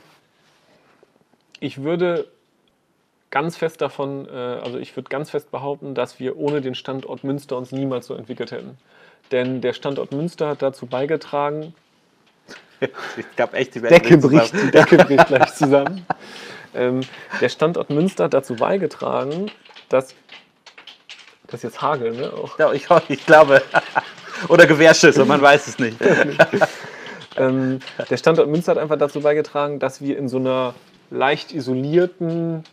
Ich 1.61 1.83
würde 1.83 2.28
ganz 3.30 3.57
fest 3.57 3.80
davon, 3.80 4.28
äh, 4.28 4.30
also 4.30 4.78
ich 4.78 4.94
würde 4.96 5.09
ganz 5.09 5.30
fest 5.30 5.50
behaupten, 5.50 5.94
dass 5.94 6.20
wir 6.20 6.37
ohne 6.37 6.61
den 6.61 6.74
Standort 6.74 7.24
Münster 7.24 7.57
uns 7.57 7.72
niemals 7.72 8.07
so 8.07 8.14
entwickelt 8.14 8.52
hätten. 8.52 8.76
Denn 9.33 9.61
der 9.61 9.72
Standort 9.72 10.12
Münster 10.12 10.48
hat 10.48 10.62
dazu 10.62 10.87
beigetragen, 10.87 11.74
Ich 13.16 13.37
glaube 13.37 13.57
echt, 13.57 13.74
die 13.74 13.80
Decke 13.80 14.18
bricht, 14.18 14.52
die 14.52 14.70
Decke 14.70 14.96
bricht 14.98 15.26
gleich 15.26 15.54
zusammen. 15.54 16.07
Ähm, 16.74 17.00
der 17.40 17.48
Standort 17.48 17.90
Münster 17.90 18.24
hat 18.24 18.34
dazu 18.34 18.56
beigetragen, 18.56 19.50
dass 19.88 20.14
das 21.48 21.62
jetzt 21.62 21.82
Hagel, 21.82 22.12
ne? 22.12 22.32
Auch. 22.32 22.58
Ja, 22.58 22.72
ich, 22.72 22.87
ich 23.08 23.26
glaube. 23.26 23.62
Oder 24.48 24.66
Gewehrschüsse, 24.66 25.24
man 25.24 25.40
weiß 25.40 25.68
es 25.68 25.78
nicht. 25.78 25.96
ähm, 27.37 27.78
der 28.10 28.16
Standort 28.16 28.48
Münster 28.48 28.72
hat 28.72 28.78
einfach 28.78 28.98
dazu 28.98 29.20
beigetragen, 29.20 29.78
dass 29.78 30.00
wir 30.00 30.18
in 30.18 30.28
so 30.28 30.38
einer 30.38 30.74
leicht 31.10 31.52
isolierten, 31.52 32.64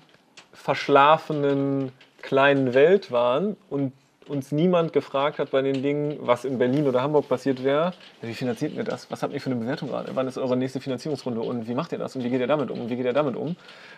verschlafenen 0.53 1.91
kleinen 2.21 2.73
Welt 2.73 3.11
waren 3.11 3.55
und 3.69 3.93
uns 4.27 4.51
niemand 4.51 4.93
gefragt 4.93 5.39
hat 5.39 5.51
bei 5.51 5.61
den 5.61 5.81
Dingen, 5.81 6.17
was 6.21 6.45
in 6.45 6.57
Berlin 6.57 6.87
oder 6.87 7.01
Hamburg 7.01 7.27
passiert 7.27 7.63
wäre, 7.63 7.93
wie 8.21 8.33
finanziert 8.33 8.73
ihr 8.73 8.83
das? 8.83 9.09
Was 9.09 9.23
habt 9.23 9.33
ihr 9.33 9.41
für 9.41 9.49
eine 9.49 9.59
Bewertung 9.59 9.89
gerade? 9.89 10.11
Wann 10.13 10.27
ist 10.27 10.37
eure 10.37 10.55
nächste 10.55 10.79
Finanzierungsrunde? 10.79 11.41
Und 11.41 11.67
wie 11.67 11.73
macht 11.73 11.91
ihr 11.91 11.97
das? 11.97 12.15
Und 12.15 12.23
wie 12.23 12.29
geht 12.29 12.39
ihr 12.39 12.47
damit 12.47 12.69
um? 12.71 12.81
Und 12.81 12.89
wie 12.89 12.95
geht 12.95 13.05
ihr 13.05 13.13
damit 13.13 13.35
um? 13.35 13.55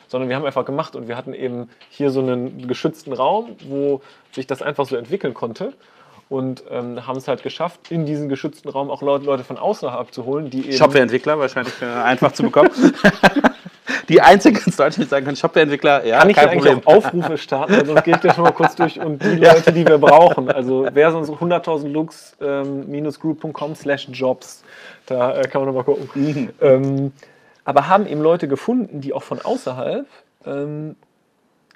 Sondern 0.07 0.29
wir 0.29 0.36
haben 0.36 0.45
einfach 0.45 0.65
gemacht 0.65 0.95
und 0.95 1.07
wir 1.07 1.17
hatten 1.17 1.33
eben 1.33 1.69
hier 1.89 2.09
so 2.09 2.21
einen 2.21 2.67
geschützten 2.67 3.13
Raum, 3.13 3.55
wo 3.67 4.01
sich 4.31 4.47
das 4.47 4.62
einfach 4.62 4.86
so 4.86 4.95
entwickeln 4.95 5.33
konnte 5.33 5.73
und 6.29 6.63
ähm, 6.71 7.05
haben 7.05 7.17
es 7.17 7.27
halt 7.27 7.43
geschafft, 7.43 7.91
in 7.91 8.05
diesen 8.05 8.29
geschützten 8.29 8.69
Raum 8.69 8.89
auch 8.89 9.01
Leute 9.01 9.43
von 9.43 9.57
außerhalb 9.57 9.99
abzuholen, 9.99 10.49
die 10.49 10.67
eben... 10.67 10.77
Shopware-Entwickler, 10.77 11.38
wahrscheinlich 11.38 11.79
äh, 11.81 11.86
einfach 11.86 12.31
zu 12.31 12.43
bekommen. 12.43 12.71
die 14.10 14.22
einzigen 14.22 14.58
in 14.58 14.63
Deutschland, 14.72 14.98
die 14.98 15.04
sagen 15.04 15.26
können, 15.26 15.38
Shopware-Entwickler, 15.38 16.06
ja, 16.06 16.19
Kann 16.19 16.30
ich 16.30 16.36
kein 16.36 16.50
eigentlich 16.50 16.74
Problem. 16.74 16.88
auch 16.88 17.06
Aufrufe 17.06 17.38
starten? 17.38 17.74
Also 17.74 17.86
sonst 17.88 18.04
gehe 18.04 18.15
ich 18.15 18.22
das 18.22 18.36
schon 18.36 18.43
mal 18.43 18.54
kurz 18.54 18.76
durch 18.76 19.00
und 19.00 19.22
die 19.24 19.36
Leute, 19.36 19.72
die 19.72 19.86
wir 19.86 19.98
brauchen. 19.98 20.50
Also 20.50 20.88
wer 20.93 21.12
sonst 21.12 21.30
100.000 21.30 21.88
Lux 21.89 22.36
ähm, 22.41 23.13
group.com 23.19 23.76
slash 23.76 24.08
jobs. 24.12 24.63
Da 25.06 25.36
äh, 25.36 25.43
kann 25.43 25.62
man 25.62 25.74
nochmal 25.74 25.84
gucken. 25.84 26.10
Mhm. 26.15 26.50
Ähm, 26.62 27.13
aber 27.65 27.88
haben 27.88 28.06
eben 28.08 28.22
Leute 28.22 28.48
gefunden, 28.48 29.02
die 29.02 29.13
auch 29.13 29.24
von 29.24 29.41
außerhalb 29.41 30.06
ähm, 30.46 30.96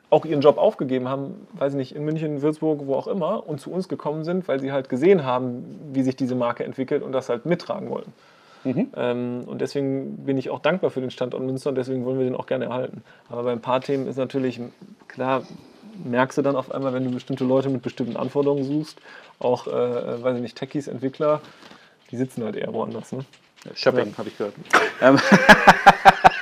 auch 0.10 0.26
ihren 0.26 0.42
Job 0.42 0.58
aufgegeben 0.58 1.10
haben, 1.10 1.48
weiß 1.54 1.74
ich 1.74 1.78
nicht, 1.78 1.96
in 1.96 2.06
München, 2.06 2.42
Würzburg, 2.42 2.82
wo 2.86 2.96
auch 2.96 3.08
immer, 3.08 3.48
und 3.48 3.60
zu 3.60 3.72
uns 3.72 3.90
gekommen 3.90 4.24
sind, 4.24 4.48
weil 4.48 4.60
sie 4.60 4.72
halt 4.72 4.88
gesehen 4.88 5.26
haben, 5.26 5.90
wie 5.92 6.02
sich 6.02 6.16
diese 6.16 6.36
Marke 6.36 6.64
entwickelt 6.64 7.04
und 7.04 7.12
das 7.12 7.28
halt 7.28 7.46
mittragen 7.46 7.90
wollen. 7.90 8.14
Ähm, 8.96 9.44
und 9.46 9.62
deswegen 9.62 10.26
bin 10.26 10.38
ich 10.38 10.50
auch 10.50 10.60
dankbar 10.60 10.90
für 10.90 11.02
den 11.02 11.12
Standort 11.12 11.44
Münster 11.44 11.70
und 11.70 11.76
deswegen 11.76 12.06
wollen 12.06 12.18
wir 12.18 12.26
den 12.26 12.36
auch 12.36 12.48
gerne 12.48 12.66
erhalten. 12.66 13.04
Aber 13.30 13.44
bei 13.44 13.52
ein 13.52 13.62
paar 13.62 13.82
Themen 13.82 14.08
ist 14.08 14.18
natürlich, 14.18 14.60
klar, 15.08 15.44
merkst 16.04 16.38
du 16.38 16.42
dann 16.42 16.56
auf 16.56 16.72
einmal, 16.72 16.94
wenn 16.94 17.04
du 17.04 17.12
bestimmte 17.12 17.44
Leute 17.44 17.70
mit 17.70 17.82
bestimmten 17.82 18.18
Anforderungen 18.18 18.64
suchst, 18.64 19.00
auch, 19.40 19.68
äh, 19.68 20.24
weiß 20.24 20.36
ich 20.36 20.42
nicht, 20.42 20.58
Techies, 20.58 20.88
Entwickler, 20.88 21.42
die 22.12 22.18
sitzen 22.18 22.44
halt 22.44 22.56
eher 22.56 22.74
woanders. 22.74 23.12
Ne? 23.12 23.26
Shopping, 23.74 24.14
habe 24.18 24.30
ich 24.30 24.38
gehört. 24.38 24.54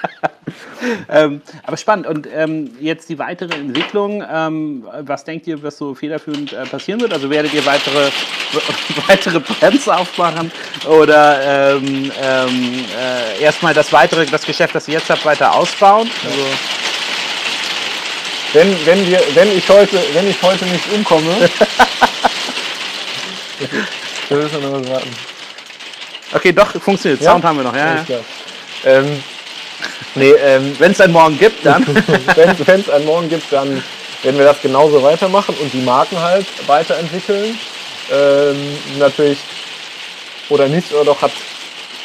Ähm, 1.09 1.41
aber 1.63 1.77
spannend. 1.77 2.07
Und 2.07 2.27
ähm, 2.33 2.71
jetzt 2.79 3.09
die 3.09 3.19
weitere 3.19 3.55
Entwicklung. 3.55 4.23
Ähm, 4.29 4.85
was 5.01 5.23
denkt 5.23 5.47
ihr, 5.47 5.61
was 5.63 5.77
so 5.77 5.93
federführend 5.95 6.53
äh, 6.53 6.65
passieren 6.65 7.01
wird? 7.01 7.13
Also 7.13 7.29
werdet 7.29 7.53
ihr 7.53 7.65
weitere, 7.65 8.09
weitere 9.07 9.39
Brands 9.39 9.87
aufmachen 9.87 10.51
oder 10.87 11.75
ähm, 11.75 12.11
ähm, 12.21 12.85
äh, 12.99 13.41
erstmal 13.41 13.73
das 13.73 13.91
weitere, 13.93 14.25
das 14.25 14.45
Geschäft, 14.45 14.75
das 14.75 14.87
ihr 14.87 14.95
jetzt 14.95 15.09
habt, 15.09 15.25
weiter 15.25 15.53
ausbauen? 15.53 16.09
Also, 16.23 16.45
Wenn, 18.53 18.85
wenn, 18.85 19.05
wir, 19.07 19.21
wenn, 19.33 19.51
ich 19.57 19.67
heute, 19.67 19.99
wenn 20.13 20.29
ich 20.29 20.41
heute 20.41 20.65
nicht 20.65 20.89
umkomme, 20.93 21.29
dann 24.29 24.37
müssen 24.39 24.61
wir 24.61 24.69
noch 24.69 24.79
was 24.79 24.89
warten. 24.89 25.09
okay, 26.33 26.53
doch, 26.53 26.71
funktioniert. 26.81 27.21
Ja? 27.21 27.31
Sound 27.31 27.43
haben 27.43 27.57
wir 27.57 27.63
noch. 27.63 27.75
Ja, 27.75 28.05
ja. 28.07 28.19
Ähm, 28.85 29.21
nee, 30.15 30.31
ähm, 30.31 30.75
Wenn 30.79 30.91
es 30.91 31.01
einen 31.01 31.13
morgen 31.13 31.37
gibt, 31.37 31.65
dann. 31.65 31.85
wenn 32.35 32.79
es 32.79 32.89
einen 32.89 33.05
Morgen 33.05 33.29
gibt, 33.29 33.51
dann 33.51 33.83
werden 34.23 34.37
wir 34.37 34.45
das 34.45 34.61
genauso 34.61 35.01
weitermachen 35.03 35.55
und 35.61 35.71
die 35.73 35.81
Marken 35.81 36.19
halt 36.19 36.45
weiterentwickeln. 36.67 37.57
Ähm, 38.11 38.77
natürlich, 38.99 39.39
oder 40.49 40.67
nicht, 40.67 40.93
oder 40.93 41.05
doch 41.05 41.21
hat 41.21 41.31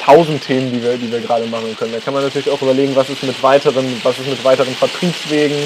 tausend 0.04 0.42
Themen, 0.42 0.72
die 0.72 0.83
wir, 0.83 0.96
die 0.96 1.11
wir 1.11 1.20
gerade 1.20 1.46
machen 1.46 1.76
können. 1.76 1.92
Da 1.92 2.00
kann 2.00 2.14
man 2.14 2.22
natürlich 2.22 2.48
auch 2.50 2.61
überlegen, 2.62 2.96
was 2.96 3.11
ist 3.11 3.22
mit 3.22 3.42
weiteren, 3.42 4.00
was 4.02 4.18
ist 4.18 4.28
mit 4.28 4.42
weiteren 4.44 4.74
Vertriebswegen. 4.74 5.56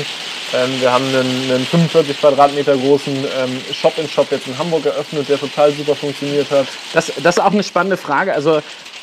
Ähm, 0.52 0.80
wir 0.80 0.92
haben 0.92 1.06
einen, 1.06 1.50
einen 1.50 1.66
45 1.66 2.18
Quadratmeter 2.18 2.76
großen 2.76 3.14
ähm, 3.14 3.60
Shop-in-Shop 3.72 4.30
jetzt 4.30 4.46
in 4.48 4.58
Hamburg 4.58 4.86
eröffnet, 4.86 5.28
der 5.28 5.38
total 5.38 5.72
super 5.72 5.94
funktioniert 5.94 6.50
hat. 6.50 6.66
Das, 6.92 7.12
das 7.22 7.36
ist 7.36 7.42
auch 7.42 7.52
eine 7.52 7.62
spannende 7.62 7.96
Frage. 7.96 8.34
Also 8.34 8.60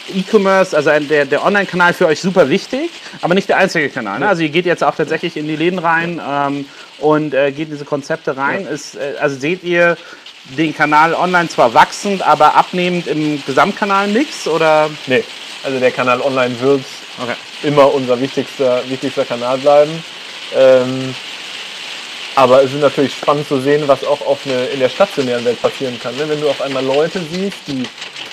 E-Commerce, 0.10 0.76
also 0.76 0.92
der, 1.00 1.26
der 1.26 1.46
Online-Kanal 1.46 1.94
für 1.94 2.08
euch 2.08 2.20
super 2.22 2.50
wichtig, 2.50 2.90
aber 3.22 3.34
nicht 3.34 3.50
der 3.50 3.58
einzige 3.58 3.90
Kanal. 3.90 4.20
Ne? 4.20 4.28
Also 4.28 4.44
ihr 4.44 4.50
geht 4.50 4.66
jetzt 4.66 4.84
auch 4.84 4.96
tatsächlich 4.96 5.38
in 5.38 5.48
die 5.48 5.56
Läden 5.56 5.80
rein 5.80 6.22
ähm, 6.28 6.66
und 7.00 7.34
äh, 7.34 7.52
geht 7.52 7.68
in 7.68 7.74
diese 7.74 7.86
Konzepte 7.86 8.36
rein. 8.38 8.66
Ist, 8.66 8.96
äh, 8.96 9.14
also 9.20 9.38
seht 9.40 9.64
ihr 9.64 9.98
den 10.58 10.76
Kanal 10.76 11.14
online 11.14 11.50
zwar 11.50 11.74
wachsend, 11.74 12.22
aber 12.22 12.56
abnehmend 12.56 13.08
im 13.08 13.42
Gesamtkanal-Mix 13.46 14.48
oder? 14.48 14.90
Nee, 15.08 15.24
also 15.64 15.80
der 15.80 15.92
Kanal 15.92 16.22
online 16.22 16.60
wird 16.60 16.84
Okay. 17.22 17.36
immer 17.64 17.94
unser 17.94 18.20
wichtigster, 18.20 18.82
wichtigster 18.88 19.26
Kanal 19.26 19.58
bleiben. 19.58 20.04
Ähm, 20.56 21.14
aber 22.36 22.64
es 22.64 22.74
ist 22.74 22.82
natürlich 22.82 23.14
spannend 23.14 23.48
zu 23.48 23.60
sehen, 23.60 23.84
was 23.88 24.04
auch 24.06 24.26
auf 24.26 24.46
eine, 24.46 24.66
in 24.68 24.80
der 24.80 24.90
stationären 24.90 25.44
Welt 25.44 25.62
passieren 25.62 26.00
kann. 26.00 26.16
Ne? 26.16 26.30
Wenn 26.30 26.40
du 26.40 26.50
auf 26.50 26.62
einmal 26.62 26.84
Leute 26.84 27.22
siehst, 27.32 27.58
die, 27.68 27.84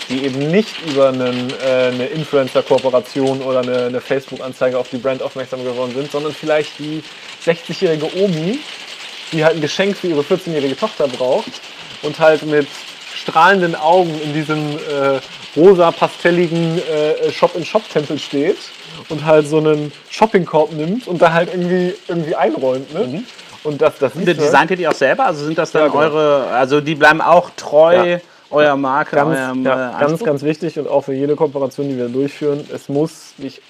die 0.08 0.24
eben 0.24 0.50
nicht 0.50 0.74
über 0.87 1.08
einen, 1.08 1.52
äh, 1.62 1.88
eine 1.92 2.06
Influencer-Kooperation 2.06 3.42
oder 3.42 3.61
eine, 3.61 3.87
eine 3.87 4.00
Facebook-Anzeige 4.00 4.78
auf 4.78 4.88
die 4.90 4.98
Brand 4.98 5.22
aufmerksam 5.22 5.64
geworden 5.64 5.92
sind, 5.94 6.11
sondern 6.11 6.32
vielleicht 6.32 6.78
die 6.78 7.02
60-jährige 7.44 8.06
Omi, 8.16 8.61
die 9.32 9.44
halt 9.44 9.56
ein 9.56 9.61
Geschenk 9.61 9.96
für 9.96 10.06
ihre 10.06 10.22
14-jährige 10.22 10.76
Tochter 10.76 11.08
braucht 11.08 11.50
und 12.02 12.18
halt 12.18 12.42
mit 12.44 12.68
strahlenden 13.14 13.74
Augen 13.74 14.14
in 14.22 14.32
diesem 14.32 14.76
äh, 14.76 15.20
rosa 15.56 15.90
pastelligen 15.90 16.78
äh, 16.78 17.32
Shop-in-Shop-Tempel 17.32 18.18
steht 18.18 18.58
und 19.08 19.24
halt 19.24 19.48
so 19.48 19.58
einen 19.58 19.92
Shoppingkorb 20.08 20.72
nimmt 20.72 21.08
und 21.08 21.20
da 21.20 21.32
halt 21.32 21.50
irgendwie, 21.52 21.94
irgendwie 22.06 22.37
einräumt. 22.37 22.94
Ne? 22.94 23.24
Und 23.68 23.83
das, 23.83 23.98
das 23.98 24.12
du 24.14 24.18
halt. 24.20 24.38
Designt 24.38 24.70
ihr 24.70 24.76
die 24.78 24.88
auch 24.88 24.94
selber? 24.94 25.26
Also 25.26 25.44
sind 25.44 25.59
das 25.59 25.72
dann 25.72 25.83
Ja, 25.83 25.88
genau. 25.88 26.00
eure, 26.00 26.46
also 26.48 26.81
die 26.81 26.94
bleiben 26.94 27.20
auch 27.20 27.50
treu 27.57 28.12
Ja. 28.14 28.20
eurer 28.50 28.76
Marke, 28.76 29.16
ganz, 29.16 29.37
eurem 29.38 29.64
ja, 29.64 29.96
äh, 29.96 30.00
ganz, 30.00 30.24
ganz 30.24 30.42
wichtig 30.42 30.78
und 30.78 30.88
auch 30.88 31.02
für 31.02 31.12
jede 31.12 31.37
Kooperation, 31.37 31.88
die 31.88 31.96
wir 31.98 32.09
durchführen, 32.09 32.66
es 32.72 32.88
muss, 32.88 33.35
nicht, 33.37 33.61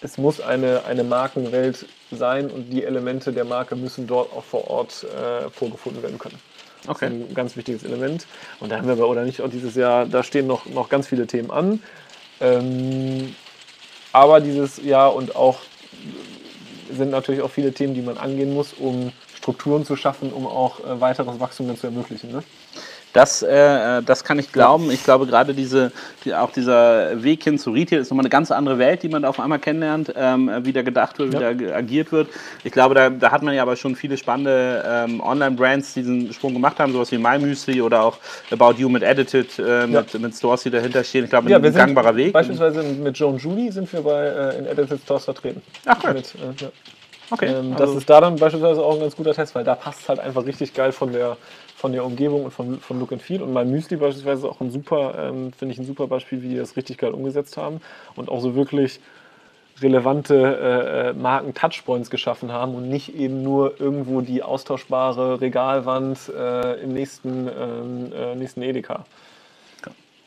es 0.00 0.16
muss 0.16 0.40
eine, 0.40 0.84
eine 0.88 1.04
Markenwelt 1.04 1.84
sein 2.10 2.50
und 2.50 2.70
die 2.70 2.82
Elemente 2.84 3.32
der 3.32 3.44
Marke 3.44 3.76
müssen 3.76 4.06
dort 4.06 4.32
auch 4.32 4.44
vor 4.44 4.68
Ort 4.70 5.04
äh, 5.04 5.50
vorgefunden 5.50 6.02
werden 6.02 6.18
können. 6.18 6.38
Das 6.84 6.96
Okay. 6.96 7.06
ist 7.06 7.12
ein 7.12 7.34
ganz 7.34 7.56
wichtiges 7.56 7.84
Element. 7.84 8.26
Und 8.58 8.72
da 8.72 8.76
haben 8.78 8.86
wir 8.86 8.94
aber, 8.94 9.08
oder 9.08 9.22
nicht, 9.24 9.40
auch 9.40 9.48
dieses 9.50 9.76
Jahr, 9.76 10.04
da 10.06 10.22
stehen 10.24 10.46
noch, 10.48 10.66
noch 10.66 10.88
ganz 10.88 11.06
viele 11.06 11.26
Themen 11.28 11.50
an. 11.50 11.80
Ähm, 12.40 13.36
aber 14.12 14.40
dieses 14.40 14.82
Jahr 14.82 15.14
und 15.14 15.36
auch 15.36 15.60
sind 16.90 17.10
natürlich 17.10 17.40
auch 17.40 17.50
viele 17.50 17.72
Themen, 17.72 17.94
die 17.94 18.02
man 18.02 18.18
angehen 18.18 18.52
muss, 18.52 18.72
um 18.72 19.12
Strukturen 19.42 19.84
zu 19.84 19.96
schaffen, 19.96 20.32
um 20.32 20.46
auch 20.46 20.78
äh, 20.80 21.00
weiteres 21.00 21.40
Wachstum 21.40 21.66
dann 21.66 21.76
zu 21.76 21.88
ermöglichen. 21.88 22.30
Ne? 22.30 22.44
Das, 23.12 23.42
äh, 23.42 24.00
das 24.02 24.24
kann 24.24 24.38
ich 24.38 24.50
glauben. 24.52 24.90
Ich 24.90 25.04
glaube, 25.04 25.26
gerade 25.26 25.52
diese, 25.52 25.92
die, 26.24 26.32
auch 26.34 26.50
dieser 26.50 27.22
Weg 27.22 27.42
hin 27.44 27.58
zu 27.58 27.70
Retail 27.72 27.98
ist 27.98 28.08
nochmal 28.10 28.22
eine 28.22 28.30
ganz 28.30 28.50
andere 28.50 28.78
Welt, 28.78 29.02
die 29.02 29.08
man 29.10 29.20
da 29.22 29.28
auf 29.28 29.38
einmal 29.38 29.58
kennenlernt, 29.58 30.14
ähm, 30.16 30.50
wie 30.62 30.72
da 30.72 30.80
gedacht 30.80 31.18
wird, 31.18 31.30
wie 31.32 31.34
Ja. 31.34 31.40
da 31.40 31.52
ge- 31.52 31.72
agiert 31.72 32.10
wird. 32.12 32.28
Ich 32.64 32.72
glaube, 32.72 32.94
da, 32.94 33.10
da 33.10 33.30
hat 33.30 33.42
man 33.42 33.52
ja 33.52 33.60
aber 33.62 33.76
schon 33.76 33.96
viele 33.96 34.16
spannende 34.16 34.82
ähm, 34.86 35.20
Online-Brands, 35.20 35.92
die 35.92 36.00
diesen 36.02 36.32
Sprung 36.32 36.54
gemacht 36.54 36.78
haben, 36.78 36.92
sowas 36.92 37.12
wie 37.12 37.18
MyMüsli 37.18 37.82
oder 37.82 38.02
auch 38.02 38.16
About 38.50 38.76
You 38.78 38.88
mit 38.88 39.02
Edited, 39.02 39.58
äh, 39.58 39.86
mit, 39.88 40.18
mit 40.18 40.34
Stores, 40.34 40.62
die 40.62 40.70
dahinter 40.70 41.04
stehen. 41.04 41.24
Ich 41.24 41.30
glaube, 41.30 41.50
Ja, 41.50 41.58
ein 41.58 41.74
gangbarer 41.74 42.16
Weg. 42.16 42.32
Beispielsweise 42.32 42.82
mit 42.82 43.18
Joan 43.18 43.36
Judy 43.36 43.70
sind 43.72 43.92
wir 43.92 44.00
bei 44.00 44.24
äh, 44.26 44.58
in 44.60 44.66
Edited 44.66 45.00
Stores 45.02 45.24
vertreten. 45.24 45.60
Ach, 45.84 45.98
cool. 46.04 46.14
Mit, 46.14 46.34
äh, 46.36 46.62
ja. 46.64 46.68
Okay. 47.32 47.46
ähm, 47.46 47.72
also, 47.72 47.86
das 47.86 47.94
ist 47.94 48.10
da 48.10 48.20
dann 48.20 48.36
beispielsweise 48.36 48.82
auch 48.82 48.94
ein 48.94 49.00
ganz 49.00 49.16
guter 49.16 49.34
Test, 49.34 49.54
weil 49.54 49.64
da 49.64 49.74
passt 49.74 50.08
halt 50.08 50.20
einfach 50.20 50.44
richtig 50.44 50.74
geil 50.74 50.92
von 50.92 51.12
der, 51.12 51.36
von 51.76 51.92
der 51.92 52.04
Umgebung 52.04 52.44
und 52.44 52.50
von, 52.50 52.78
von 52.80 53.00
Look 53.00 53.12
and 53.12 53.22
Feel. 53.22 53.42
Und 53.42 53.52
mein 53.52 53.70
Müsli 53.70 53.96
beispielsweise 53.96 54.48
auch 54.48 54.60
ein 54.60 54.70
super, 54.70 55.14
ähm, 55.18 55.52
finde 55.52 55.72
ich 55.72 55.78
ein 55.78 55.86
super 55.86 56.06
Beispiel, 56.06 56.42
wie 56.42 56.48
die 56.48 56.56
das 56.56 56.76
richtig 56.76 56.98
geil 56.98 57.12
umgesetzt 57.12 57.56
haben 57.56 57.80
und 58.16 58.28
auch 58.28 58.40
so 58.40 58.54
wirklich 58.54 59.00
relevante 59.80 60.34
äh, 60.34 61.08
äh, 61.08 61.12
Marken-Touchpoints 61.14 62.10
geschaffen 62.10 62.52
haben 62.52 62.74
und 62.74 62.88
nicht 62.88 63.14
eben 63.14 63.42
nur 63.42 63.80
irgendwo 63.80 64.20
die 64.20 64.42
austauschbare 64.42 65.40
Regalwand 65.40 66.18
äh, 66.28 66.82
im 66.82 66.92
nächsten, 66.92 67.48
ähm, 67.48 68.12
äh, 68.14 68.34
nächsten 68.34 68.62
Edeka. 68.62 69.04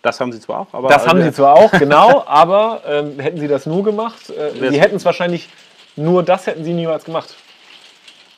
das 0.02 0.20
haben 0.20 0.32
sie 0.32 0.40
zwar 0.40 0.62
auch, 0.62 0.74
aber. 0.74 0.90
Das 0.90 1.08
haben 1.08 1.20
äh, 1.20 1.26
sie 1.26 1.34
zwar 1.34 1.56
auch, 1.56 1.72
genau, 1.72 2.24
aber 2.28 2.82
ähm, 2.88 3.20
hätten 3.20 3.40
sie 3.40 3.48
das 3.48 3.66
nur 3.66 3.84
gemacht, 3.84 4.30
äh, 4.30 4.70
sie 4.70 4.80
hätten 4.80 4.96
es 4.98 5.06
wahrscheinlich, 5.06 5.50
nur 5.96 6.24
das 6.24 6.48
hätten 6.48 6.64
sie 6.64 6.74
niemals 6.74 7.04
gemacht. 7.06 7.36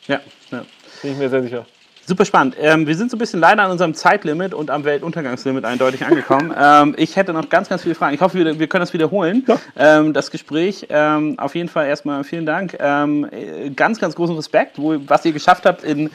Ja, 0.08 0.20
ja. 0.52 0.66
Bin 1.02 1.12
ich 1.12 1.18
mir 1.18 1.30
sehr 1.30 1.44
sicher. 1.44 1.66
Super 2.10 2.24
spannend. 2.24 2.56
Ähm, 2.58 2.88
wir 2.88 2.96
sind 2.96 3.12
so 3.12 3.18
ein 3.18 3.20
bisschen 3.20 3.42
leider 3.42 3.64
an 3.64 3.72
unserem 3.72 3.94
Zeitlimit 3.94 4.54
und 4.54 4.72
am 4.72 4.86
Weltuntergangslimit 4.86 5.66
eindeutig 5.66 6.06
angekommen. 6.06 6.54
ähm, 6.58 6.96
ich 6.98 7.18
hätte 7.18 7.34
noch 7.34 7.50
ganz, 7.50 7.68
ganz 7.68 7.82
viele 7.84 7.96
Fragen. 7.96 8.16
Ich 8.16 8.22
hoffe, 8.22 8.38
wir, 8.38 8.60
wir 8.60 8.68
können 8.68 8.82
das 8.82 8.94
wiederholen, 8.94 9.46
ähm, 9.76 10.14
das 10.14 10.32
Gespräch. 10.32 10.88
Ähm, 10.88 11.38
auf 11.38 11.54
jeden 11.54 11.68
Fall 11.68 11.88
erstmal 11.88 12.24
vielen 12.24 12.46
Dank. 12.46 12.78
Ähm, 12.80 13.28
äh, 13.30 13.72
ganz, 13.72 14.00
ganz 14.00 14.16
großen 14.16 14.38
Respekt, 14.38 14.78
wo, 14.78 14.96
was 15.06 15.26
ihr 15.26 15.34
geschafft 15.34 15.66
habt 15.66 15.84
in 15.84 16.10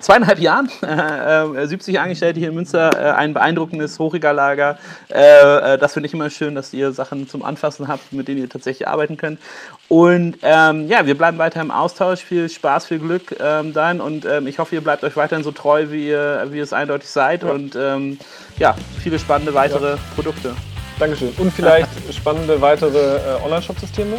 zweieinhalb 0.00 0.38
Jahren, 0.38 0.68
äh, 0.82 1.66
70 1.66 2.00
Angestellte 2.00 2.40
hier 2.40 2.48
in 2.48 2.54
Münster, 2.54 2.90
äh, 2.94 3.12
ein 3.12 3.34
beeindruckendes 3.34 3.98
Hochregallager. 3.98 4.78
Äh, 5.08 5.74
äh, 5.74 5.78
das 5.78 5.94
finde 5.94 6.08
ich 6.08 6.14
immer 6.14 6.30
schön, 6.30 6.54
dass 6.54 6.72
ihr 6.72 6.92
Sachen 6.92 7.28
zum 7.28 7.44
Anfassen 7.44 7.88
habt, 7.88 8.12
mit 8.12 8.28
denen 8.28 8.40
ihr 8.40 8.48
tatsächlich 8.48 8.88
arbeiten 8.88 9.16
könnt. 9.16 9.38
Und 9.88 10.38
ähm, 10.42 10.88
ja, 10.88 11.06
wir 11.06 11.16
bleiben 11.16 11.38
weiter 11.38 11.60
im 11.60 11.70
Austausch. 11.70 12.20
Viel 12.20 12.48
Spaß, 12.48 12.86
viel 12.86 12.98
Glück 12.98 13.36
ähm, 13.40 13.72
dann. 13.72 14.00
Und 14.00 14.24
ähm, 14.24 14.46
ich 14.46 14.58
hoffe, 14.58 14.74
ihr 14.74 14.80
bleibt 14.80 15.04
euch 15.04 15.16
weiterhin 15.16 15.44
so 15.44 15.50
treu, 15.50 15.86
wie 15.90 16.08
ihr, 16.08 16.46
wie 16.50 16.58
ihr 16.58 16.62
es 16.62 16.72
eindeutig 16.72 17.08
seid. 17.08 17.42
Ja. 17.42 17.50
Und 17.50 17.76
ähm, 17.76 18.18
ja, 18.58 18.76
viele 19.02 19.18
spannende 19.18 19.54
weitere 19.54 19.92
ja. 19.92 19.98
Produkte. 20.14 20.54
Dankeschön. 20.98 21.32
Und 21.38 21.52
vielleicht 21.52 21.88
spannende 22.14 22.60
weitere 22.60 23.16
äh, 23.16 23.44
Online-Shop-Systeme? 23.44 24.18